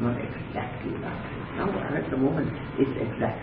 not 0.00 0.14
exactly 0.14 0.43
like 0.54 1.18
this. 1.26 1.46
Now, 1.58 1.68
at 1.94 2.08
the 2.10 2.16
moment, 2.16 2.50
it's 2.78 2.94
exact. 2.96 3.42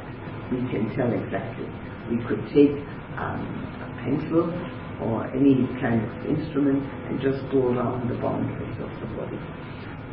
We 0.51 0.59
can 0.71 0.91
tell 0.95 1.11
exactly 1.11 1.67
we 2.11 2.19
could 2.27 2.43
take 2.51 2.75
um, 3.15 3.39
a 3.79 3.87
pencil 4.03 4.51
or 4.99 5.25
any 5.31 5.63
kind 5.79 6.03
of 6.03 6.11
instrument 6.27 6.83
and 7.07 7.21
just 7.23 7.39
go 7.51 7.71
around 7.71 8.09
the 8.11 8.15
boundaries 8.19 8.77
of 8.83 8.91
the 8.99 9.07
body. 9.15 9.39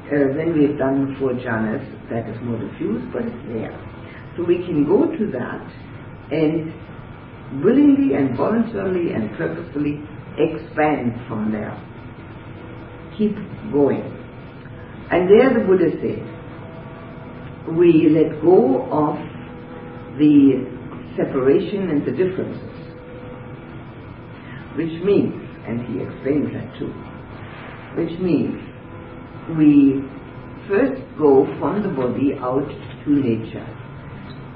Uh, 0.08 0.32
when 0.38 0.54
we've 0.56 0.78
done 0.78 1.16
four 1.18 1.34
jhanas, 1.34 1.82
that 2.08 2.28
is 2.30 2.38
more 2.42 2.56
diffuse, 2.56 3.02
but 3.12 3.22
it's 3.26 3.44
there. 3.50 3.74
So 4.36 4.44
we 4.44 4.64
can 4.64 4.86
go 4.86 5.10
to 5.10 5.24
that 5.32 5.66
and 6.32 6.72
willingly 7.64 8.14
and 8.14 8.36
voluntarily 8.36 9.12
and 9.12 9.36
purposefully 9.36 10.00
expand 10.38 11.18
from 11.26 11.50
there. 11.52 11.74
Keep 13.18 13.34
going. 13.72 14.06
And 15.10 15.28
there 15.28 15.52
the 15.52 15.66
Buddha 15.66 15.90
said, 16.00 16.37
we 17.76 18.08
let 18.08 18.40
go 18.42 18.84
of 18.90 19.16
the 20.18 20.64
separation 21.16 21.90
and 21.90 22.06
the 22.06 22.12
differences. 22.12 22.62
Which 24.76 25.02
means, 25.04 25.34
and 25.66 25.80
he 25.86 26.00
explains 26.02 26.52
that 26.54 26.78
too, 26.78 26.92
which 27.96 28.18
means 28.20 28.54
we 29.58 30.02
first 30.68 31.02
go 31.18 31.46
from 31.58 31.82
the 31.82 31.88
body 31.88 32.34
out 32.38 32.68
to 33.04 33.10
nature. 33.10 33.66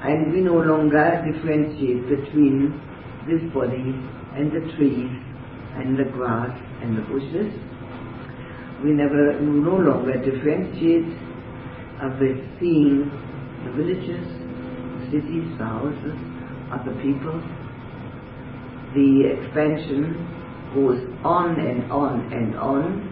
And 0.03 0.33
we 0.33 0.41
no 0.41 0.55
longer 0.55 1.23
differentiate 1.25 2.07
between 2.07 2.79
this 3.27 3.41
body 3.53 3.95
and 4.35 4.51
the 4.51 4.59
trees 4.75 5.11
and 5.75 5.97
the 5.97 6.05
grass 6.11 6.51
and 6.81 6.97
the 6.97 7.01
bushes. 7.03 7.51
We 8.83 8.91
never, 8.91 9.39
we 9.39 9.47
no 9.63 9.77
longer 9.77 10.19
differentiate 10.19 11.07
of 12.01 12.19
the 12.19 12.39
seeing 12.59 13.11
the 13.65 13.71
villages, 13.71 14.25
cities, 15.11 15.47
the 15.57 15.65
houses, 15.65 16.17
other 16.71 16.93
people. 17.01 17.37
The 18.93 19.33
expansion 19.37 20.17
goes 20.75 20.99
on 21.23 21.59
and 21.59 21.91
on 21.91 22.33
and 22.33 22.55
on. 22.57 23.09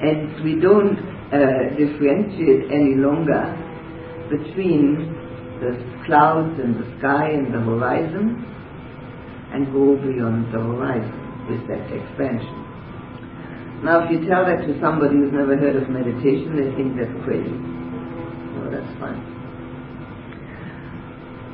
And 0.00 0.44
we 0.44 0.60
don't 0.60 0.98
uh, 1.32 1.76
differentiate 1.76 2.70
any 2.70 2.94
longer 2.96 3.42
between 4.30 5.12
the 5.60 6.04
clouds 6.06 6.58
and 6.60 6.76
the 6.76 6.98
sky 6.98 7.30
and 7.30 7.52
the 7.52 7.60
horizon 7.60 8.44
and 9.52 9.72
go 9.72 9.96
beyond 9.96 10.52
the 10.52 10.58
horizon 10.58 11.14
with 11.48 11.66
that 11.68 11.86
expansion. 11.92 12.63
Now, 13.84 14.00
if 14.00 14.10
you 14.10 14.26
tell 14.26 14.48
that 14.48 14.64
to 14.64 14.80
somebody 14.80 15.12
who's 15.20 15.32
never 15.32 15.60
heard 15.60 15.76
of 15.76 15.90
meditation, 15.92 16.56
they 16.56 16.72
think 16.72 16.96
that's 16.96 17.12
crazy. 17.20 17.52
Well, 18.56 18.72
that's 18.72 18.92
fine. 18.96 19.20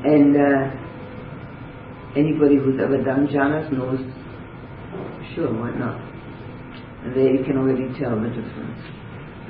And 0.06 0.38
uh, 0.38 0.70
anybody 2.14 2.54
who's 2.54 2.78
ever 2.78 3.02
done 3.02 3.26
jhanas 3.26 3.66
knows, 3.74 3.98
sure, 5.34 5.50
why 5.50 5.74
not? 5.74 5.98
and 7.02 7.10
They 7.18 7.42
can 7.42 7.58
already 7.58 7.90
tell 7.98 8.14
the 8.14 8.30
difference 8.30 8.78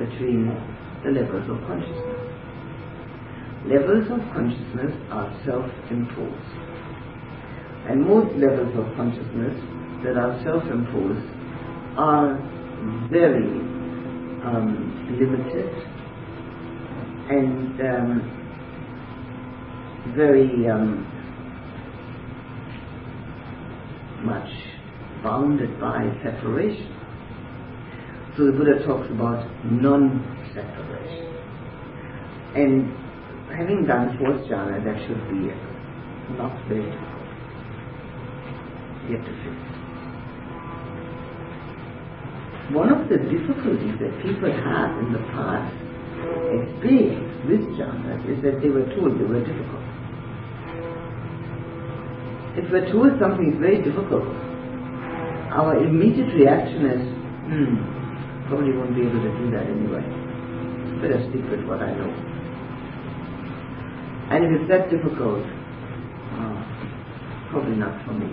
between 0.00 0.48
the 1.04 1.10
levels 1.12 1.44
of 1.52 1.60
consciousness. 1.68 2.16
Levels 3.68 4.08
of 4.08 4.24
consciousness 4.32 4.96
are 5.12 5.28
self-imposed. 5.44 6.52
And 7.92 8.08
most 8.08 8.32
levels 8.40 8.72
of 8.72 8.88
consciousness 8.96 9.52
that 10.00 10.16
are 10.16 10.32
self-imposed 10.40 11.28
are 12.00 12.40
very 13.10 13.50
um, 14.44 15.16
limited 15.18 15.68
and 17.30 17.80
um, 17.80 18.10
very 20.16 20.68
um, 20.68 21.06
much 24.24 24.50
bounded 25.22 25.80
by 25.80 26.04
separation. 26.22 26.96
So 28.36 28.46
the 28.46 28.52
Buddha 28.52 28.84
talks 28.86 29.10
about 29.10 29.44
non-separation. 29.64 31.26
And 32.56 32.92
having 33.54 33.86
done 33.86 34.16
fourth 34.18 34.48
jhana, 34.48 34.82
that 34.84 35.06
should 35.06 35.28
be 35.30 35.52
not 36.36 36.56
very 36.68 36.82
difficult 36.82 37.20
yet 39.10 39.24
to 39.24 39.32
fix. 39.44 39.69
One 42.70 42.86
of 42.86 43.08
the 43.08 43.18
difficulties 43.18 43.98
that 43.98 44.14
people 44.22 44.46
had 44.46 44.94
in 45.02 45.10
the 45.10 45.18
past 45.34 45.74
experienced 46.54 47.42
with 47.50 47.66
jhanas 47.74 48.22
is 48.30 48.38
that 48.46 48.62
they 48.62 48.70
were 48.70 48.86
told 48.94 49.18
they 49.18 49.26
were 49.26 49.42
difficult. 49.42 49.82
If 52.54 52.70
we're 52.70 52.86
told 52.94 53.18
something 53.18 53.50
is 53.50 53.58
very 53.58 53.82
difficult, 53.82 54.22
our 55.50 55.82
immediate 55.82 56.30
reaction 56.30 56.86
is, 56.86 57.02
hmm, 57.50 57.74
probably 58.46 58.70
won't 58.78 58.94
be 58.94 59.02
able 59.02 59.18
to 59.18 59.32
do 59.42 59.50
that 59.50 59.66
anyway. 59.66 60.06
Better 61.02 61.26
stick 61.26 61.42
with 61.50 61.66
what 61.66 61.82
I 61.82 61.90
know. 61.90 62.10
And 64.30 64.46
if 64.46 64.62
it's 64.62 64.68
that 64.70 64.90
difficult, 64.94 65.42
oh, 65.42 66.58
probably 67.50 67.74
not 67.74 67.98
for 68.06 68.14
me. 68.14 68.30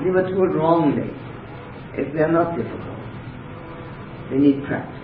They 0.00 0.08
were 0.08 0.24
told 0.32 0.56
wrongly 0.56 1.19
if 1.94 2.12
they're 2.14 2.32
not 2.32 2.56
difficult. 2.56 2.98
They 4.30 4.38
need 4.38 4.64
practice. 4.64 4.96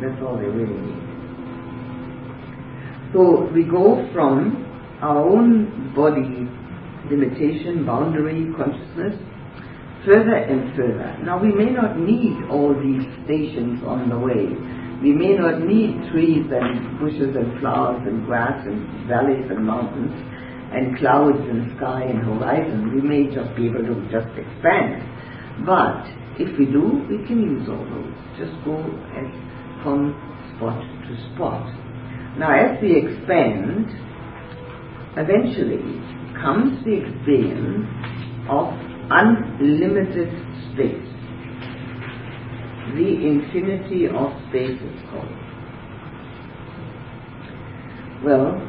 That's 0.00 0.20
all 0.22 0.36
they 0.36 0.46
really 0.46 0.80
need. 0.80 1.06
So 3.12 3.48
we 3.52 3.64
go 3.64 4.08
from 4.12 4.64
our 5.00 5.18
own 5.18 5.94
body 5.94 6.48
limitation, 7.10 7.86
boundary, 7.86 8.52
consciousness, 8.56 9.14
further 10.04 10.36
and 10.36 10.74
further. 10.76 11.18
Now 11.22 11.40
we 11.40 11.52
may 11.52 11.70
not 11.70 11.98
need 11.98 12.36
all 12.50 12.74
these 12.74 13.06
stations 13.24 13.82
on 13.86 14.08
the 14.08 14.18
way. 14.18 14.50
We 15.02 15.12
may 15.12 15.36
not 15.36 15.60
need 15.60 16.10
trees 16.10 16.46
and 16.50 16.98
bushes 16.98 17.36
and 17.36 17.60
flowers 17.60 18.02
and 18.06 18.24
grass 18.26 18.66
and 18.66 19.08
valleys 19.08 19.44
and 19.50 19.64
mountains 19.64 20.14
and 20.72 20.98
clouds 20.98 21.38
and 21.38 21.76
sky 21.76 22.02
and 22.02 22.18
horizon. 22.24 22.94
We 22.94 23.02
may 23.02 23.32
just 23.34 23.54
be 23.56 23.66
able 23.66 23.84
to 23.84 23.96
just 24.10 24.30
expand. 24.34 25.15
But 25.64 26.04
if 26.38 26.58
we 26.58 26.66
do, 26.66 27.00
we 27.08 27.24
can 27.26 27.40
use 27.40 27.68
all 27.68 27.80
those. 27.80 28.12
Just 28.36 28.52
go 28.64 28.76
as 29.16 29.30
from 29.82 30.12
spot 30.56 30.82
to 30.82 31.12
spot. 31.32 31.64
Now 32.38 32.52
as 32.52 32.76
we 32.82 32.92
expand, 32.98 33.88
eventually 35.16 35.80
comes 36.36 36.84
the 36.84 37.00
experience 37.00 37.88
of 38.50 38.68
unlimited 39.08 40.28
space. 40.72 41.08
The 42.92 43.08
infinity 43.24 44.06
of 44.12 44.28
space 44.48 44.76
is 44.76 45.00
called. 45.10 45.32
Well, 48.24 48.60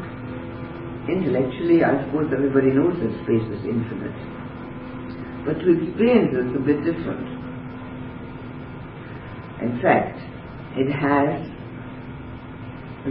intellectually, 1.09 1.83
I 1.83 2.03
suppose 2.05 2.31
everybody 2.31 2.71
knows 2.71 2.95
that 2.99 3.11
space 3.23 3.47
is 3.51 3.65
infinite. 3.67 4.26
But 5.47 5.63
to 5.63 5.71
experience 5.71 6.35
it's 6.35 6.59
a 6.59 6.59
bit 6.59 6.83
different. 6.83 7.23
In 9.63 9.79
fact, 9.81 10.19
it 10.75 10.91
has 10.91 11.39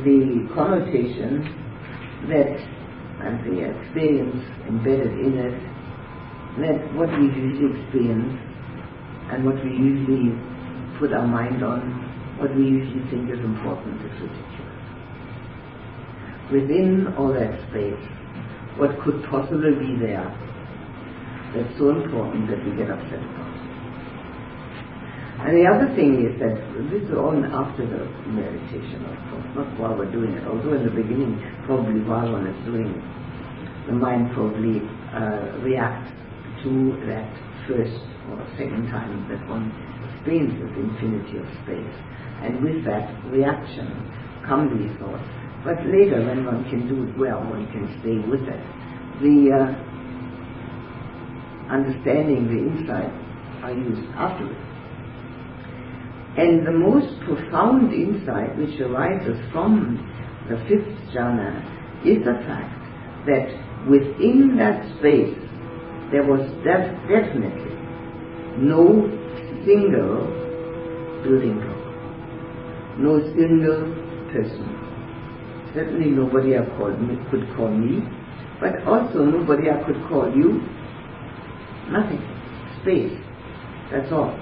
the 0.04 0.44
connotation 0.52 1.48
that, 2.28 2.60
and 3.24 3.40
the 3.40 3.64
experience 3.72 4.36
embedded 4.68 5.16
in 5.16 5.32
it, 5.32 5.56
that 6.60 6.76
what 6.92 7.08
we 7.16 7.24
usually 7.24 7.72
experience 7.80 8.36
and 9.32 9.46
what 9.46 9.56
we 9.64 9.70
usually 9.72 10.36
put 11.00 11.14
our 11.14 11.26
mind 11.26 11.64
on, 11.64 11.80
what 12.36 12.54
we 12.54 12.64
usually 12.64 13.00
think 13.08 13.32
is 13.32 13.40
important 13.40 13.96
is 14.04 14.12
ridiculous. 14.20 14.84
Within 16.52 17.14
all 17.16 17.32
that 17.32 17.56
space, 17.72 18.04
what 18.76 18.92
could 19.00 19.24
possibly 19.24 19.72
be 19.72 19.96
there 19.98 20.45
that's 21.56 21.78
so 21.80 21.90
important 21.90 22.52
that 22.52 22.60
we 22.60 22.76
get 22.76 22.92
upset 22.92 23.24
about. 23.24 23.56
And 25.46 25.52
the 25.52 25.68
other 25.68 25.88
thing 25.96 26.20
is 26.24 26.32
that 26.40 26.56
this 26.90 27.04
is 27.06 27.12
all 27.16 27.36
after 27.36 27.84
the 27.84 28.08
meditation, 28.28 29.04
of 29.04 29.16
course, 29.30 29.48
not 29.54 29.68
while 29.78 29.94
we're 29.96 30.10
doing 30.10 30.32
it. 30.32 30.44
Although 30.48 30.74
in 30.74 30.84
the 30.84 30.92
beginning, 30.92 31.36
probably 31.64 32.00
while 32.04 32.32
one 32.32 32.48
is 32.48 32.58
doing 32.64 32.88
it, 32.88 33.04
the 33.86 33.92
mind 33.92 34.32
probably 34.32 34.80
uh, 35.12 35.60
reacts 35.62 36.10
to 36.64 36.98
that 37.06 37.28
first 37.68 38.00
or 38.32 38.42
second 38.58 38.90
time 38.90 39.28
that 39.28 39.38
one 39.46 39.70
experiences 40.16 40.72
infinity 40.72 41.38
of 41.38 41.46
space. 41.62 41.96
And 42.42 42.64
with 42.64 42.82
that 42.84 43.06
reaction 43.30 43.86
come 44.48 44.72
these 44.74 44.90
thoughts. 44.98 45.22
But 45.62 45.84
later, 45.86 46.26
when 46.26 46.46
one 46.46 46.64
can 46.70 46.88
do 46.88 47.06
it 47.06 47.12
well, 47.18 47.44
one 47.44 47.66
can 47.70 47.86
stay 48.02 48.18
with 48.24 48.42
it. 48.46 48.62
The 49.22 49.52
uh, 49.52 49.85
understanding, 51.70 52.48
the 52.48 52.60
insight 52.62 53.12
are 53.62 53.72
used 53.72 54.06
afterwards. 54.14 54.66
And 56.36 56.66
the 56.66 56.72
most 56.72 57.08
profound 57.24 57.92
insight 57.92 58.56
which 58.58 58.78
arises 58.80 59.40
from 59.52 59.96
the 60.48 60.56
fifth 60.68 61.14
jhana 61.14 61.64
is 62.04 62.22
the 62.24 62.36
fact 62.46 62.76
that 63.26 63.48
within 63.88 64.56
that 64.58 64.84
space, 64.98 65.34
there 66.12 66.22
was 66.22 66.44
def- 66.62 66.94
definitely 67.08 67.74
no 68.58 69.08
single 69.64 70.28
building 71.24 71.58
block, 71.58 71.82
no 73.00 73.18
single 73.34 73.90
person. 74.30 74.68
Certainly 75.74 76.10
nobody 76.10 76.56
I 76.56 76.64
called 76.78 77.00
me, 77.00 77.16
could 77.30 77.44
call 77.56 77.68
me, 77.68 78.00
but 78.60 78.86
also 78.86 79.24
nobody 79.24 79.68
I 79.68 79.82
could 79.84 80.00
call 80.08 80.30
you. 80.34 80.60
Nothing. 81.90 82.22
Space. 82.82 83.18
That's 83.92 84.12
all. 84.12 84.36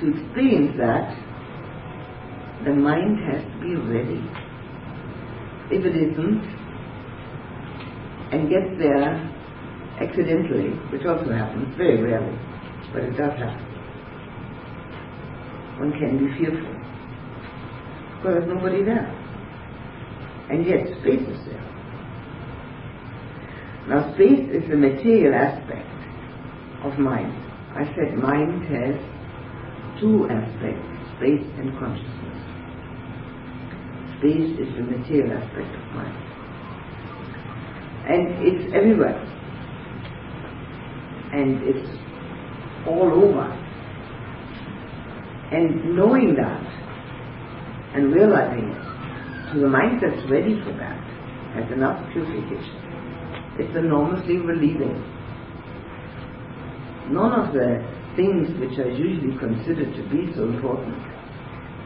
To 0.00 0.10
experience 0.10 0.76
that, 0.78 1.16
the 2.64 2.72
mind 2.72 3.18
has 3.30 3.42
to 3.42 3.60
be 3.60 3.74
ready. 3.74 4.22
If 5.70 5.84
it 5.84 5.96
isn't, 5.96 6.44
and 8.32 8.48
gets 8.50 8.78
there 8.78 9.14
accidentally, 10.00 10.70
which 10.90 11.04
also 11.06 11.30
happens 11.32 11.74
very 11.76 12.02
rarely, 12.02 12.36
but 12.92 13.02
it 13.04 13.16
does 13.16 13.32
happen, 13.38 13.64
one 15.78 15.92
can 15.92 16.18
be 16.18 16.26
fearful. 16.38 16.73
Because 18.24 18.40
there's 18.40 18.56
nobody 18.56 18.82
there. 18.82 19.04
And 20.48 20.64
yet 20.64 20.80
space 21.02 21.28
is 21.28 21.44
there. 21.44 21.60
Now 23.86 24.14
space 24.14 24.48
is 24.48 24.64
the 24.70 24.76
material 24.76 25.34
aspect 25.34 25.84
of 26.88 26.98
mind. 26.98 27.36
I 27.76 27.84
said 27.92 28.16
mind 28.16 28.64
has 28.64 28.96
two 30.00 30.24
aspects, 30.32 30.88
space 31.20 31.44
and 31.60 31.76
consciousness. 31.76 32.40
Space 34.16 34.56
is 34.56 34.72
the 34.72 34.88
material 34.88 35.36
aspect 35.36 35.68
of 35.76 35.84
mind. 35.92 36.16
And 38.08 38.40
it's 38.40 38.72
everywhere. 38.72 39.20
And 41.34 41.60
it's 41.60 41.92
all 42.88 43.12
over. 43.12 43.52
And 45.52 45.94
knowing 45.94 46.34
that 46.36 46.83
and 47.94 48.12
realizing 48.12 48.70
it, 48.70 49.52
to 49.54 49.60
the 49.60 49.68
mind 49.68 50.02
that's 50.02 50.30
ready 50.30 50.60
for 50.64 50.72
that, 50.72 50.98
has 51.54 51.70
enough 51.72 52.00
purification. 52.12 52.80
It's 53.58 53.76
enormously 53.76 54.38
relieving. 54.38 54.98
None 57.10 57.32
of 57.32 57.52
the 57.54 57.86
things 58.16 58.48
which 58.58 58.78
are 58.78 58.90
usually 58.90 59.38
considered 59.38 59.94
to 59.94 60.02
be 60.10 60.32
so 60.34 60.44
important, 60.44 60.96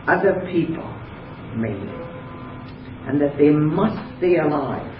other 0.06 0.40
people 0.50 0.88
mainly, 1.56 1.92
and 3.06 3.20
that 3.20 3.36
they 3.36 3.50
must 3.50 3.98
stay 4.16 4.36
alive 4.36 4.94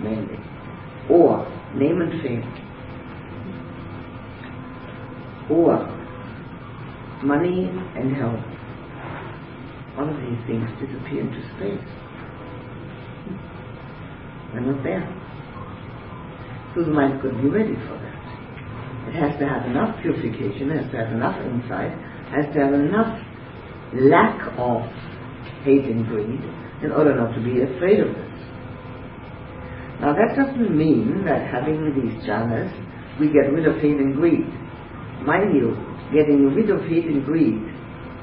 mainly, 0.00 0.38
or 1.10 1.44
name 1.74 2.00
and 2.02 2.22
fame, 2.22 2.44
or 5.50 5.86
money 7.24 7.70
and 7.96 8.14
health. 8.16 8.44
All 9.96 10.08
of 10.08 10.16
these 10.20 10.40
things 10.46 10.68
disappear 10.76 11.24
into 11.24 11.40
space. 11.56 11.88
They're 14.52 14.60
not 14.60 14.82
there. 14.84 15.04
So 16.74 16.84
the 16.84 16.92
mind 16.92 17.20
couldn't 17.22 17.40
be 17.40 17.48
ready 17.48 17.74
for 17.88 17.96
that. 17.96 18.16
It 19.08 19.14
has 19.14 19.38
to 19.40 19.48
have 19.48 19.64
enough 19.64 20.00
purification, 20.02 20.70
it 20.70 20.82
has 20.82 20.90
to 20.92 20.98
have 20.98 21.12
enough 21.12 21.40
insight, 21.40 21.92
It 21.92 22.44
has 22.44 22.54
to 22.54 22.60
have 22.60 22.74
enough 22.74 23.16
lack 23.94 24.36
of 24.58 24.82
hate 25.64 25.84
and 25.84 26.06
greed 26.06 26.42
in 26.82 26.92
order 26.92 27.14
not 27.14 27.34
to 27.34 27.40
be 27.40 27.62
afraid 27.62 28.00
of 28.00 28.08
this. 28.08 28.36
Now 30.00 30.12
that 30.12 30.36
doesn't 30.36 30.76
mean 30.76 31.24
that 31.24 31.48
having 31.48 31.80
these 31.96 32.28
jhanas, 32.28 32.68
we 33.18 33.28
get 33.28 33.52
rid 33.52 33.66
of 33.66 33.76
hate 33.76 33.96
and 33.96 34.14
greed. 34.14 34.46
Mind 35.24 35.56
you, 35.56 35.72
getting 36.12 36.52
rid 36.54 36.68
of 36.68 36.84
hate 36.84 37.06
and 37.06 37.24
greed 37.24 37.62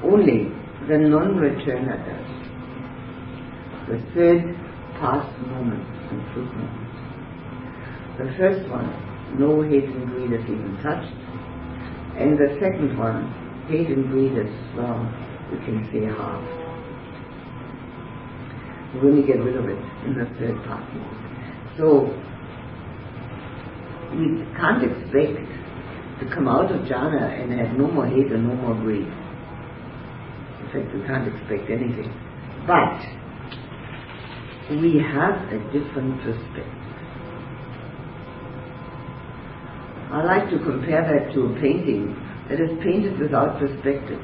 only 0.04 0.52
the 0.88 0.98
non-returner 0.98 1.96
does. 2.04 2.30
The 3.88 3.98
third 4.12 4.54
path 5.00 5.28
moment 5.48 5.86
and 6.12 6.20
fruit 6.34 6.52
moment. 6.52 6.84
The 8.18 8.28
first 8.36 8.68
one, 8.68 8.92
no 9.38 9.62
hate 9.62 9.84
and 9.84 10.06
greed 10.08 10.32
is 10.32 10.44
even 10.44 10.78
touched. 10.82 11.16
And 12.20 12.36
the 12.36 12.58
second 12.60 12.98
one, 12.98 13.32
hate 13.68 13.88
and 13.88 14.08
greed 14.10 14.36
is, 14.36 14.52
well, 14.76 15.00
we 15.50 15.58
can 15.64 15.88
say 15.90 16.04
halved. 16.04 16.52
We 18.94 19.08
only 19.08 19.26
get 19.26 19.40
rid 19.40 19.56
of 19.56 19.64
it 19.64 19.80
in 20.04 20.14
the 20.14 20.26
third 20.38 20.56
path 20.68 20.84
moment. 20.92 21.24
So, 21.78 22.12
we 24.12 24.44
can't 24.54 24.84
expect 24.84 25.48
to 26.20 26.34
come 26.34 26.46
out 26.46 26.70
of 26.70 26.82
jhana 26.82 27.40
and 27.42 27.52
have 27.58 27.76
no 27.76 27.88
more 27.88 28.06
hate 28.06 28.30
and 28.30 28.46
no 28.46 28.54
more 28.54 28.74
greed. 28.74 29.08
In 30.74 31.00
we 31.00 31.06
can't 31.06 31.28
expect 31.28 31.70
anything. 31.70 32.10
But 32.66 32.98
we 34.70 34.98
have 34.98 35.36
a 35.52 35.58
different 35.70 36.20
perspective. 36.22 36.84
I 40.10 40.22
like 40.24 40.50
to 40.50 40.58
compare 40.58 41.02
that 41.02 41.34
to 41.34 41.46
a 41.46 41.60
painting 41.60 42.16
that 42.48 42.60
is 42.60 42.70
painted 42.82 43.18
without 43.18 43.58
perspective, 43.58 44.20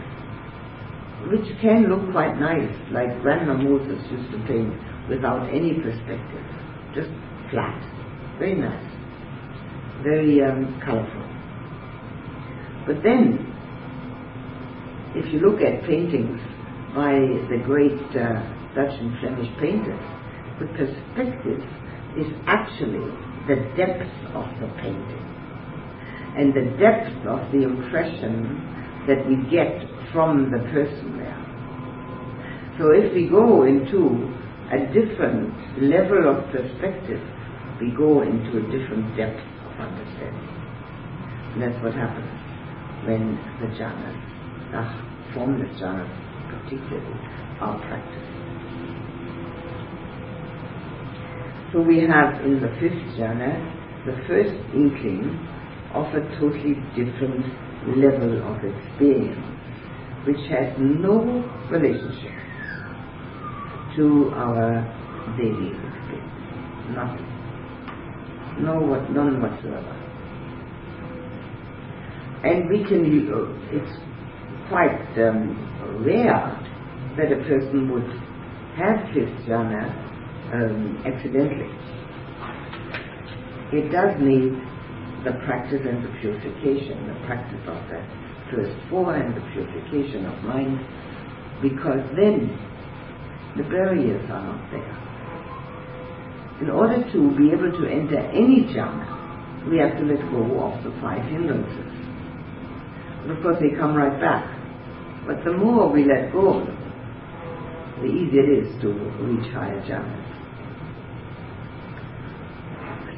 which 1.30 1.46
can 1.60 1.88
look 1.88 2.10
quite 2.12 2.38
nice, 2.38 2.74
like 2.90 3.20
Grandma 3.22 3.54
Moses 3.54 3.98
used 4.10 4.30
to 4.32 4.38
paint 4.46 4.74
without 5.08 5.48
any 5.50 5.74
perspective, 5.74 6.44
just 6.94 7.10
flat, 7.50 7.78
very 8.38 8.54
nice, 8.54 8.86
very 10.02 10.42
um, 10.42 10.80
colorful. 10.84 11.26
But 12.86 13.02
then, 13.02 13.49
if 15.14 15.32
you 15.32 15.40
look 15.40 15.60
at 15.60 15.82
paintings 15.84 16.40
by 16.94 17.14
the 17.50 17.60
great 17.64 17.98
uh, 18.14 18.38
Dutch 18.74 18.94
and 19.00 19.18
Flemish 19.20 19.50
painters, 19.58 20.04
the 20.58 20.66
perspective 20.78 21.62
is 22.16 22.26
actually 22.46 23.06
the 23.48 23.56
depth 23.76 24.10
of 24.34 24.46
the 24.60 24.68
painting 24.82 25.30
and 26.36 26.54
the 26.54 26.70
depth 26.78 27.10
of 27.26 27.50
the 27.50 27.62
impression 27.62 28.62
that 29.08 29.26
we 29.26 29.36
get 29.50 29.82
from 30.12 30.50
the 30.50 30.58
person 30.70 31.18
there. 31.18 31.40
So 32.78 32.92
if 32.92 33.12
we 33.12 33.28
go 33.28 33.64
into 33.64 34.30
a 34.70 34.78
different 34.94 35.82
level 35.82 36.30
of 36.30 36.46
perspective, 36.52 37.20
we 37.80 37.90
go 37.90 38.22
into 38.22 38.58
a 38.58 38.64
different 38.70 39.16
depth 39.16 39.42
of 39.66 39.72
understanding. 39.80 40.48
And 41.54 41.62
that's 41.62 41.82
what 41.82 41.94
happens 41.94 42.30
when 43.04 43.34
the 43.60 43.66
jhanas, 43.74 44.39
the 44.72 44.82
formless 45.34 45.80
jhanas 45.80 46.10
particularly, 46.50 47.18
our 47.60 47.78
practice. 47.86 48.30
So 51.72 51.80
we 51.80 52.00
have 52.00 52.44
in 52.44 52.60
the 52.60 52.68
fifth 52.80 53.02
jhana 53.16 53.50
the 54.06 54.16
first 54.26 54.54
inkling 54.74 55.38
of 55.94 56.06
a 56.14 56.22
totally 56.38 56.74
different 56.98 57.46
level 57.96 58.42
of 58.42 58.58
experience, 58.64 59.46
which 60.26 60.42
has 60.50 60.74
no 60.78 61.44
relationship 61.70 62.34
to 63.96 64.32
our 64.34 64.82
daily 65.36 65.70
experience. 65.70 66.40
Nothing. 66.94 67.26
No, 68.64 68.80
what, 68.80 69.10
none 69.10 69.40
whatsoever. 69.40 69.96
And 72.42 72.68
we 72.68 72.84
can, 72.84 73.30
uh, 73.32 73.76
it's 73.76 74.09
quite 74.70 75.02
um, 75.18 75.58
rare 76.06 76.46
that 77.18 77.32
a 77.34 77.42
person 77.44 77.90
would 77.90 78.06
have 78.78 79.02
his 79.10 79.26
jhana 79.44 79.82
um, 80.54 81.02
accidentally. 81.04 81.68
It 83.74 83.90
does 83.90 84.14
need 84.22 84.54
the 85.26 85.34
practice 85.44 85.82
and 85.82 86.02
the 86.06 86.12
purification, 86.22 87.06
the 87.10 87.18
practice 87.26 87.60
of 87.66 87.82
the 87.90 88.00
first 88.54 88.72
four 88.88 89.14
and 89.14 89.34
the 89.34 89.42
purification 89.52 90.24
of 90.24 90.38
mind, 90.44 90.78
because 91.62 92.00
then 92.14 92.54
the 93.58 93.64
barriers 93.64 94.22
are 94.30 94.46
not 94.46 94.70
there. 94.70 94.96
In 96.62 96.70
order 96.70 97.02
to 97.12 97.36
be 97.36 97.50
able 97.50 97.72
to 97.72 97.86
enter 97.90 98.18
any 98.30 98.70
jhana, 98.70 99.68
we 99.68 99.78
have 99.78 99.98
to 99.98 100.04
let 100.04 100.20
go 100.30 100.62
of 100.62 100.82
the 100.84 100.90
five 101.02 101.22
hindrances. 101.26 101.90
And 103.22 103.30
of 103.32 103.42
course 103.42 103.58
they 103.60 103.76
come 103.76 103.94
right 103.94 104.18
back. 104.20 104.59
But 105.30 105.44
the 105.44 105.52
more 105.52 105.88
we 105.92 106.02
let 106.02 106.32
go 106.32 106.66
the 108.00 108.06
easier 108.06 108.42
it 108.50 108.66
is 108.66 108.80
to 108.82 108.88
reach 109.22 109.46
higher 109.54 109.80
jhanas. 109.86 110.26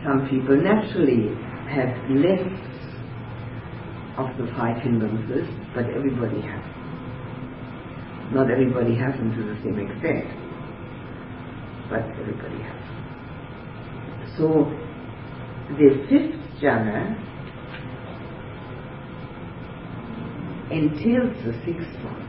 Some 0.05 0.29
people 0.29 0.61
naturally 0.61 1.35
have 1.73 1.89
less 2.11 2.45
of 4.19 4.29
the 4.37 4.53
five 4.53 4.83
hindrances, 4.83 5.49
but 5.75 5.87
everybody 5.89 6.43
has. 6.43 6.63
Not 8.35 8.51
everybody 8.51 8.95
has 8.95 9.17
them 9.17 9.33
to 9.35 9.43
the 9.49 9.57
same 9.63 9.79
extent, 9.81 10.29
but 11.89 12.05
everybody 12.21 12.61
has. 12.61 14.37
So 14.37 14.69
the 15.79 16.05
fifth 16.11 16.61
jhana 16.61 17.32
entails 20.73 21.37
the 21.45 21.53
sixth 21.65 21.93
one. 22.03 22.25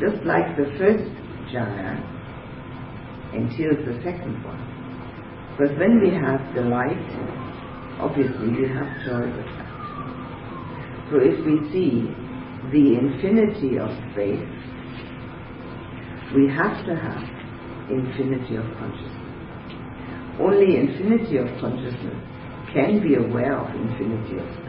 Just 0.00 0.24
like 0.26 0.56
the 0.56 0.66
first 0.76 1.06
jhana 1.54 2.02
entails 3.32 3.78
the 3.86 3.94
second 4.02 4.42
one. 4.42 4.58
But 5.58 5.78
when 5.78 6.00
we 6.00 6.10
have 6.10 6.42
the 6.54 6.62
light, 6.62 6.98
obviously 8.00 8.48
we 8.50 8.68
have 8.68 8.90
joy 9.06 9.22
with 9.22 9.46
that. 9.54 9.70
So 11.10 11.22
if 11.22 11.38
we 11.46 11.62
see 11.70 12.10
the 12.72 12.98
infinity 12.98 13.78
of 13.78 13.90
space, 14.12 14.50
we 16.34 16.50
have 16.50 16.84
to 16.86 16.96
have 16.96 17.22
infinity 17.88 18.56
of 18.56 18.66
consciousness. 18.78 19.14
Only 20.40 20.76
infinity 20.76 21.36
of 21.38 21.46
consciousness 21.60 22.18
can 22.72 23.00
be 23.00 23.14
aware 23.14 23.56
of 23.56 23.70
infinity 23.76 24.38
of. 24.42 24.63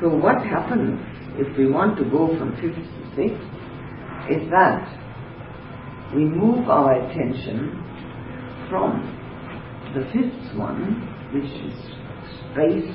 So 0.00 0.08
what 0.08 0.40
happens 0.40 0.98
if 1.36 1.56
we 1.58 1.70
want 1.70 1.98
to 1.98 2.04
go 2.04 2.32
from 2.38 2.56
fifth 2.56 2.72
to 2.72 3.02
sixth 3.12 3.52
is 4.32 4.48
that 4.48 4.88
we 6.16 6.24
move 6.24 6.68
our 6.68 6.96
attention 7.04 7.76
from 8.70 9.04
the 9.92 10.08
fifth 10.08 10.56
one, 10.56 11.04
which 11.36 11.52
is 11.52 11.76
space 12.48 12.88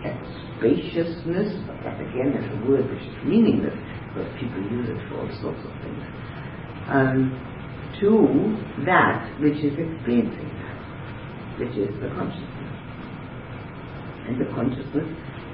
and 0.00 0.16
spaciousness, 0.56 1.60
but 1.68 1.76
that 1.84 2.00
again 2.00 2.32
is 2.32 2.46
a 2.56 2.58
word 2.70 2.88
which 2.88 3.04
is 3.04 3.16
meaningless 3.28 3.76
because 4.08 4.30
people 4.40 4.62
use 4.72 4.88
it 4.88 5.00
for 5.08 5.20
all 5.20 5.30
sorts 5.42 5.60
of 5.60 5.72
things, 5.84 6.04
um, 6.88 7.36
to 8.00 8.08
that 8.86 9.28
which 9.44 9.60
is 9.60 9.76
experiencing 9.76 10.48
that, 10.56 10.80
which 11.60 11.76
is 11.76 11.92
the 12.00 12.08
consciousness. 12.16 12.72
And 14.24 14.40
the 14.40 14.48
consciousness 14.56 15.04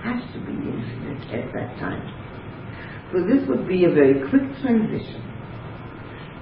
has 0.02 0.20
to 0.32 0.38
be 0.40 0.52
infinite 0.52 1.22
at 1.32 1.52
that 1.52 1.78
time. 1.78 2.02
So 3.12 3.26
this 3.26 3.46
would 3.48 3.66
be 3.66 3.84
a 3.84 3.90
very 3.90 4.20
quick 4.30 4.46
transition 4.62 5.22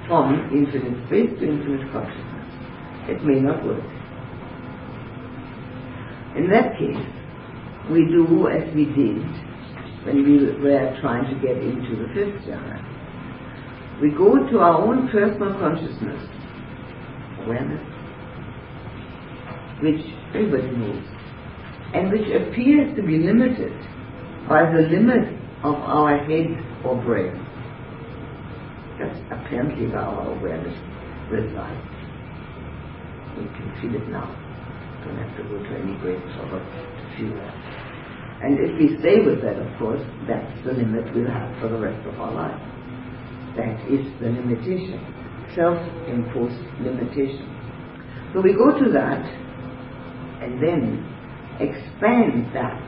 from 0.07 0.51
infinite 0.53 1.07
space 1.07 1.33
to 1.41 1.45
infinite 1.49 1.91
consciousness. 1.93 2.49
It 3.09 3.25
may 3.25 3.41
not 3.41 3.65
work. 3.65 3.85
In 6.37 6.49
that 6.51 6.79
case, 6.79 7.05
we 7.91 8.05
do 8.05 8.49
as 8.49 8.69
we 8.75 8.85
did 8.85 9.25
when 10.05 10.23
we 10.25 10.45
were 10.63 10.97
trying 11.01 11.25
to 11.25 11.35
get 11.41 11.57
into 11.57 11.97
the 11.97 12.09
fifth 12.15 12.45
jhana. 12.47 12.79
We 14.01 14.11
go 14.11 14.37
to 14.37 14.59
our 14.61 14.83
own 14.83 15.09
personal 15.09 15.59
consciousness, 15.59 16.23
awareness, 17.45 17.83
which 19.83 20.01
everybody 20.35 20.71
knows, 20.77 21.05
and 21.95 22.13
which 22.13 22.29
appears 22.29 22.95
to 22.97 23.03
be 23.03 23.19
limited 23.19 23.73
by 24.49 24.65
the 24.71 24.89
limit 24.89 25.29
of 25.65 25.75
our 25.75 26.19
head 26.25 26.53
or 26.85 27.01
brain. 27.03 27.35
That's 28.99 29.19
apparently 29.31 29.87
where 29.87 30.01
our 30.01 30.33
awareness 30.37 30.77
resides. 31.31 31.95
We 33.37 33.47
can 33.55 33.73
feel 33.81 33.95
it 33.95 34.09
now. 34.09 34.27
Don't 35.05 35.17
have 35.17 35.37
to 35.37 35.43
go 35.45 35.63
to 35.63 35.73
any 35.79 35.97
great 36.01 36.21
trouble 36.35 36.59
to 36.59 37.05
feel 37.17 37.35
that. 37.37 37.55
And 38.43 38.59
if 38.59 38.79
we 38.79 38.99
stay 39.01 39.19
with 39.25 39.43
that, 39.43 39.59
of 39.59 39.71
course, 39.79 40.03
that's 40.27 40.53
the 40.65 40.73
limit 40.73 41.15
we'll 41.15 41.31
have 41.31 41.51
for 41.61 41.69
the 41.69 41.79
rest 41.79 42.07
of 42.07 42.21
our 42.21 42.33
life. 42.35 42.61
That 43.57 43.79
is 43.91 44.07
the 44.21 44.31
limitation, 44.31 45.03
self-imposed 45.55 46.63
limitation. 46.83 47.47
So 48.33 48.41
we 48.41 48.53
go 48.53 48.79
to 48.79 48.93
that 48.93 49.25
and 50.43 50.63
then 50.63 51.18
expand 51.61 52.55
that 52.55 52.83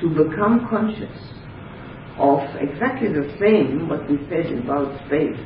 to 0.00 0.08
become 0.08 0.66
conscious 0.70 1.16
of 2.18 2.40
exactly 2.60 3.08
the 3.08 3.34
same 3.38 3.88
what 3.88 4.08
we 4.10 4.18
said 4.28 4.46
about 4.58 4.90
space. 5.06 5.38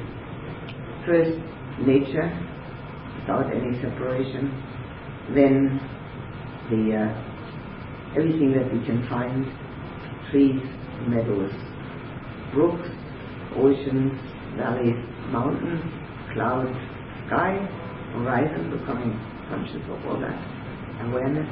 First, 1.06 1.38
nature, 1.86 2.30
without 3.20 3.46
any 3.54 3.74
separation. 3.80 4.50
Then 5.34 5.80
the 6.70 6.82
uh, 6.96 8.18
everything 8.18 8.52
that 8.52 8.72
we 8.72 8.84
can 8.84 9.06
find, 9.08 9.46
trees, 10.30 10.62
meadows, 11.08 11.52
brooks, 12.52 12.88
oceans, 13.56 14.12
valleys, 14.56 14.98
mountains, 15.30 15.82
clouds, 16.34 16.76
sky, 17.26 17.56
horizon, 18.12 18.70
becoming 18.78 19.18
conscious 19.48 19.82
of 19.88 20.06
all 20.06 20.20
that, 20.20 20.36
awareness, 21.06 21.48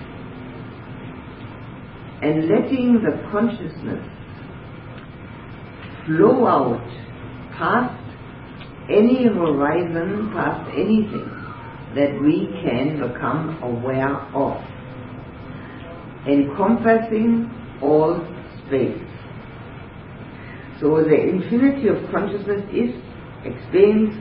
and 2.23 2.49
letting 2.49 3.01
the 3.03 3.29
consciousness 3.31 4.05
flow 6.07 6.47
out 6.47 6.87
past 7.57 7.97
any 8.91 9.25
horizon, 9.25 10.31
past 10.35 10.69
anything 10.75 11.29
that 11.95 12.21
we 12.23 12.49
can 12.63 13.01
become 13.01 13.59
aware 13.63 14.17
of, 14.35 14.61
encompassing 16.27 17.51
all 17.83 18.21
space. 18.67 19.07
So 20.81 21.03
the 21.03 21.17
infinity 21.17 21.89
of 21.89 21.97
consciousness 22.11 22.63
is 22.73 22.95
experienced 23.45 24.19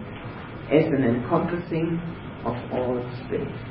as 0.72 0.86
an 0.86 1.04
encompassing 1.04 2.00
of 2.46 2.56
all 2.72 3.00
space. 3.26 3.69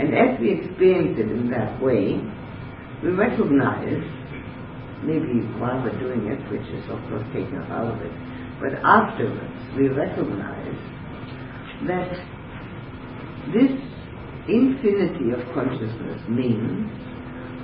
And 0.00 0.16
as 0.16 0.40
we 0.40 0.56
experience 0.56 1.20
it 1.20 1.28
in 1.28 1.50
that 1.50 1.76
way, 1.76 2.16
we 3.04 3.10
recognize, 3.12 4.00
maybe 5.04 5.44
while 5.60 5.76
we're 5.84 5.92
doing 6.00 6.24
it, 6.24 6.40
which 6.48 6.64
is 6.72 6.88
of 6.88 6.96
course 7.12 7.20
taking 7.36 7.60
us 7.60 7.68
out 7.68 7.92
of 7.92 8.00
it, 8.00 8.12
but 8.64 8.80
afterwards 8.80 9.60
we 9.76 9.92
recognize 9.92 10.72
that 11.84 12.16
this 13.52 13.76
infinity 14.48 15.36
of 15.36 15.44
consciousness 15.52 16.20
means 16.32 16.88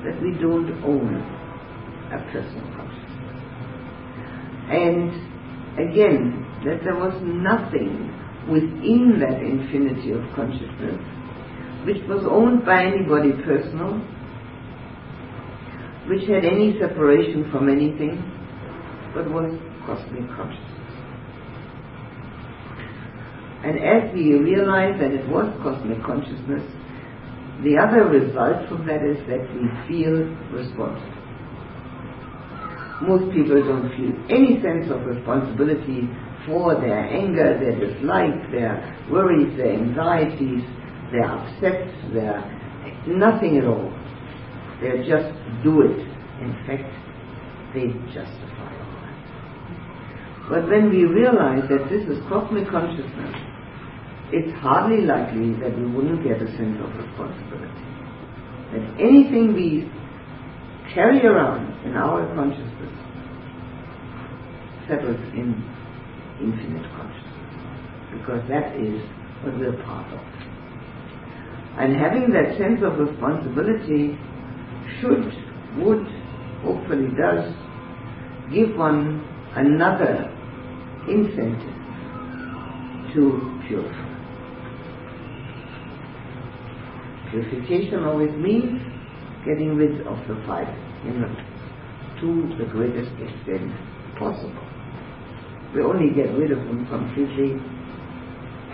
that 0.04 0.20
we 0.20 0.36
don't 0.36 0.76
own 0.84 1.16
a 2.12 2.20
personal 2.36 2.68
consciousness. 2.76 3.40
And 4.68 5.08
again, 5.80 6.44
that 6.68 6.84
there 6.84 7.00
was 7.00 7.16
nothing 7.24 8.12
within 8.44 9.24
that 9.24 9.40
infinity 9.40 10.12
of 10.12 10.20
consciousness 10.36 11.15
which 11.86 12.02
was 12.08 12.26
owned 12.28 12.66
by 12.66 12.82
anybody 12.82 13.30
personal, 13.46 14.02
which 16.10 16.26
had 16.26 16.44
any 16.44 16.74
separation 16.80 17.48
from 17.52 17.70
anything, 17.70 18.18
but 19.14 19.30
was 19.30 19.54
cosmic 19.86 20.26
consciousness. 20.34 20.76
And 23.62 23.78
as 23.78 24.12
we 24.12 24.34
realize 24.34 24.98
that 24.98 25.14
it 25.14 25.28
was 25.30 25.46
cosmic 25.62 26.02
consciousness, 26.02 26.66
the 27.62 27.78
other 27.78 28.10
result 28.10 28.68
from 28.68 28.86
that 28.86 29.06
is 29.06 29.22
that 29.30 29.46
we 29.54 29.70
feel 29.86 30.26
responsible. 30.50 31.14
Most 33.02 33.30
people 33.30 33.62
don't 33.62 33.94
feel 33.94 34.10
any 34.26 34.60
sense 34.60 34.90
of 34.90 35.06
responsibility 35.06 36.10
for 36.46 36.74
their 36.80 37.06
anger, 37.06 37.58
their 37.58 37.78
dislike, 37.78 38.50
their 38.50 38.74
worries, 39.10 39.56
their 39.56 39.74
anxieties, 39.74 40.62
their 41.12 41.26
They're 42.12 42.56
nothing 43.06 43.58
at 43.58 43.64
all. 43.64 43.92
They 44.80 45.06
just 45.06 45.32
do 45.62 45.82
it. 45.82 45.98
In 46.42 46.52
fact, 46.66 46.90
they 47.72 47.88
justify 48.12 48.70
all 48.76 48.96
that. 49.04 50.50
But 50.50 50.68
when 50.68 50.90
we 50.90 51.04
realize 51.04 51.64
that 51.70 51.88
this 51.88 52.04
is 52.04 52.22
cosmic 52.28 52.68
consciousness, 52.68 53.34
it's 54.32 54.52
hardly 54.58 55.06
likely 55.06 55.54
that 55.62 55.76
we 55.78 55.86
wouldn't 55.86 56.22
get 56.24 56.42
a 56.42 56.48
sense 56.56 56.76
of 56.82 56.90
responsibility. 56.98 57.86
That 58.74 58.84
anything 59.00 59.54
we 59.54 59.90
carry 60.92 61.24
around 61.24 61.86
in 61.86 61.94
our 61.94 62.26
consciousness 62.34 62.92
settles 64.88 65.20
in 65.34 65.54
infinite 66.40 66.84
consciousness. 66.92 67.26
Because 68.12 68.42
that 68.48 68.74
is 68.76 69.00
what 69.42 69.58
we're 69.58 69.76
part 69.84 70.12
of. 70.12 70.55
And 71.78 71.94
having 71.94 72.32
that 72.32 72.56
sense 72.56 72.80
of 72.82 72.98
responsibility 72.98 74.18
should, 75.00 75.28
would, 75.78 76.06
hopefully 76.64 77.08
does, 77.16 77.52
give 78.52 78.76
one 78.76 79.20
another 79.54 80.32
incentive 81.08 81.76
to 83.14 83.60
purify. 83.68 84.06
Purification 87.30 88.04
always 88.04 88.32
means 88.32 88.80
getting 89.44 89.76
rid 89.76 90.00
of 90.06 90.16
the 90.28 90.42
five 90.46 90.68
the, 91.04 91.28
to 92.20 92.56
the 92.58 92.64
greatest 92.72 93.12
extent 93.20 93.70
possible. 94.18 94.64
We 95.74 95.82
only 95.82 96.14
get 96.14 96.32
rid 96.34 96.52
of 96.52 96.58
them 96.58 96.86
completely 96.88 97.60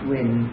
when 0.09 0.49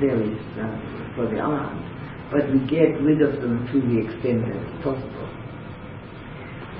there 0.00 0.20
is 0.20 0.38
uh, 0.58 1.14
for 1.14 1.26
the 1.26 1.38
arahant, 1.38 1.83
but 2.30 2.50
we 2.50 2.58
get 2.66 3.00
rid 3.02 3.22
of 3.22 3.40
them 3.40 3.66
to 3.72 3.80
the 3.80 3.98
extent 4.04 4.46
that 4.46 4.56
is 4.56 4.82
possible. 4.82 5.28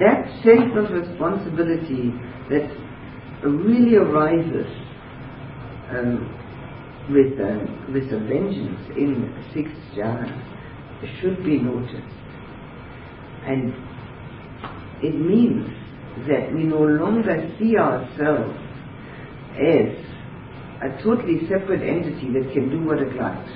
That 0.01 0.27
sense 0.43 0.73
of 0.77 0.91
responsibility 0.91 2.13
that 2.51 2.67
really 3.45 3.97
arises 3.97 4.67
um, 5.91 6.27
with, 7.11 7.39
uh, 7.39 7.93
with 7.93 8.11
a 8.13 8.19
vengeance 8.19 8.81
in 8.97 9.33
six 9.55 9.71
jhanas 9.97 10.55
should 11.21 11.45
be 11.45 11.59
noticed. 11.59 12.17
And 13.47 13.75
it 15.03 15.15
means 15.15 15.69
that 16.29 16.53
we 16.55 16.65
no 16.65 16.81
longer 16.81 17.55
see 17.59 17.77
ourselves 17.77 18.59
as 19.53 20.05
a 20.83 21.03
totally 21.03 21.41
separate 21.49 21.83
entity 21.83 22.33
that 22.33 22.53
can 22.53 22.71
do 22.71 22.85
what 22.85 22.99
it 22.99 23.15
likes. 23.17 23.51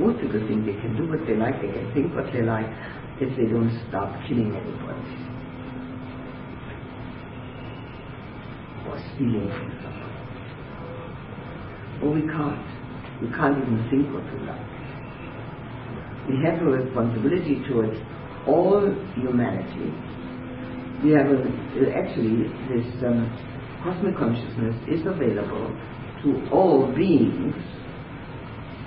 Most 0.00 0.16
people 0.22 0.40
think 0.48 0.64
they 0.64 0.80
can 0.80 0.96
do 0.96 1.04
what 1.12 1.20
they 1.28 1.36
like, 1.36 1.60
they 1.60 1.68
can 1.68 1.92
think 1.92 2.16
what 2.16 2.32
they 2.32 2.40
like, 2.40 2.64
if 3.20 3.28
they 3.36 3.44
don't 3.44 3.68
stop 3.84 4.16
killing 4.24 4.48
anybody. 4.48 5.12
Or 8.88 8.96
stealing 9.12 9.52
from. 9.52 9.76
Or 12.00 12.16
we 12.16 12.24
can't. 12.32 12.64
We 13.20 13.28
can't 13.28 13.60
even 13.60 13.76
think 13.92 14.08
what 14.08 14.24
we 14.32 14.40
like. 14.48 14.72
We 16.32 16.40
have 16.48 16.64
a 16.64 16.80
responsibility 16.80 17.60
towards 17.68 18.00
all 18.48 18.80
humanity. 19.20 19.92
We 21.04 21.12
have 21.12 21.28
a, 21.28 21.44
actually 21.92 22.48
this 22.72 22.88
um, 23.04 23.28
cosmic 23.84 24.16
consciousness 24.16 24.76
is 24.88 25.04
available 25.04 25.76
to 26.24 26.48
all 26.50 26.88
beings 26.96 27.52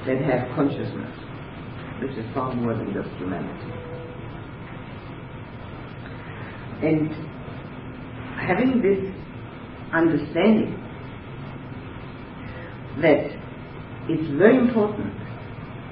that 0.05 0.19
have 0.21 0.55
consciousness, 0.55 1.15
which 2.01 2.11
is 2.17 2.25
far 2.33 2.53
more 2.55 2.75
than 2.75 2.93
just 2.93 3.09
humanity. 3.17 3.71
And 6.83 7.09
having 8.37 8.81
this 8.81 8.99
understanding 9.93 10.75
that 13.01 13.31
it's 14.09 14.37
very 14.37 14.57
important 14.57 15.13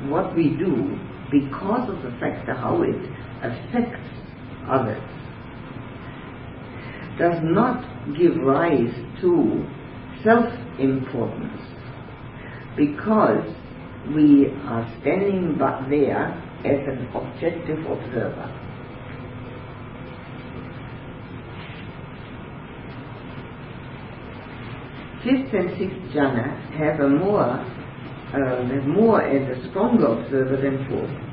what 0.10 0.36
we 0.36 0.50
do 0.50 0.98
because 1.32 1.90
of 1.90 2.04
the 2.04 2.12
fact 2.20 2.50
of 2.50 2.58
how 2.58 2.84
it 2.84 3.00
affects 3.42 4.04
others 4.68 5.02
does 7.18 7.40
not 7.44 7.84
give 8.18 8.36
rise 8.44 8.94
to 9.22 9.66
self-importance 10.24 11.62
because 12.76 13.48
we 14.10 14.48
are 14.66 14.88
standing 15.02 15.56
but 15.58 15.88
there 15.90 16.34
as 16.66 16.80
an 16.88 17.08
objective 17.14 17.80
observer. 17.86 18.58
Fifth 25.24 25.54
and 25.54 25.70
sixth 25.78 26.16
jhana 26.16 26.50
have 26.78 27.00
a 27.00 27.08
more, 27.08 27.62
uh, 28.34 28.88
more 28.88 29.22
as 29.22 29.58
a 29.58 29.70
stronger 29.70 30.08
observer 30.08 30.58
than 30.58 30.84
fourth. 30.90 31.32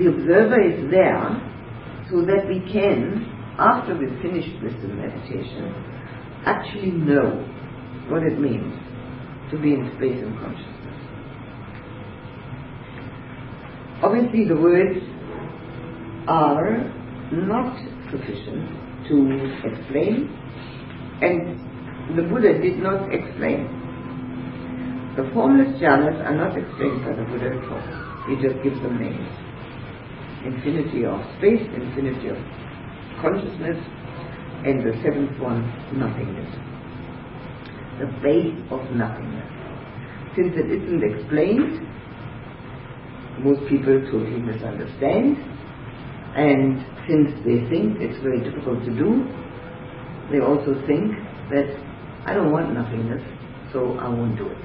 The 0.00 0.08
observer 0.08 0.60
is 0.60 0.90
there 0.90 1.30
so 2.10 2.22
that 2.22 2.48
we 2.48 2.58
can, 2.72 3.24
after 3.56 3.96
we've 3.96 4.20
finished 4.20 4.60
with 4.62 4.74
the 4.82 4.88
meditation, 4.88 5.72
actually 6.44 6.90
know 6.90 7.42
what 8.08 8.24
it 8.24 8.38
means 8.38 8.85
to 9.50 9.58
be 9.58 9.74
in 9.74 9.90
space 9.96 10.22
and 10.22 10.38
consciousness. 10.38 10.76
Obviously, 14.02 14.46
the 14.48 14.56
words 14.56 14.98
are 16.28 16.84
not 17.32 17.78
sufficient 18.10 18.68
to 19.08 19.14
explain, 19.64 20.28
and 21.22 22.16
the 22.16 22.22
Buddha 22.22 22.60
did 22.60 22.78
not 22.78 23.12
explain. 23.14 23.70
The 25.16 25.30
formless 25.32 25.80
jhanas 25.80 26.20
are 26.26 26.36
not 26.36 26.58
explained 26.58 27.04
by 27.04 27.14
the 27.16 27.24
Buddha 27.24 27.56
at 27.56 27.64
all. 27.70 27.80
He 28.28 28.36
just 28.42 28.62
gives 28.62 28.76
them 28.82 29.00
names. 29.00 29.30
Infinity 30.44 31.06
of 31.06 31.22
space, 31.38 31.62
infinity 31.74 32.28
of 32.28 32.38
consciousness, 33.22 33.78
and 34.66 34.82
the 34.82 34.92
seventh 35.02 35.38
one, 35.40 35.62
nothingness 35.94 36.75
the 37.98 38.06
base 38.22 38.56
of 38.70 38.80
nothingness. 38.92 39.48
Since 40.36 40.52
it 40.56 40.68
isn't 40.68 41.02
explained, 41.02 41.80
most 43.40 43.60
people 43.68 44.00
totally 44.12 44.40
misunderstand, 44.40 45.36
and 46.36 46.84
since 47.08 47.32
they 47.44 47.64
think 47.72 47.96
it's 48.00 48.20
very 48.22 48.40
difficult 48.44 48.84
to 48.84 48.92
do, 48.92 49.24
they 50.30 50.40
also 50.40 50.74
think 50.86 51.12
that 51.50 51.68
I 52.26 52.34
don't 52.34 52.52
want 52.52 52.74
nothingness, 52.74 53.22
so 53.72 53.96
I 53.98 54.08
won't 54.08 54.36
do 54.36 54.48
it. 54.48 54.58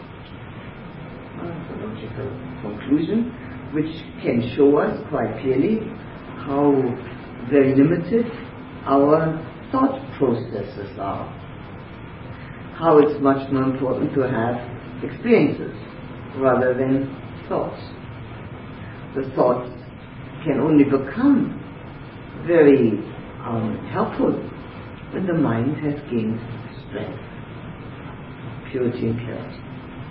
That's 1.39 1.71
a 1.71 1.87
logical 1.87 2.29
conclusion, 2.61 3.31
which 3.73 3.91
can 4.21 4.51
show 4.55 4.77
us 4.77 4.97
quite 5.09 5.39
clearly 5.41 5.79
how 6.43 6.73
very 7.49 7.75
limited 7.75 8.25
our 8.85 9.39
thought 9.71 10.01
processes 10.17 10.89
are 10.99 11.40
how 12.81 12.97
it's 12.97 13.21
much 13.21 13.45
more 13.53 13.63
important 13.63 14.11
to 14.15 14.21
have 14.21 14.57
experiences 15.05 15.77
rather 16.37 16.73
than 16.73 17.05
thoughts. 17.47 17.79
The 19.13 19.29
thoughts 19.35 19.69
can 20.43 20.59
only 20.59 20.83
become 20.83 21.61
very 22.47 22.97
um, 23.45 23.77
helpful 23.93 24.33
when 25.13 25.27
the 25.27 25.33
mind 25.33 25.77
has 25.85 25.93
gained 26.09 26.41
strength, 26.89 27.21
purity 28.71 29.13
and 29.13 29.19
clarity. 29.19 29.61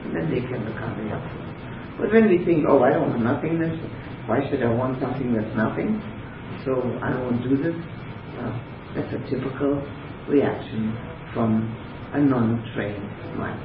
And 0.06 0.14
then 0.14 0.30
they 0.30 0.40
can 0.40 0.62
become 0.62 0.94
helpful. 1.08 1.42
But 1.98 2.12
when 2.12 2.28
we 2.28 2.44
think, 2.44 2.66
oh, 2.68 2.84
I 2.84 2.90
don't 2.90 3.10
want 3.10 3.24
nothingness, 3.24 3.74
why 4.26 4.48
should 4.48 4.62
I 4.62 4.70
want 4.70 5.00
something 5.00 5.34
that's 5.34 5.56
nothing? 5.56 5.98
So 6.64 6.78
I 7.02 7.18
won't 7.18 7.42
do 7.42 7.56
this. 7.58 7.74
That's 8.94 9.10
a 9.10 9.18
typical 9.26 9.82
reaction 10.28 10.94
from 11.34 11.66
a 12.12 12.18
non-trained 12.18 13.38
mind. 13.38 13.60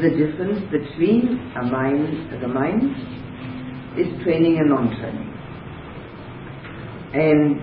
The 0.00 0.10
difference 0.10 0.60
between 0.70 1.52
a 1.56 1.62
mind, 1.64 2.42
the 2.42 2.48
mind 2.48 2.94
is 3.98 4.06
training 4.22 4.58
and 4.58 4.70
non-training. 4.70 5.34
And 7.12 7.60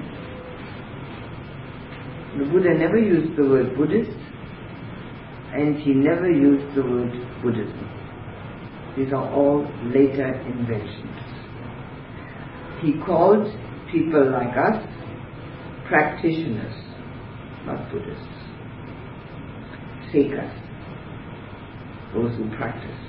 the 2.40 2.46
Buddha 2.52 2.74
never 2.78 2.98
used 2.98 3.36
the 3.38 3.44
word 3.44 3.76
Buddhist 3.76 4.18
and 5.54 5.78
he 5.82 5.94
never 5.94 6.30
used 6.30 6.76
the 6.76 6.84
word 6.84 7.12
Buddhism. 7.42 7.90
These 8.98 9.14
are 9.14 9.32
all 9.34 9.62
later 9.86 10.32
inventions. 10.48 11.22
He 12.82 13.00
called 13.06 13.48
people 13.92 14.32
like 14.32 14.56
us 14.58 14.84
practitioners, 15.88 16.76
not 17.66 17.92
Buddhists 17.92 18.35
seekers, 20.16 20.52
those 22.14 22.32
who 22.38 22.50
practice. 22.56 23.00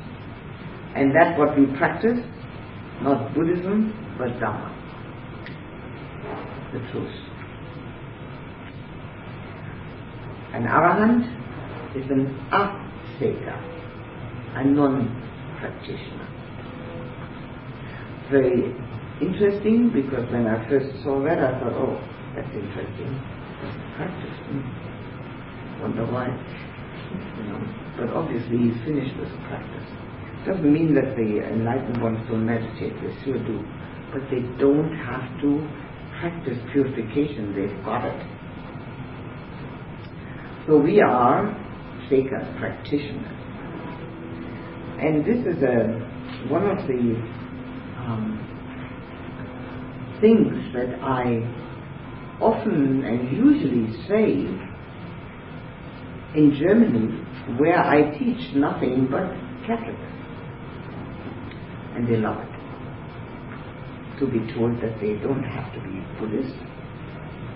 And 0.96 1.14
that's 1.14 1.38
what 1.38 1.56
we 1.56 1.66
practice, 1.78 2.18
not 3.02 3.32
Buddhism, 3.34 3.94
but 4.18 4.28
Dhamma, 4.42 4.74
the 6.72 6.80
truth. 6.90 7.14
An 10.54 10.64
arahant 10.64 11.22
is 11.94 12.10
an 12.10 12.26
asekha, 12.50 13.56
a 14.56 14.64
non-practitioner. 14.64 16.28
Very 18.30 18.74
interesting 19.20 19.90
because 19.94 20.28
when 20.32 20.46
I 20.46 20.68
first 20.68 21.04
saw 21.04 21.22
that 21.24 21.38
I 21.38 21.60
thought, 21.60 21.72
oh, 21.72 22.00
that's 22.34 22.48
interesting. 22.52 23.20
Practice. 23.96 24.36
Hmm. 24.48 24.86
Wonder 25.82 26.06
why. 26.06 26.65
You 27.38 27.44
know, 27.44 27.60
but 27.98 28.08
obviously 28.10 28.58
he's 28.58 28.78
finished 28.84 29.16
this 29.18 29.32
practice. 29.48 29.88
Doesn't 30.46 30.72
mean 30.72 30.94
that 30.94 31.16
the 31.16 31.42
enlightened 31.42 32.02
ones 32.02 32.18
don't 32.28 32.46
meditate, 32.46 32.94
they 33.02 33.24
sure 33.24 33.38
do. 33.38 33.64
But 34.12 34.22
they 34.30 34.40
don't 34.58 34.94
have 34.94 35.26
to 35.42 35.66
practice 36.20 36.58
purification, 36.72 37.54
they've 37.54 37.84
got 37.84 38.04
it. 38.04 38.20
So 40.66 40.78
we 40.78 41.00
are 41.00 41.54
Sekha 42.10 42.58
practitioners. 42.58 43.36
And 44.98 45.24
this 45.24 45.44
is 45.46 45.62
a, 45.62 45.98
one 46.48 46.66
of 46.66 46.86
the 46.86 47.14
um, 48.06 48.38
things 50.20 50.56
that 50.74 50.98
I 51.02 51.42
often 52.40 53.04
and 53.04 53.36
usually 53.36 53.92
say 54.08 54.46
in 56.36 56.52
Germany, 56.60 57.08
where 57.58 57.78
I 57.80 58.12
teach 58.18 58.54
nothing 58.54 59.08
but 59.10 59.24
Catholics. 59.66 59.96
And 61.96 62.06
they 62.06 62.16
love 62.16 62.36
it. 62.38 62.52
To 64.20 64.26
be 64.28 64.40
told 64.52 64.76
that 64.84 65.00
they 65.00 65.16
don't 65.24 65.42
have 65.42 65.72
to 65.72 65.80
be 65.80 65.96
Buddhist 66.20 66.56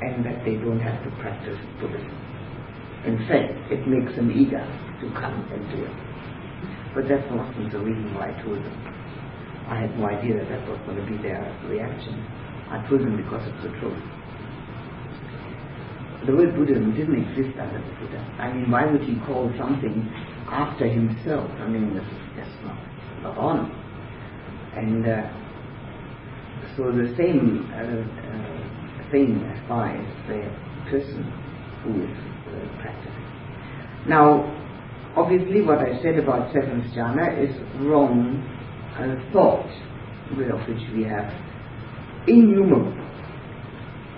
and 0.01 0.25
that 0.25 0.45
they 0.45 0.57
don't 0.57 0.81
have 0.81 0.97
to 1.05 1.11
practice 1.21 1.61
Buddhism. 1.81 2.17
In 3.05 3.17
fact, 3.29 3.53
it 3.73 3.87
makes 3.87 4.17
them 4.17 4.33
eager 4.33 4.65
to 4.65 5.07
come 5.21 5.45
and 5.53 5.61
do 5.73 5.85
it. 5.85 5.97
But 6.95 7.09
that 7.09 7.25
wasn't 7.33 7.73
the 7.73 7.81
reason 7.81 8.15
why 8.15 8.33
I 8.33 8.43
told 8.43 8.65
them. 8.65 8.77
I 9.69 9.81
had 9.81 9.99
no 9.99 10.09
idea 10.09 10.37
that 10.41 10.49
that 10.49 10.69
was 10.69 10.81
going 10.85 10.97
to 10.97 11.07
be 11.07 11.17
their 11.23 11.41
reaction. 11.69 12.17
I 12.69 12.85
told 12.89 13.01
them 13.01 13.17
because 13.17 13.45
it's 13.45 13.63
the 13.63 13.73
truth. 13.79 14.20
The 16.27 16.37
word 16.37 16.55
Buddhism 16.55 16.95
didn't 16.95 17.17
exist 17.17 17.59
under 17.59 17.79
the 17.79 17.95
Buddha. 17.97 18.21
I 18.39 18.53
mean, 18.53 18.71
why 18.71 18.85
would 18.85 19.03
he 19.03 19.17
call 19.27 19.51
something 19.57 20.07
after 20.51 20.87
himself? 20.87 21.51
I 21.59 21.67
mean, 21.67 21.97
is 21.97 22.05
just 22.37 22.53
not, 22.63 22.77
not 23.23 23.39
on. 23.39 23.73
And 24.77 25.07
uh, 25.07 25.33
so 26.77 26.93
the 26.93 27.15
same 27.17 27.73
uh, 27.73 28.05
uh, 28.05 29.11
thing 29.11 29.41
applies 29.65 30.05
the 30.29 30.45
person 30.91 31.25
who 31.83 32.05
is 32.05 32.17
uh, 32.53 32.83
practicing. 32.83 33.21
Now, 34.07 34.45
obviously, 35.17 35.63
what 35.63 35.79
I 35.79 36.01
said 36.03 36.19
about 36.19 36.53
seventh 36.53 36.85
jhana 36.93 37.33
is 37.33 37.57
wrong 37.81 38.45
uh, 38.95 39.33
thought, 39.33 39.69
of 40.31 40.69
which 40.69 40.85
we 40.95 41.05
have 41.05 41.33
innumerable. 42.29 43.10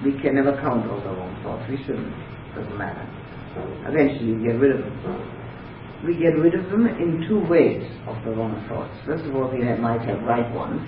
We 0.04 0.20
can 0.20 0.34
never 0.34 0.52
count 0.60 0.90
all 0.90 1.00
the 1.00 1.14
wrong 1.14 1.38
thoughts. 1.42 1.68
We 1.70 1.76
shouldn't. 1.84 2.10
It 2.10 2.54
Doesn't 2.56 2.78
matter. 2.78 3.06
Eventually, 3.86 4.34
we 4.34 4.44
get 4.44 4.58
rid 4.58 4.72
of 4.72 4.82
them. 4.82 6.04
We 6.04 6.14
get 6.18 6.34
rid 6.34 6.54
of 6.54 6.70
them 6.70 6.86
in 6.86 7.26
two 7.28 7.46
ways 7.46 7.86
of 8.08 8.16
the 8.24 8.32
wrong 8.32 8.58
thoughts. 8.68 8.92
First 9.06 9.24
of 9.24 9.36
all, 9.36 9.48
we 9.50 9.62
might 9.62 10.02
have 10.02 10.22
right 10.22 10.50
ones. 10.52 10.82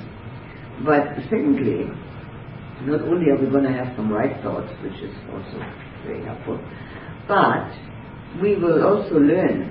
But 0.85 1.15
secondly, 1.31 1.87
not 2.83 3.03
only 3.03 3.31
are 3.31 3.39
we 3.39 3.47
going 3.47 3.65
to 3.65 3.73
have 3.73 3.95
some 3.95 4.11
right 4.11 4.43
thoughts, 4.43 4.73
which 4.83 4.99
is 4.99 5.15
also 5.31 5.63
very 6.05 6.25
helpful, 6.25 6.59
but 7.29 7.71
we 8.43 8.57
will 8.57 8.83
also 8.85 9.15
learn 9.15 9.71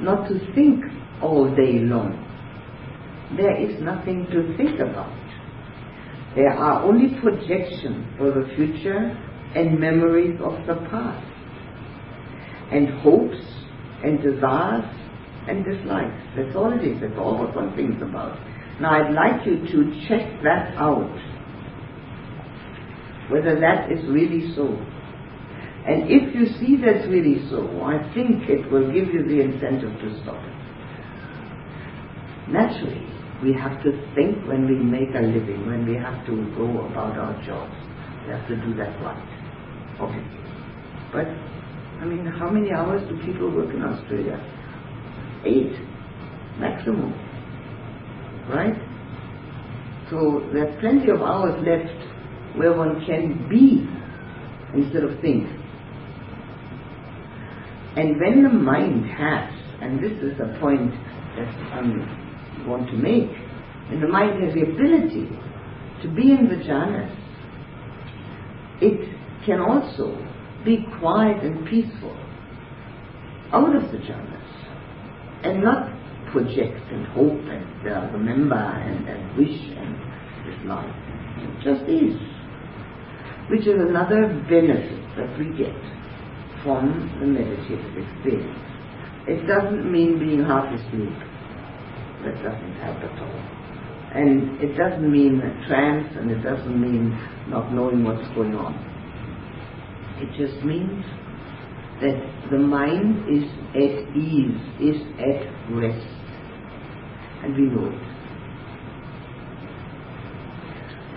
not 0.00 0.28
to 0.28 0.38
think 0.54 0.84
all 1.22 1.48
day 1.54 1.78
long. 1.78 2.18
There 3.36 3.56
is 3.56 3.80
nothing 3.80 4.26
to 4.32 4.56
think 4.56 4.80
about. 4.80 5.12
There 6.34 6.52
are 6.52 6.82
only 6.82 7.20
projections 7.20 8.06
for 8.18 8.32
the 8.32 8.48
future 8.56 9.16
and 9.54 9.78
memories 9.78 10.40
of 10.42 10.66
the 10.66 10.74
past, 10.90 11.24
and 12.72 12.88
hopes 13.00 13.38
and 14.02 14.20
desires 14.20 14.84
and 15.46 15.64
dislikes. 15.64 16.20
That's 16.36 16.56
all 16.56 16.72
it 16.72 16.82
is. 16.84 17.00
That's 17.00 17.18
all 17.18 17.38
what 17.38 17.54
one 17.54 17.74
thinks 17.76 18.02
about. 18.02 18.36
Now 18.80 18.90
I'd 18.90 19.12
like 19.12 19.46
you 19.46 19.58
to 19.58 20.08
check 20.08 20.42
that 20.42 20.74
out, 20.76 21.14
whether 23.30 23.60
that 23.60 23.92
is 23.92 24.04
really 24.08 24.52
so. 24.56 24.66
And 25.86 26.10
if 26.10 26.34
you 26.34 26.46
see 26.58 26.76
that's 26.82 27.06
really 27.06 27.46
so, 27.50 27.60
I 27.82 27.98
think 28.14 28.48
it 28.48 28.72
will 28.72 28.90
give 28.90 29.12
you 29.12 29.22
the 29.22 29.40
incentive 29.40 30.00
to 30.00 30.22
stop 30.22 30.42
it. 30.42 30.54
Naturally, 32.50 33.06
we 33.44 33.52
have 33.52 33.82
to 33.84 33.92
think 34.14 34.40
when 34.48 34.66
we 34.66 34.76
make 34.76 35.10
a 35.14 35.20
living, 35.20 35.66
when 35.66 35.86
we 35.86 35.94
have 35.96 36.24
to 36.26 36.32
go 36.56 36.64
about 36.88 37.12
our 37.18 37.36
jobs. 37.44 37.76
We 38.24 38.32
have 38.32 38.48
to 38.48 38.56
do 38.56 38.74
that 38.76 38.96
right, 39.04 39.20
Okay. 40.00 40.24
But, 41.12 41.28
I 42.00 42.06
mean, 42.06 42.24
how 42.24 42.48
many 42.48 42.72
hours 42.72 43.06
do 43.06 43.16
people 43.24 43.54
work 43.54 43.68
in 43.68 43.82
Australia? 43.82 44.40
Eight, 45.44 45.76
maximum. 46.58 47.12
Right? 48.48 48.74
So 50.10 50.48
there's 50.52 50.80
plenty 50.80 51.10
of 51.10 51.20
hours 51.20 51.54
left 51.66 52.56
where 52.56 52.72
one 52.72 53.04
can 53.04 53.46
be 53.48 53.86
instead 54.74 55.04
of 55.04 55.20
think. 55.20 55.46
And 57.96 58.18
when 58.18 58.42
the 58.42 58.48
mind 58.48 59.06
has, 59.06 59.52
and 59.82 60.02
this 60.02 60.12
is 60.12 60.40
a 60.40 60.58
point 60.60 60.90
that 61.36 61.48
I 61.72 62.23
want 62.66 62.88
to 62.88 62.96
make, 62.96 63.30
And 63.90 64.02
the 64.02 64.08
mind 64.08 64.42
has 64.42 64.54
the 64.54 64.62
ability 64.62 65.28
to 66.02 66.08
be 66.08 66.32
in 66.32 66.48
the 66.48 66.56
jhanas, 66.64 67.14
it 68.80 69.08
can 69.46 69.60
also 69.60 70.16
be 70.64 70.86
quiet 70.98 71.42
and 71.44 71.66
peaceful 71.66 72.16
out 73.52 73.74
of 73.76 73.92
the 73.92 73.98
jhanas 73.98 74.44
and 75.44 75.62
not 75.62 75.90
project 76.32 76.80
and 76.90 77.06
hope 77.08 77.40
and 77.46 77.88
uh, 77.88 78.10
remember 78.12 78.56
and, 78.56 79.08
and 79.08 79.36
wish 79.36 79.60
and 79.76 79.94
dislike. 80.44 80.90
It 81.38 81.62
just 81.62 81.88
is. 81.88 82.16
Which 83.50 83.66
is 83.68 83.78
another 83.78 84.26
benefit 84.48 85.04
that 85.16 85.38
we 85.38 85.52
get 85.56 85.76
from 86.64 87.12
the 87.20 87.26
meditative 87.26 87.92
experience. 87.96 88.58
It 89.28 89.46
doesn't 89.46 89.90
mean 89.90 90.18
being 90.18 90.42
half 90.42 90.72
asleep. 90.72 91.12
That 92.24 92.36
doesn't 92.42 92.74
help 92.80 92.96
at 93.04 93.18
all. 93.20 93.64
And 94.14 94.60
it 94.62 94.78
doesn't 94.78 95.10
mean 95.10 95.40
a 95.40 95.66
trance 95.68 96.08
and 96.16 96.30
it 96.30 96.42
doesn't 96.42 96.80
mean 96.80 97.10
not 97.48 97.72
knowing 97.72 98.04
what's 98.04 98.26
going 98.34 98.54
on. 98.54 98.72
It 100.20 100.30
just 100.38 100.64
means 100.64 101.04
that 102.00 102.48
the 102.50 102.58
mind 102.58 103.28
is 103.28 103.44
at 103.74 104.16
ease, 104.16 104.60
is 104.80 105.02
at 105.18 105.42
rest. 105.74 106.06
And 107.42 107.54
we 107.56 107.62
know 107.68 107.88
it. 107.88 108.14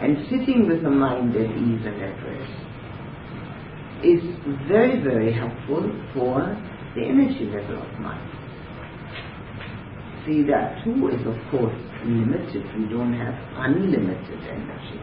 And 0.02 0.18
sitting 0.30 0.68
with 0.68 0.84
the 0.84 0.90
mind 0.90 1.36
at 1.36 1.50
ease 1.50 1.86
and 1.86 2.02
at 2.02 2.24
rest 2.26 2.68
is 4.04 4.22
very, 4.68 5.02
very 5.02 5.34
helpful 5.34 5.90
for 6.14 6.42
the 6.96 7.04
energy 7.04 7.46
level 7.46 7.82
of 7.82 8.00
mind. 8.00 8.37
See, 10.28 10.44
that 10.44 10.84
too 10.84 11.08
is 11.08 11.26
of 11.26 11.40
course 11.50 11.80
limited. 12.04 12.66
We 12.78 12.84
don't 12.92 13.14
have 13.14 13.34
unlimited 13.64 14.44
energy. 14.44 15.00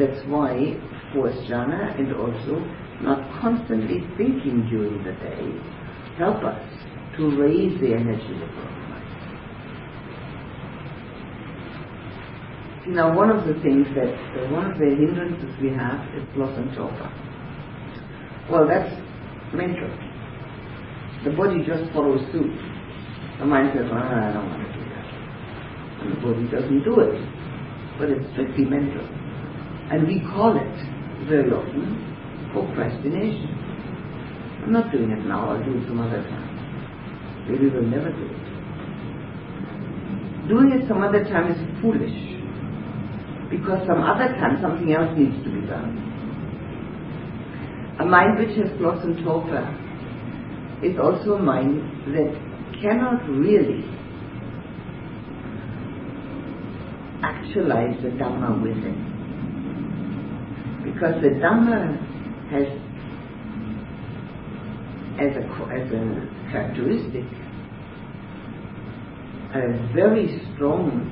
That's 0.00 0.26
why 0.28 0.80
fourth 1.12 1.34
jhana 1.44 1.98
and 1.98 2.14
also 2.16 2.56
not 3.02 3.20
constantly 3.42 4.00
thinking 4.16 4.66
during 4.70 5.04
the 5.04 5.12
day 5.12 5.44
help 6.16 6.42
us 6.42 6.56
to 7.18 7.36
raise 7.36 7.78
the 7.82 7.92
energy 7.92 8.32
of 8.40 8.48
our 8.48 8.72
mind. 8.88 9.10
Now 12.96 13.14
one 13.14 13.28
of 13.28 13.46
the 13.46 13.60
things 13.60 13.86
that, 13.94 14.08
uh, 14.08 14.48
one 14.54 14.70
of 14.70 14.78
the 14.78 14.86
hindrances 14.86 15.54
we 15.60 15.68
have 15.68 16.00
is 16.16 16.24
sloth 16.34 16.56
and 16.56 16.74
torpor. 16.74 17.12
Well, 18.50 18.66
that's 18.66 18.88
mental. 19.52 19.90
The 21.24 21.30
body 21.36 21.62
just 21.66 21.92
follows 21.92 22.20
suit. 22.32 22.69
The 23.40 23.46
mind 23.46 23.72
says, 23.72 23.88
ah, 23.88 23.96
I 23.96 24.32
don't 24.36 24.52
want 24.52 24.60
to 24.60 24.72
do 24.76 24.84
that. 24.84 25.08
And 26.04 26.12
the 26.12 26.20
body 26.20 26.44
doesn't 26.52 26.84
do 26.84 27.00
it. 27.00 27.16
But 27.96 28.12
it's 28.12 28.28
strictly 28.36 28.68
mental. 28.68 29.00
And 29.88 30.06
we 30.06 30.20
call 30.20 30.60
it, 30.60 30.76
very 31.24 31.48
often, 31.48 31.88
procrastination. 32.52 33.48
I'm 34.60 34.72
not 34.72 34.92
doing 34.92 35.10
it 35.10 35.24
now, 35.24 35.56
I'll 35.56 35.64
do 35.64 35.72
it 35.72 35.88
some 35.88 36.00
other 36.04 36.20
time. 36.20 37.48
Maybe 37.48 37.70
we'll 37.72 37.88
never 37.88 38.12
do 38.12 38.28
it. 38.28 38.40
Doing 40.52 40.76
it 40.76 40.86
some 40.86 41.00
other 41.00 41.24
time 41.24 41.50
is 41.50 41.56
foolish. 41.80 42.12
Because 43.48 43.80
some 43.88 44.04
other 44.04 44.36
time 44.36 44.60
something 44.60 44.92
else 44.92 45.16
needs 45.16 45.40
to 45.44 45.50
be 45.50 45.64
done. 45.66 45.96
A 48.00 48.04
mind 48.04 48.38
which 48.38 48.52
has 48.60 48.68
sloth 48.76 49.02
and 49.02 49.16
torpor 49.24 49.64
is 50.84 51.00
also 51.00 51.40
a 51.40 51.42
mind 51.42 51.80
that 52.12 52.49
cannot 52.80 53.28
really 53.28 53.84
actualize 57.22 57.96
the 58.02 58.08
Dhamma 58.10 58.62
within. 58.62 58.96
Because 60.84 61.22
the 61.22 61.30
Dhamma 61.40 61.96
has, 62.50 62.66
as 65.20 65.36
a, 65.36 65.44
as 65.72 65.92
a 65.92 66.50
characteristic, 66.50 67.24
a 69.54 69.92
very 69.94 70.40
strong 70.54 71.06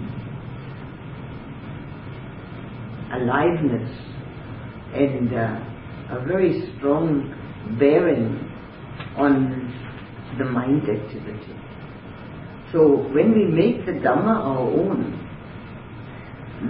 aliveness 3.12 3.90
and 4.94 5.34
uh, 5.34 6.16
a 6.16 6.24
very 6.24 6.72
strong 6.76 7.34
bearing 7.78 8.48
on 9.16 9.67
the 10.38 10.44
mind 10.44 10.82
activity. 10.88 11.54
So 12.72 13.08
when 13.12 13.32
we 13.32 13.44
make 13.44 13.86
the 13.86 13.92
Dhamma 13.92 14.34
our 14.34 14.58
own, 14.60 15.18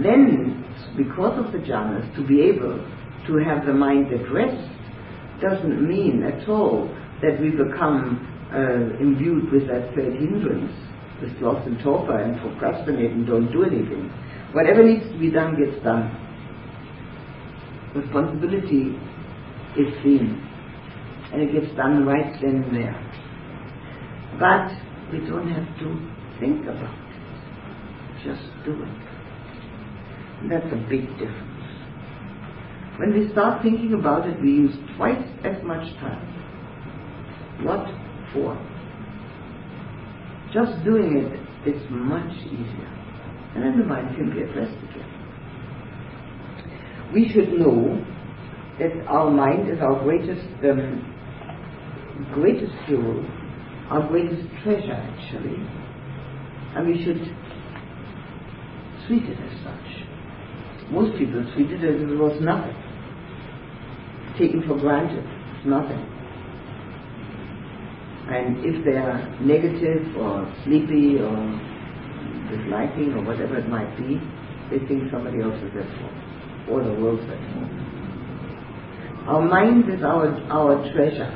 then 0.03 0.63
because 0.95 1.37
of 1.43 1.51
the 1.51 1.59
jhanas, 1.59 2.15
to 2.15 2.25
be 2.25 2.41
able 2.41 2.77
to 3.27 3.37
have 3.37 3.65
the 3.65 3.73
mind 3.73 4.13
at 4.13 4.31
rest 4.31 4.69
doesn't 5.41 5.87
mean 5.87 6.23
at 6.23 6.47
all 6.47 6.87
that 7.21 7.39
we 7.39 7.49
become 7.49 8.25
uh, 8.53 8.99
imbued 9.01 9.51
with 9.51 9.67
that 9.67 9.93
third 9.95 10.13
hindrance, 10.13 10.71
with 11.21 11.37
sloth 11.39 11.65
and 11.67 11.79
torpor 11.83 12.17
and 12.17 12.39
procrastinate 12.41 13.11
and 13.11 13.27
don't 13.27 13.51
do 13.51 13.63
anything. 13.63 14.09
Whatever 14.53 14.83
needs 14.83 15.05
to 15.11 15.19
be 15.19 15.29
done 15.29 15.55
gets 15.57 15.83
done. 15.83 16.15
Responsibility 17.95 18.97
is 19.77 20.03
seen 20.03 20.45
and 21.31 21.41
it 21.41 21.53
gets 21.53 21.75
done 21.75 22.05
right 22.05 22.33
then 22.41 22.63
and 22.63 22.75
there. 22.75 23.08
But 24.39 24.71
we 25.11 25.19
don't 25.27 25.49
have 25.51 25.67
to 25.79 26.39
think 26.39 26.63
about 26.63 26.95
it. 26.95 28.23
Just 28.23 28.47
do 28.63 28.81
it. 28.83 30.49
That's 30.49 30.71
a 30.71 30.77
big 30.89 31.07
difference. 31.19 31.59
When 32.97 33.13
we 33.13 33.31
start 33.31 33.61
thinking 33.61 33.93
about 33.93 34.27
it, 34.27 34.41
we 34.41 34.51
use 34.51 34.75
twice 34.95 35.23
as 35.43 35.63
much 35.63 35.93
time. 35.99 36.25
What 37.63 37.85
for? 38.33 38.55
Just 40.53 40.83
doing 40.83 41.17
it 41.17 41.69
is 41.69 41.81
much 41.89 42.31
easier. 42.45 42.99
And 43.55 43.63
then 43.63 43.79
the 43.79 43.85
mind 43.85 44.15
can 44.15 44.31
be 44.31 44.41
at 44.41 44.55
rest 44.55 44.77
again. 44.91 45.19
We 47.13 47.29
should 47.29 47.53
know 47.59 48.05
that 48.79 48.91
our 49.07 49.29
mind 49.29 49.69
is 49.69 49.79
our 49.81 50.01
greatest 50.03 50.45
um, 50.63 51.03
greatest 52.33 52.73
jewel, 52.87 53.25
our 53.89 54.07
greatest 54.07 54.47
treasure 54.63 54.93
actually. 54.93 55.57
And 56.75 56.87
we 56.87 57.03
should 57.03 57.17
treat 59.07 59.23
it 59.23 59.37
as 59.39 59.63
such. 59.63 60.91
Most 60.91 61.17
people 61.17 61.43
treat 61.53 61.71
it 61.71 61.81
as 61.81 62.01
if 62.01 62.09
it 62.09 62.17
was 62.17 62.37
nothing. 62.41 62.77
Taken 64.37 64.63
for 64.67 64.77
granted. 64.77 65.25
Nothing. 65.65 66.05
And 68.29 68.63
if 68.63 68.85
they 68.85 68.93
are 68.93 69.17
negative 69.41 70.15
or 70.17 70.45
sleepy 70.63 71.17
or 71.17 71.33
disliking 72.53 73.13
or 73.17 73.25
whatever 73.25 73.57
it 73.57 73.67
might 73.67 73.97
be, 73.97 74.21
they 74.69 74.85
think 74.85 75.09
somebody 75.11 75.41
else 75.41 75.57
is 75.65 75.73
at 75.73 75.89
fault 75.97 76.13
or 76.69 76.83
the 76.83 76.93
world's 76.93 77.23
at 77.25 77.41
fault. 77.53 77.89
Our 79.27 79.41
mind 79.41 79.89
is 79.89 80.03
our, 80.03 80.29
our 80.53 80.77
treasure. 80.93 81.29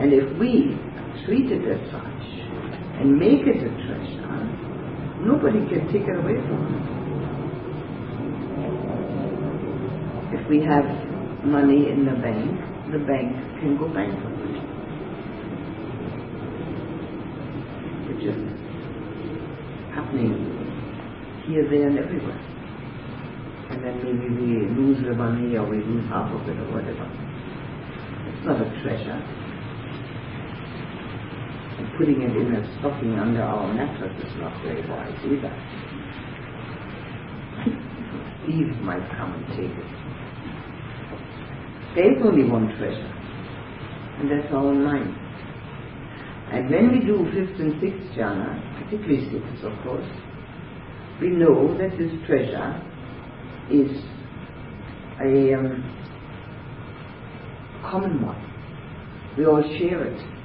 And 0.00 0.14
if 0.14 0.38
we 0.38 0.78
treat 1.26 1.52
it 1.52 1.60
as 1.68 1.90
such 1.92 2.24
and 3.00 3.18
make 3.18 3.44
it 3.44 3.60
a 3.60 3.68
treasure, 3.84 4.40
nobody 5.20 5.60
can 5.68 5.86
take 5.92 6.08
it 6.08 6.16
away 6.16 6.40
from 6.40 6.56
us. 6.72 7.00
If 10.40 10.48
we 10.48 10.64
have 10.64 10.86
money 11.44 11.90
in 11.90 12.06
the 12.06 12.16
bank, 12.16 12.48
the 12.92 12.98
bank 13.04 13.36
can 13.60 13.76
go 13.76 13.88
bankrupt. 13.92 14.40
Which 18.08 18.24
just 18.24 18.40
happening 19.92 20.32
here, 21.46 21.68
there, 21.68 21.88
and 21.88 21.98
everywhere. 21.98 22.40
And 23.68 23.84
then 23.84 24.00
maybe 24.02 24.28
we 24.32 24.64
lose 24.80 25.04
the 25.04 25.14
money 25.14 25.56
or 25.56 25.68
we 25.68 25.84
lose 25.84 26.08
half 26.08 26.32
of 26.32 26.48
it 26.48 26.56
or 26.56 26.72
whatever. 26.72 27.06
It's 28.32 28.46
not 28.46 28.60
a 28.62 28.82
treasure. 28.82 29.49
Putting 32.00 32.22
it 32.22 32.34
in 32.34 32.54
a 32.54 32.78
stocking 32.78 33.18
under 33.18 33.42
our 33.42 33.74
mattress 33.74 34.16
is 34.24 34.32
not 34.40 34.56
very 34.62 34.80
wise 34.88 35.12
either. 35.22 35.52
Thieves 38.46 38.74
might 38.80 39.06
come 39.18 39.34
and 39.34 39.46
take 39.48 39.68
it. 39.68 39.90
There 41.94 42.16
is 42.16 42.22
only 42.24 42.48
one 42.50 42.68
treasure, 42.78 43.12
and 44.16 44.30
that's 44.30 44.50
our 44.50 44.72
mind. 44.72 45.14
And 46.54 46.70
when 46.70 46.90
we 46.90 47.04
do 47.04 47.22
fifth 47.34 47.60
and 47.60 47.78
sixth 47.82 48.16
jhana, 48.16 48.48
particularly 48.82 49.28
sixth 49.30 49.62
of 49.62 49.78
course, 49.84 50.10
we 51.20 51.28
know 51.28 51.76
that 51.76 51.98
this 51.98 52.12
treasure 52.26 52.80
is 53.70 53.90
a 55.20 55.52
um, 55.52 55.84
common 57.82 58.24
one. 58.24 58.40
We 59.36 59.44
all 59.44 59.62
share 59.78 60.02
it. 60.06 60.39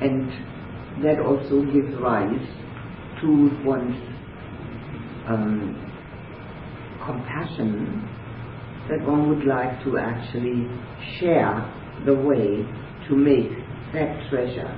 And 0.00 1.04
that 1.04 1.20
also 1.20 1.62
gives 1.72 1.94
rise 2.00 2.46
to 3.20 3.50
one's 3.64 3.96
um, 5.28 5.76
compassion 7.04 8.08
that 8.88 9.06
one 9.06 9.28
would 9.28 9.46
like 9.46 9.82
to 9.84 9.98
actually 9.98 10.66
share 11.18 11.54
the 12.06 12.14
way 12.14 12.66
to 13.08 13.14
make 13.14 13.50
that 13.92 14.28
treasure 14.30 14.72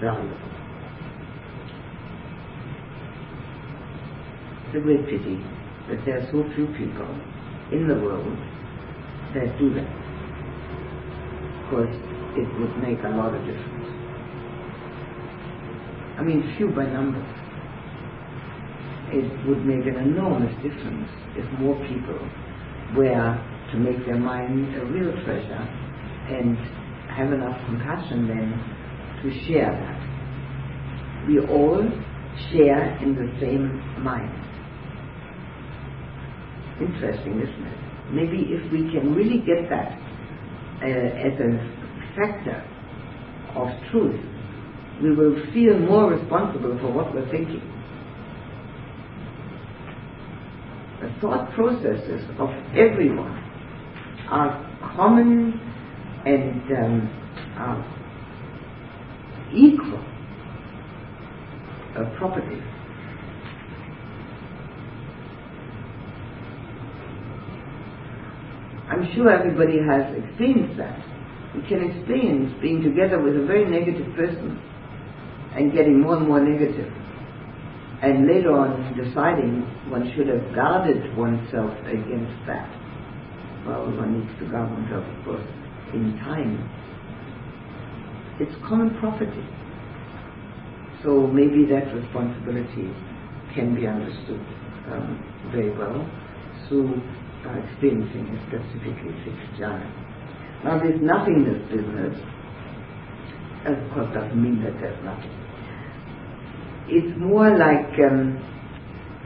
valuable. 0.00 0.36
It's 4.66 4.76
a 4.76 4.80
great 4.80 5.04
pity 5.06 5.42
that 5.88 6.04
there 6.04 6.18
are 6.18 6.26
so 6.30 6.44
few 6.54 6.66
people 6.78 7.10
in 7.72 7.88
the 7.88 7.94
world 7.94 8.38
that 9.34 9.58
do 9.58 9.74
that. 9.74 9.90
Because 11.66 11.94
it 12.36 12.46
would 12.58 12.76
make 12.78 13.02
a 13.04 13.10
lot 13.16 13.34
of 13.34 13.44
difference. 13.46 13.79
I 16.20 16.22
mean, 16.22 16.54
few 16.58 16.68
by 16.68 16.84
numbers. 16.84 17.24
It 19.08 19.48
would 19.48 19.64
make 19.64 19.86
an 19.86 19.96
enormous 19.96 20.52
difference 20.56 21.08
if 21.34 21.48
more 21.58 21.74
people 21.88 22.20
were 22.94 23.40
to 23.72 23.78
make 23.78 24.04
their 24.04 24.18
mind 24.18 24.76
a 24.76 24.84
real 24.84 25.12
treasure 25.24 25.64
and 26.28 26.58
have 27.08 27.32
enough 27.32 27.56
compassion 27.64 28.28
then 28.28 28.52
to 29.22 29.46
share 29.48 29.72
that. 29.72 31.26
We 31.26 31.40
all 31.40 31.88
share 32.52 32.98
in 33.02 33.14
the 33.14 33.32
same 33.40 33.80
mind. 34.04 34.36
Interesting, 36.82 37.40
isn't 37.40 37.66
it? 37.66 37.78
Maybe 38.12 38.52
if 38.52 38.70
we 38.70 38.92
can 38.92 39.14
really 39.14 39.38
get 39.38 39.70
that 39.70 39.96
uh, 40.82 40.86
as 40.86 41.32
a 41.40 41.50
factor 42.14 42.62
of 43.56 43.68
truth, 43.90 44.29
we 45.02 45.14
will 45.14 45.34
feel 45.54 45.78
more 45.78 46.10
responsible 46.12 46.78
for 46.80 46.92
what 46.92 47.14
we're 47.14 47.28
thinking. 47.30 47.62
The 51.00 51.08
thought 51.20 51.52
processes 51.54 52.24
of 52.38 52.50
everyone 52.76 53.32
are 54.28 54.60
common 54.94 55.58
and 56.26 56.62
um, 56.76 57.08
are 57.56 57.80
equal 59.54 60.04
uh, 61.96 62.18
property. 62.18 62.60
I'm 68.90 69.08
sure 69.14 69.30
everybody 69.30 69.78
has 69.78 70.14
experienced 70.14 70.76
that. 70.76 70.98
You 71.54 71.62
can 71.68 71.90
experience 71.90 72.52
being 72.60 72.82
together 72.82 73.22
with 73.22 73.34
a 73.36 73.46
very 73.46 73.64
negative 73.64 74.14
person 74.14 74.60
and 75.54 75.72
getting 75.72 76.00
more 76.00 76.16
and 76.16 76.28
more 76.28 76.40
negative. 76.40 76.92
And 78.02 78.26
later 78.26 78.52
on 78.56 78.96
deciding 78.96 79.60
one 79.90 80.10
should 80.16 80.28
have 80.28 80.54
guarded 80.54 81.16
oneself 81.16 81.76
against 81.84 82.46
that. 82.46 82.70
Well, 83.66 83.92
one 83.92 84.20
needs 84.20 84.32
to 84.40 84.48
guard 84.48 84.70
oneself, 84.70 85.04
of 85.04 85.24
course, 85.24 85.48
in 85.92 86.16
time. 86.24 86.56
It's 88.40 88.54
common 88.66 88.96
property. 88.98 89.44
So 91.04 91.26
maybe 91.26 91.66
that 91.68 91.92
responsibility 91.92 92.88
can 93.54 93.74
be 93.74 93.86
understood 93.86 94.40
um, 94.88 95.20
very 95.52 95.70
well 95.76 96.08
through 96.68 96.94
uh, 97.44 97.56
experiencing 97.68 98.28
a 98.32 98.38
specifically 98.48 99.12
fixed 99.24 99.60
jhana. 99.60 99.84
Now 100.64 100.78
this 100.78 100.96
nothingness 101.00 101.60
business, 101.68 102.16
of 103.64 103.76
course 103.92 104.08
doesn't 104.12 104.40
mean 104.40 104.62
that 104.64 104.76
there's 104.80 105.04
nothing. 105.04 105.39
It's 106.90 107.16
more 107.18 107.56
like, 107.56 107.94
um, 108.02 108.36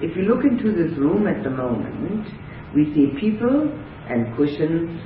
if 0.02 0.16
you 0.16 0.24
look 0.24 0.44
into 0.44 0.70
this 0.70 0.96
room 0.98 1.26
at 1.26 1.42
the 1.42 1.50
moment, 1.50 2.28
we 2.74 2.92
see 2.92 3.16
people 3.18 3.72
and 4.08 4.36
cushions 4.36 5.00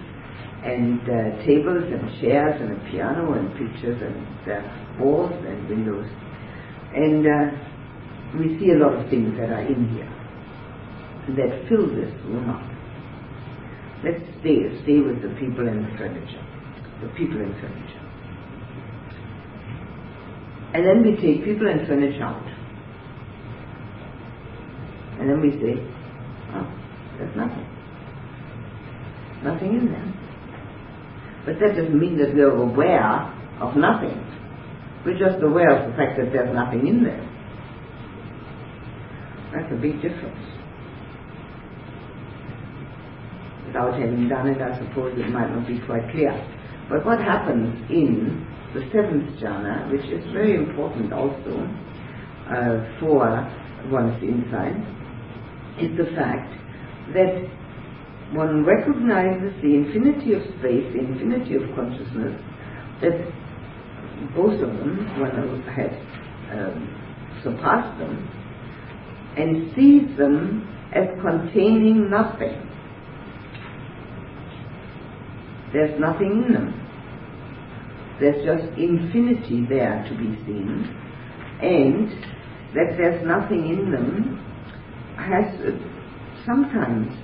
and 0.65 1.01
uh, 1.07 1.39
tables 1.47 1.87
and 1.87 2.03
chairs 2.21 2.61
and 2.61 2.73
a 2.73 2.91
piano 2.91 3.35
and 3.35 3.47
pictures 3.55 4.03
and 4.03 4.51
uh, 4.51 4.99
walls 4.99 5.33
and 5.47 5.69
windows. 5.69 6.07
And 6.95 7.23
uh, 7.25 7.55
we 8.39 8.59
see 8.59 8.73
a 8.73 8.79
lot 8.79 8.95
of 8.99 9.09
things 9.09 9.39
that 9.39 9.51
are 9.51 9.63
in 9.63 9.89
here 9.95 10.11
that 11.37 11.69
fill 11.69 11.87
this 11.87 12.11
room 12.25 12.49
up. 12.51 12.65
let's 14.03 14.21
stay, 14.41 14.67
stay 14.83 14.99
with 14.99 15.21
the 15.23 15.29
people 15.39 15.69
and 15.69 15.85
the 15.85 15.93
furniture. 15.97 16.45
The 17.03 17.09
people 17.15 17.41
and 17.41 17.55
furniture. 17.61 17.98
And 20.75 20.85
then 20.87 21.03
we 21.03 21.17
take 21.17 21.45
people 21.45 21.67
and 21.67 21.87
furniture 21.87 22.23
out. 22.23 22.45
And 25.19 25.29
then 25.29 25.41
we 25.41 25.51
say, 25.59 25.81
oh, 26.55 26.69
there's 27.19 27.37
nothing. 27.37 27.67
Nothing 29.43 29.75
in 29.75 29.87
there. 29.87 30.15
But 31.47 31.59
that 31.61 31.77
doesn't 31.77 31.99
mean 31.99 32.19
that 32.19 32.35
we're 32.35 32.55
aware 32.55 33.33
of 33.61 33.77
nothing. 33.77 34.25
We're 35.05 35.19
just 35.19 35.43
aware 35.43 35.71
of 35.71 35.91
the 35.91 35.97
fact 35.97 36.19
that 36.19 36.33
there's 36.33 36.55
nothing 36.55 36.87
in 36.87 37.03
there. 37.03 37.25
That's 39.55 39.73
a 39.73 39.77
big 39.77 40.03
difference. 40.03 40.45
Without 43.67 43.95
having 43.95 44.29
done 44.29 44.49
it, 44.49 44.61
I 44.61 44.79
suppose 44.79 45.19
it 45.19 45.31
might 45.31 45.51
not 45.51 45.67
be 45.67 45.81
quite 45.87 46.11
clear. 46.11 46.33
But 46.89 47.05
what 47.05 47.19
happens 47.19 47.91
in 47.91 48.48
the 48.75 48.81
seventh 48.93 49.39
jhana, 49.41 49.91
which 49.91 50.05
is 50.11 50.25
very 50.33 50.55
important 50.55 51.13
also 51.13 51.69
uh, 52.51 53.01
for 53.01 53.25
one's 53.91 54.23
insight, 54.23 54.77
is 55.81 55.97
the 55.97 56.11
fact 56.15 56.53
that 57.15 57.49
one 58.33 58.65
recognizes 58.65 59.55
the 59.63 59.75
infinity 59.75 60.35
of 60.35 60.43
space, 60.61 60.85
the 60.93 61.01
infinity 61.01 61.55
of 61.55 61.63
consciousness, 61.75 62.37
that 63.01 63.17
both 64.37 64.61
of 64.61 64.69
them, 64.77 65.21
one 65.21 65.63
has 65.65 65.93
um, 66.53 67.41
surpassed 67.43 67.99
them, 67.99 68.29
and 69.37 69.75
sees 69.75 70.17
them 70.19 70.69
as 70.93 71.07
containing 71.23 72.11
nothing. 72.11 72.69
There's 75.73 75.99
nothing 76.01 76.45
in 76.47 76.53
them. 76.53 76.88
There's 78.21 78.45
just 78.45 78.77
infinity 78.79 79.67
there 79.69 80.05
to 80.09 80.15
be 80.17 80.35
seen, 80.45 80.85
and 81.63 82.11
that 82.75 82.97
there's 82.97 83.25
nothing 83.27 83.69
in 83.69 83.91
them 83.91 84.45
has 85.17 85.47
uh, 85.61 85.71
sometimes 86.47 87.15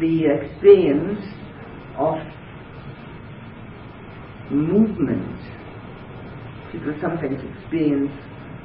the 0.00 0.26
experience 0.26 1.20
of 1.96 2.16
movement. 4.50 5.38
People 6.72 6.94
sometimes 7.00 7.38
experience 7.56 8.12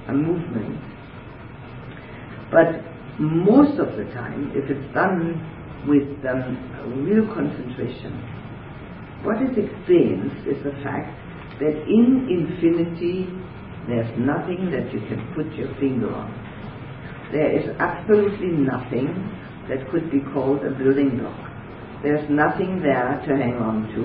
a 0.09 0.13
movement. 0.13 0.79
But 2.51 2.83
most 3.19 3.79
of 3.79 3.95
the 3.97 4.05
time, 4.13 4.51
if 4.55 4.69
it's 4.69 4.93
done 4.93 5.39
with 5.87 6.07
um, 6.25 7.03
real 7.05 7.25
concentration, 7.33 8.13
what 9.23 9.41
is 9.41 9.55
experienced 9.57 10.47
is 10.47 10.61
the 10.63 10.71
fact 10.83 11.22
that 11.63 11.87
in 11.87 12.27
infinity 12.27 13.31
there's 13.87 14.11
nothing 14.19 14.67
that 14.71 14.91
you 14.91 14.99
can 15.07 15.23
put 15.35 15.47
your 15.55 15.71
finger 15.79 16.11
on. 16.11 16.27
There 17.31 17.51
is 17.51 17.65
absolutely 17.79 18.51
nothing 18.51 19.07
that 19.67 19.89
could 19.91 20.11
be 20.11 20.19
called 20.33 20.63
a 20.63 20.71
building 20.71 21.17
block. 21.19 21.39
There's 22.03 22.29
nothing 22.29 22.81
there 22.83 23.15
to 23.27 23.31
hang 23.35 23.55
on 23.63 23.87
to. 23.95 24.03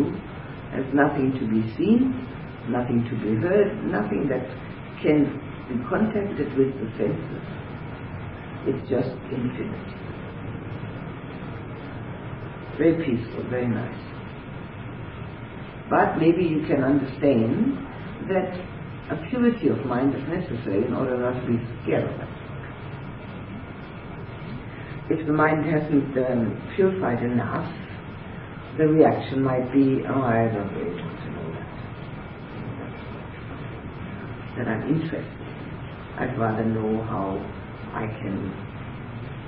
There's 0.70 0.94
nothing 0.94 1.34
to 1.34 1.44
be 1.50 1.66
seen, 1.74 2.14
nothing 2.70 3.02
to 3.10 3.14
be 3.18 3.34
heard, 3.42 3.74
nothing 3.90 4.30
that 4.30 4.46
can 5.02 5.26
be 5.66 5.82
contacted 5.90 6.54
with 6.54 6.70
the 6.78 6.88
senses. 6.94 7.46
It's 8.70 8.82
just 8.88 9.10
infinity. 9.34 9.98
Very 12.78 12.94
peaceful, 13.02 13.42
very 13.50 13.66
nice. 13.66 14.07
But 15.90 16.18
maybe 16.18 16.44
you 16.44 16.66
can 16.66 16.84
understand 16.84 17.78
that 18.28 18.52
a 19.10 19.16
purity 19.30 19.68
of 19.68 19.84
mind 19.86 20.14
is 20.14 20.22
necessary 20.28 20.84
in 20.84 20.92
order 20.92 21.16
not 21.16 21.40
to 21.40 21.46
be 21.46 21.58
scared 21.82 22.04
of 22.04 22.20
it 22.20 22.38
if 25.10 25.26
the 25.26 25.32
mind 25.32 25.64
hasn't 25.64 26.14
purified 26.76 27.22
enough, 27.22 27.66
the 28.76 28.86
reaction 28.86 29.42
might 29.42 29.72
be, 29.72 30.04
oh, 30.06 30.20
I 30.20 30.48
don't 30.52 30.72
really 30.76 31.00
want 31.00 31.18
to 31.18 31.30
know 31.32 31.48
that. 31.56 31.68
That 34.58 34.68
I'm 34.68 34.82
interested. 34.82 35.24
I'd 36.18 36.38
rather 36.38 36.64
know 36.64 37.02
how 37.04 37.40
I 37.94 38.06
can 38.20 38.52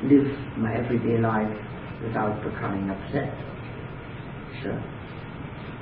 live 0.08 0.32
my 0.56 0.74
everyday 0.74 1.18
life 1.20 1.56
without 2.02 2.42
becoming 2.42 2.88
upset. 2.88 3.36
Sure. 4.62 4.99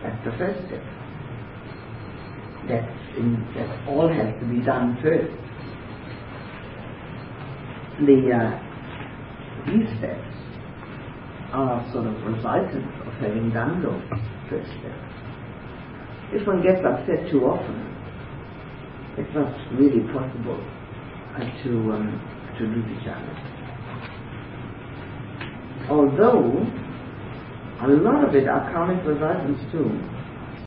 That's 0.03 0.25
the 0.25 0.33
first 0.39 0.59
step. 0.67 0.83
That's 2.69 2.99
in, 3.17 3.43
that 3.57 3.89
all 3.89 4.09
has 4.09 4.35
to 4.41 4.47
be 4.47 4.61
done 4.65 4.97
first. 5.03 5.33
The 8.07 8.31
uh, 8.31 8.69
these 9.67 9.89
steps 9.99 10.39
are 11.53 11.83
sort 11.93 12.07
of 12.07 12.15
resultants 12.23 12.95
of 13.07 13.13
having 13.15 13.51
done 13.51 13.83
those 13.83 14.03
first 14.49 14.71
steps. 14.79 15.09
If 16.31 16.47
one 16.47 16.63
gets 16.63 16.85
upset 16.85 17.31
too 17.31 17.45
often, 17.45 17.89
it's 19.17 19.35
not 19.35 19.51
really 19.75 20.07
possible 20.13 20.61
uh, 21.35 21.41
to 21.65 21.71
um, 21.93 22.21
to 22.59 22.67
do 22.67 22.83
the 22.83 22.97
jhana. 23.03 23.35
Although 25.91 26.67
a 27.81 27.87
lot 27.87 28.29
of 28.29 28.35
it 28.35 28.49
are 28.49 28.73
karmic 28.73 29.05
resultants 29.07 29.63
too. 29.71 29.87